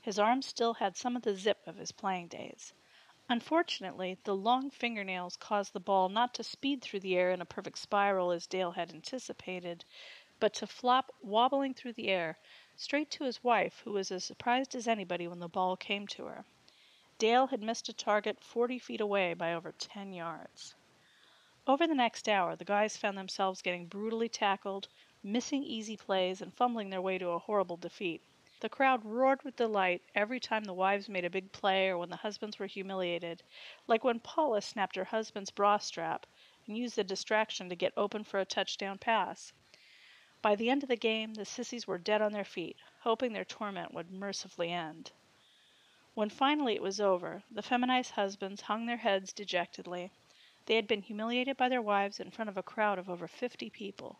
His 0.00 0.18
arm 0.18 0.42
still 0.42 0.74
had 0.74 0.96
some 0.96 1.16
of 1.16 1.22
the 1.22 1.34
zip 1.34 1.66
of 1.66 1.76
his 1.76 1.90
playing 1.92 2.28
days. 2.28 2.72
Unfortunately, 3.30 4.16
the 4.24 4.34
long 4.34 4.70
fingernails 4.70 5.36
caused 5.36 5.72
the 5.74 5.80
ball 5.80 6.08
not 6.08 6.32
to 6.34 6.42
speed 6.42 6.80
through 6.80 7.00
the 7.00 7.16
air 7.16 7.30
in 7.30 7.42
a 7.42 7.44
perfect 7.44 7.76
spiral 7.76 8.30
as 8.30 8.46
Dale 8.46 8.70
had 8.70 8.90
anticipated, 8.90 9.84
but 10.40 10.54
to 10.54 10.66
flop 10.66 11.12
wobbling 11.20 11.74
through 11.74 11.92
the 11.92 12.08
air 12.08 12.38
straight 12.76 13.10
to 13.10 13.24
his 13.24 13.42
wife, 13.42 13.80
who 13.84 13.92
was 13.92 14.12
as 14.12 14.24
surprised 14.24 14.74
as 14.74 14.86
anybody 14.86 15.26
when 15.26 15.40
the 15.40 15.48
ball 15.48 15.76
came 15.76 16.06
to 16.06 16.26
her. 16.26 16.44
Dale 17.18 17.48
had 17.48 17.60
missed 17.60 17.88
a 17.88 17.92
target 17.92 18.40
40 18.44 18.78
feet 18.78 19.00
away 19.00 19.34
by 19.34 19.52
over 19.52 19.72
10 19.72 20.12
yards. 20.12 20.76
Over 21.66 21.86
the 21.86 21.94
next 21.94 22.28
hour, 22.28 22.54
the 22.54 22.64
guys 22.64 22.96
found 22.96 23.18
themselves 23.18 23.60
getting 23.60 23.86
brutally 23.86 24.28
tackled, 24.28 24.88
missing 25.22 25.64
easy 25.64 25.96
plays, 25.96 26.40
and 26.40 26.54
fumbling 26.54 26.90
their 26.90 27.02
way 27.02 27.18
to 27.18 27.30
a 27.30 27.40
horrible 27.40 27.76
defeat. 27.76 28.22
The 28.60 28.68
crowd 28.68 29.04
roared 29.04 29.42
with 29.42 29.56
delight 29.56 30.02
every 30.14 30.40
time 30.40 30.64
the 30.64 30.72
wives 30.72 31.08
made 31.08 31.24
a 31.24 31.30
big 31.30 31.52
play 31.52 31.88
or 31.88 31.98
when 31.98 32.10
the 32.10 32.16
husbands 32.16 32.58
were 32.58 32.66
humiliated, 32.66 33.42
like 33.86 34.02
when 34.02 34.18
Paula 34.18 34.62
snapped 34.62 34.96
her 34.96 35.04
husband's 35.04 35.50
bra 35.50 35.78
strap 35.78 36.26
and 36.66 36.78
used 36.78 36.96
the 36.96 37.04
distraction 37.04 37.68
to 37.68 37.76
get 37.76 37.92
open 37.96 38.24
for 38.24 38.40
a 38.40 38.44
touchdown 38.44 38.98
pass. 38.98 39.52
By 40.40 40.54
the 40.54 40.70
end 40.70 40.84
of 40.84 40.88
the 40.88 40.96
game, 40.96 41.34
the 41.34 41.44
sissies 41.44 41.86
were 41.86 41.98
dead 41.98 42.22
on 42.22 42.32
their 42.32 42.44
feet, 42.44 42.76
hoping 43.00 43.32
their 43.32 43.44
torment 43.44 43.92
would 43.92 44.12
mercifully 44.12 44.72
end. 44.72 45.10
When 46.14 46.30
finally 46.30 46.74
it 46.74 46.82
was 46.82 47.00
over, 47.00 47.42
the 47.50 47.62
feminized 47.62 48.12
husbands 48.12 48.62
hung 48.62 48.86
their 48.86 48.98
heads 48.98 49.32
dejectedly. 49.32 50.12
They 50.66 50.76
had 50.76 50.86
been 50.86 51.02
humiliated 51.02 51.56
by 51.56 51.68
their 51.68 51.82
wives 51.82 52.20
in 52.20 52.30
front 52.30 52.48
of 52.48 52.56
a 52.56 52.62
crowd 52.62 52.98
of 52.98 53.10
over 53.10 53.26
fifty 53.26 53.68
people. 53.68 54.18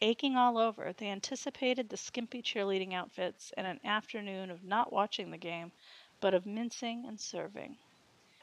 Aching 0.00 0.36
all 0.36 0.58
over, 0.58 0.92
they 0.92 1.08
anticipated 1.08 1.88
the 1.88 1.96
skimpy 1.96 2.42
cheerleading 2.42 2.92
outfits 2.92 3.52
and 3.56 3.66
an 3.66 3.80
afternoon 3.84 4.50
of 4.50 4.64
not 4.64 4.92
watching 4.92 5.30
the 5.30 5.38
game, 5.38 5.70
but 6.20 6.34
of 6.34 6.46
mincing 6.46 7.04
and 7.06 7.20
serving. 7.20 7.76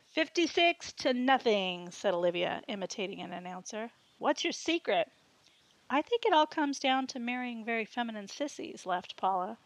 Fifty 0.07 0.47
six 0.47 0.93
to 0.93 1.13
nothing, 1.13 1.91
said 1.91 2.13
Olivia, 2.13 2.61
imitating 2.67 3.21
an 3.21 3.33
announcer. 3.33 3.91
What's 4.17 4.43
your 4.43 4.53
secret? 4.53 5.11
I 5.93 6.01
think 6.01 6.23
it 6.25 6.31
all 6.31 6.47
comes 6.47 6.79
down 6.79 7.07
to 7.07 7.19
marrying 7.19 7.65
very 7.65 7.83
feminine 7.83 8.29
sissies, 8.29 8.85
laughed 8.85 9.17
Paula. 9.17 9.57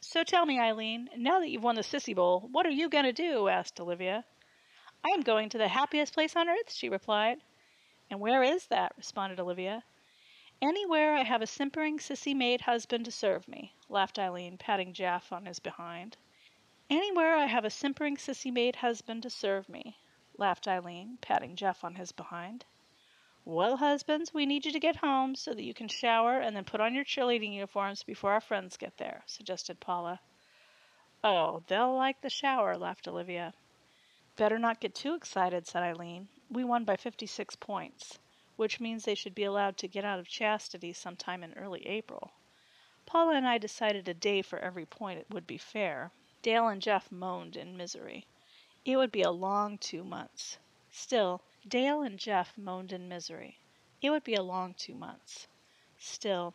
So 0.00 0.24
tell 0.24 0.46
me, 0.46 0.58
Eileen, 0.58 1.08
now 1.16 1.38
that 1.38 1.48
you've 1.48 1.62
won 1.62 1.76
the 1.76 1.82
Sissy 1.82 2.12
Bowl, 2.12 2.48
what 2.50 2.66
are 2.66 2.70
you 2.70 2.88
going 2.88 3.04
to 3.04 3.12
do? 3.12 3.46
asked 3.46 3.78
Olivia. 3.78 4.24
I 5.04 5.10
am 5.10 5.20
going 5.20 5.48
to 5.50 5.58
the 5.58 5.68
happiest 5.68 6.12
place 6.12 6.34
on 6.34 6.48
earth, 6.48 6.72
she 6.72 6.88
replied. 6.88 7.40
And 8.10 8.18
where 8.18 8.42
is 8.42 8.66
that? 8.66 8.94
responded 8.96 9.38
Olivia. 9.38 9.84
Anywhere 10.60 11.14
I 11.14 11.22
have 11.22 11.40
a 11.40 11.46
simpering 11.46 11.98
sissy 11.98 12.34
maid 12.34 12.62
husband 12.62 13.04
to 13.04 13.12
serve 13.12 13.46
me, 13.46 13.74
laughed 13.88 14.18
Eileen, 14.18 14.58
patting 14.58 14.92
Jeff 14.92 15.32
on 15.32 15.46
his 15.46 15.60
behind. 15.60 16.16
Anywhere 16.90 17.36
I 17.36 17.46
have 17.46 17.64
a 17.64 17.70
simpering 17.70 18.16
sissy 18.16 18.52
maid 18.52 18.74
husband 18.74 19.22
to 19.22 19.30
serve 19.30 19.68
me, 19.68 19.98
laughed 20.36 20.66
Eileen, 20.66 21.18
patting 21.20 21.54
Jeff 21.54 21.84
on 21.84 21.94
his 21.94 22.10
behind. 22.10 22.64
Well, 23.46 23.76
husbands, 23.76 24.32
we 24.32 24.46
need 24.46 24.64
you 24.64 24.72
to 24.72 24.80
get 24.80 24.96
home 24.96 25.34
so 25.34 25.52
that 25.52 25.64
you 25.64 25.74
can 25.74 25.88
shower 25.88 26.40
and 26.40 26.56
then 26.56 26.64
put 26.64 26.80
on 26.80 26.94
your 26.94 27.04
cheerleading 27.04 27.52
uniforms 27.52 28.02
before 28.02 28.32
our 28.32 28.40
friends 28.40 28.78
get 28.78 28.96
there, 28.96 29.22
suggested 29.26 29.80
Paula. 29.80 30.20
Oh, 31.22 31.62
they'll 31.66 31.94
like 31.94 32.22
the 32.22 32.30
shower, 32.30 32.76
laughed 32.78 33.06
Olivia. 33.06 33.52
Better 34.36 34.58
not 34.58 34.80
get 34.80 34.94
too 34.94 35.14
excited, 35.14 35.66
said 35.66 35.82
Eileen. 35.82 36.28
We 36.48 36.64
won 36.64 36.84
by 36.84 36.96
56 36.96 37.56
points, 37.56 38.18
which 38.56 38.80
means 38.80 39.04
they 39.04 39.14
should 39.14 39.34
be 39.34 39.44
allowed 39.44 39.76
to 39.78 39.88
get 39.88 40.06
out 40.06 40.18
of 40.18 40.26
chastity 40.26 40.94
sometime 40.94 41.44
in 41.44 41.52
early 41.52 41.86
April. 41.86 42.32
Paula 43.04 43.36
and 43.36 43.46
I 43.46 43.58
decided 43.58 44.08
a 44.08 44.14
day 44.14 44.40
for 44.40 44.58
every 44.58 44.86
point 44.86 45.18
it 45.20 45.28
would 45.28 45.46
be 45.46 45.58
fair. 45.58 46.12
Dale 46.40 46.68
and 46.68 46.80
Jeff 46.80 47.12
moaned 47.12 47.56
in 47.56 47.76
misery. 47.76 48.26
It 48.86 48.96
would 48.96 49.12
be 49.12 49.20
a 49.20 49.30
long 49.30 49.76
two 49.76 50.02
months. 50.02 50.56
Still, 50.90 51.42
Dale 51.66 52.02
and 52.02 52.18
Jeff 52.18 52.58
moaned 52.58 52.92
in 52.92 53.08
misery. 53.08 53.58
It 54.02 54.10
would 54.10 54.24
be 54.24 54.34
a 54.34 54.42
long 54.42 54.74
two 54.74 54.94
months. 54.94 55.48
Still, 55.98 56.54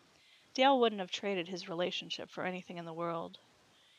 Dale 0.53 0.79
wouldn't 0.79 0.99
have 0.99 1.09
traded 1.09 1.47
his 1.47 1.67
relationship 1.67 2.29
for 2.29 2.45
anything 2.45 2.77
in 2.77 2.85
the 2.85 2.93
world. 2.93 3.39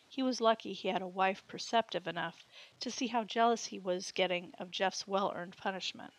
He 0.09 0.23
was 0.23 0.41
lucky 0.41 0.73
he 0.73 0.89
had 0.89 1.03
a 1.03 1.09
wife 1.09 1.47
perceptive 1.49 2.07
enough 2.07 2.47
to 2.79 2.93
see 2.93 3.09
how 3.09 3.25
jealous 3.25 3.67
he 3.67 3.79
was 3.81 4.13
getting 4.13 4.53
of 4.59 4.71
Jeff's 4.71 5.07
well 5.07 5.33
earned 5.35 5.57
punishment. 5.57 6.13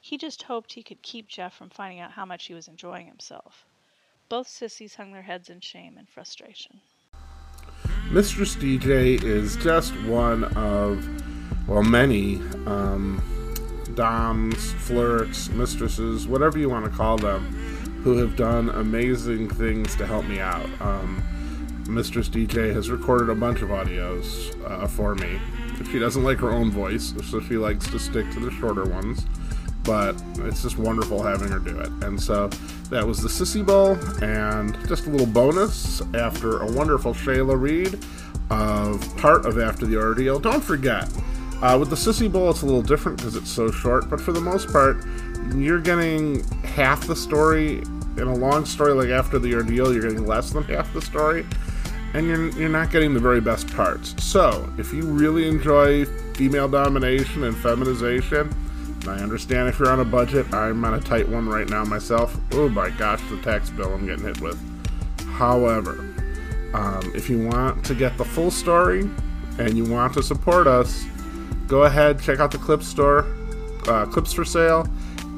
He 0.00 0.18
just 0.18 0.42
hoped 0.42 0.72
he 0.72 0.82
could 0.82 1.02
keep 1.02 1.28
Jeff 1.28 1.54
from 1.54 1.70
finding 1.70 2.00
out 2.00 2.10
how 2.10 2.24
much 2.24 2.46
he 2.46 2.54
was 2.54 2.66
enjoying 2.66 3.06
himself. 3.06 3.64
Both 4.28 4.48
sissies 4.48 4.96
hung 4.96 5.12
their 5.12 5.22
heads 5.22 5.48
in 5.48 5.60
shame 5.60 5.96
and 5.96 6.08
frustration. 6.08 6.80
Mistress 8.10 8.56
DJ 8.56 9.22
is 9.22 9.56
just 9.58 9.94
one 10.02 10.44
of, 10.56 11.68
well, 11.68 11.84
many 11.84 12.36
um, 12.66 13.22
doms, 13.94 14.72
flirts, 14.72 15.48
mistresses, 15.50 16.26
whatever 16.26 16.58
you 16.58 16.68
want 16.68 16.84
to 16.84 16.90
call 16.90 17.16
them, 17.16 17.44
who 18.02 18.16
have 18.18 18.36
done 18.36 18.68
amazing 18.70 19.48
things 19.48 19.94
to 19.96 20.06
help 20.06 20.26
me 20.26 20.40
out. 20.40 20.68
Um, 20.80 21.22
Mistress 21.88 22.28
DJ 22.28 22.72
has 22.72 22.90
recorded 22.90 23.28
a 23.28 23.34
bunch 23.34 23.60
of 23.62 23.68
audios 23.70 24.54
uh, 24.68 24.86
for 24.86 25.14
me. 25.14 25.40
She 25.90 25.98
doesn't 25.98 26.22
like 26.22 26.38
her 26.38 26.50
own 26.50 26.70
voice, 26.70 27.12
so 27.28 27.40
she 27.40 27.56
likes 27.56 27.88
to 27.90 27.98
stick 27.98 28.30
to 28.32 28.40
the 28.40 28.50
shorter 28.52 28.84
ones. 28.84 29.26
But 29.84 30.14
it's 30.38 30.62
just 30.62 30.78
wonderful 30.78 31.22
having 31.22 31.48
her 31.48 31.58
do 31.58 31.80
it. 31.80 31.88
And 32.04 32.20
so 32.20 32.48
that 32.90 33.04
was 33.04 33.20
the 33.20 33.28
Sissy 33.28 33.66
Bowl, 33.66 33.96
and 34.22 34.76
just 34.88 35.06
a 35.06 35.10
little 35.10 35.26
bonus 35.26 36.00
after 36.14 36.60
a 36.60 36.70
wonderful 36.70 37.14
Shayla 37.14 37.60
read 37.60 37.98
of 38.50 39.16
part 39.16 39.44
of 39.44 39.58
After 39.58 39.86
the 39.86 39.96
Ordeal. 39.96 40.38
Don't 40.38 40.62
forget, 40.62 41.10
uh, 41.62 41.78
with 41.78 41.90
the 41.90 41.96
Sissy 41.96 42.30
Bowl, 42.30 42.50
it's 42.50 42.62
a 42.62 42.66
little 42.66 42.82
different 42.82 43.18
because 43.18 43.36
it's 43.36 43.50
so 43.50 43.70
short, 43.70 44.10
but 44.10 44.20
for 44.20 44.32
the 44.32 44.40
most 44.40 44.70
part, 44.72 44.96
you're 45.54 45.80
getting 45.80 46.42
half 46.62 47.06
the 47.06 47.16
story. 47.16 47.82
In 48.16 48.24
a 48.28 48.34
long 48.34 48.66
story 48.66 48.92
like 48.92 49.08
After 49.08 49.38
the 49.38 49.54
Ordeal, 49.54 49.92
you're 49.92 50.02
getting 50.02 50.26
less 50.26 50.50
than 50.50 50.64
half 50.64 50.92
the 50.92 51.00
story, 51.00 51.46
and 52.14 52.26
you're, 52.26 52.50
you're 52.50 52.68
not 52.68 52.90
getting 52.90 53.14
the 53.14 53.20
very 53.20 53.40
best 53.40 53.72
parts. 53.74 54.14
So, 54.22 54.70
if 54.76 54.92
you 54.92 55.02
really 55.04 55.48
enjoy 55.48 56.04
female 56.34 56.68
domination 56.68 57.44
and 57.44 57.56
feminization, 57.56 58.54
and 59.02 59.08
I 59.08 59.18
understand 59.22 59.68
if 59.68 59.78
you're 59.78 59.90
on 59.90 60.00
a 60.00 60.04
budget, 60.04 60.52
I'm 60.52 60.84
on 60.84 60.94
a 60.94 61.00
tight 61.00 61.28
one 61.28 61.48
right 61.48 61.68
now 61.68 61.84
myself. 61.84 62.36
Oh 62.52 62.68
my 62.68 62.90
gosh, 62.90 63.20
the 63.30 63.40
tax 63.40 63.70
bill 63.70 63.94
I'm 63.94 64.06
getting 64.06 64.24
hit 64.24 64.40
with. 64.40 64.58
However, 65.32 65.92
um, 66.74 67.12
if 67.14 67.30
you 67.30 67.46
want 67.46 67.84
to 67.86 67.94
get 67.94 68.18
the 68.18 68.24
full 68.24 68.50
story 68.50 69.08
and 69.58 69.76
you 69.76 69.84
want 69.84 70.14
to 70.14 70.22
support 70.22 70.66
us, 70.66 71.04
go 71.72 71.84
ahead, 71.84 72.20
check 72.20 72.38
out 72.38 72.50
the 72.50 72.58
clip 72.58 72.82
store, 72.82 73.24
uh, 73.88 74.04
clips 74.04 74.30
for 74.30 74.44
sale, 74.44 74.86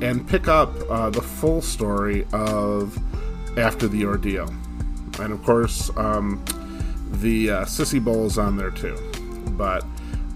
and 0.02 0.28
pick 0.28 0.48
up 0.48 0.68
uh, 0.90 1.08
the 1.08 1.22
full 1.22 1.62
story 1.62 2.26
of 2.32 2.98
After 3.56 3.86
the 3.86 4.04
Ordeal. 4.04 4.52
And 5.20 5.32
of 5.32 5.40
course, 5.44 5.96
um, 5.96 6.44
the 7.20 7.50
uh, 7.50 7.64
Sissy 7.66 8.04
Bowl 8.04 8.26
is 8.26 8.36
on 8.36 8.56
there 8.56 8.72
too. 8.72 8.96
But 9.50 9.86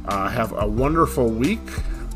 uh, 0.04 0.28
have 0.28 0.52
a 0.52 0.68
wonderful 0.68 1.30
week. 1.30 1.68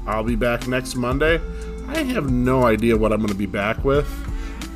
I'll 0.07 0.23
be 0.23 0.37
back 0.37 0.69
next 0.69 0.95
Monday. 0.95 1.41
I 1.89 2.05
have 2.05 2.31
no 2.31 2.65
idea 2.65 2.97
what 2.97 3.13
I'm 3.13 3.19
going 3.19 3.33
to 3.33 3.35
be 3.35 3.47
back 3.47 3.85
with. 3.85 4.07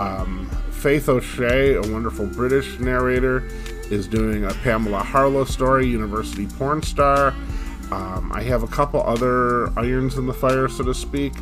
Um, 0.01 0.51
Faith 0.73 1.09
O'Shea, 1.09 1.75
a 1.75 1.81
wonderful 1.81 2.27
British 2.27 2.81
narrator, 2.81 3.45
is 3.89 4.09
doing 4.09 4.47
a 4.47 4.53
Pamela 4.65 4.99
Harlow 4.99 5.45
story, 5.45 5.87
University 5.87 6.49
Porn 6.49 6.83
Star. 6.83 7.33
Um, 7.93 8.33
I 8.35 8.43
have 8.43 8.63
a 8.63 8.67
couple 8.67 9.03
other 9.03 9.69
irons 9.79 10.19
in 10.19 10.27
the 10.27 10.35
fire, 10.35 10.69
so 10.69 10.85
to 10.85 10.95
speak. 10.95 11.33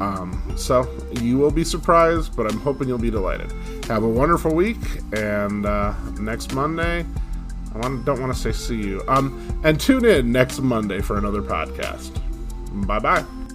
Um, 0.00 0.54
so 0.56 0.88
you 1.22 1.38
will 1.38 1.50
be 1.50 1.64
surprised, 1.64 2.36
but 2.36 2.50
I'm 2.50 2.58
hoping 2.60 2.88
you'll 2.88 2.98
be 2.98 3.10
delighted. 3.10 3.52
Have 3.86 4.02
a 4.02 4.08
wonderful 4.08 4.54
week, 4.54 4.78
and 5.12 5.64
uh, 5.64 5.94
next 6.18 6.52
Monday, 6.52 7.06
I 7.74 7.78
want, 7.78 8.04
don't 8.04 8.20
want 8.20 8.34
to 8.34 8.38
say 8.38 8.52
see 8.52 8.88
you. 8.88 9.02
Um, 9.08 9.60
and 9.64 9.80
tune 9.80 10.04
in 10.04 10.32
next 10.32 10.60
Monday 10.60 11.00
for 11.00 11.18
another 11.18 11.42
podcast. 11.42 12.20
Bye 12.86 12.98
bye. 12.98 13.45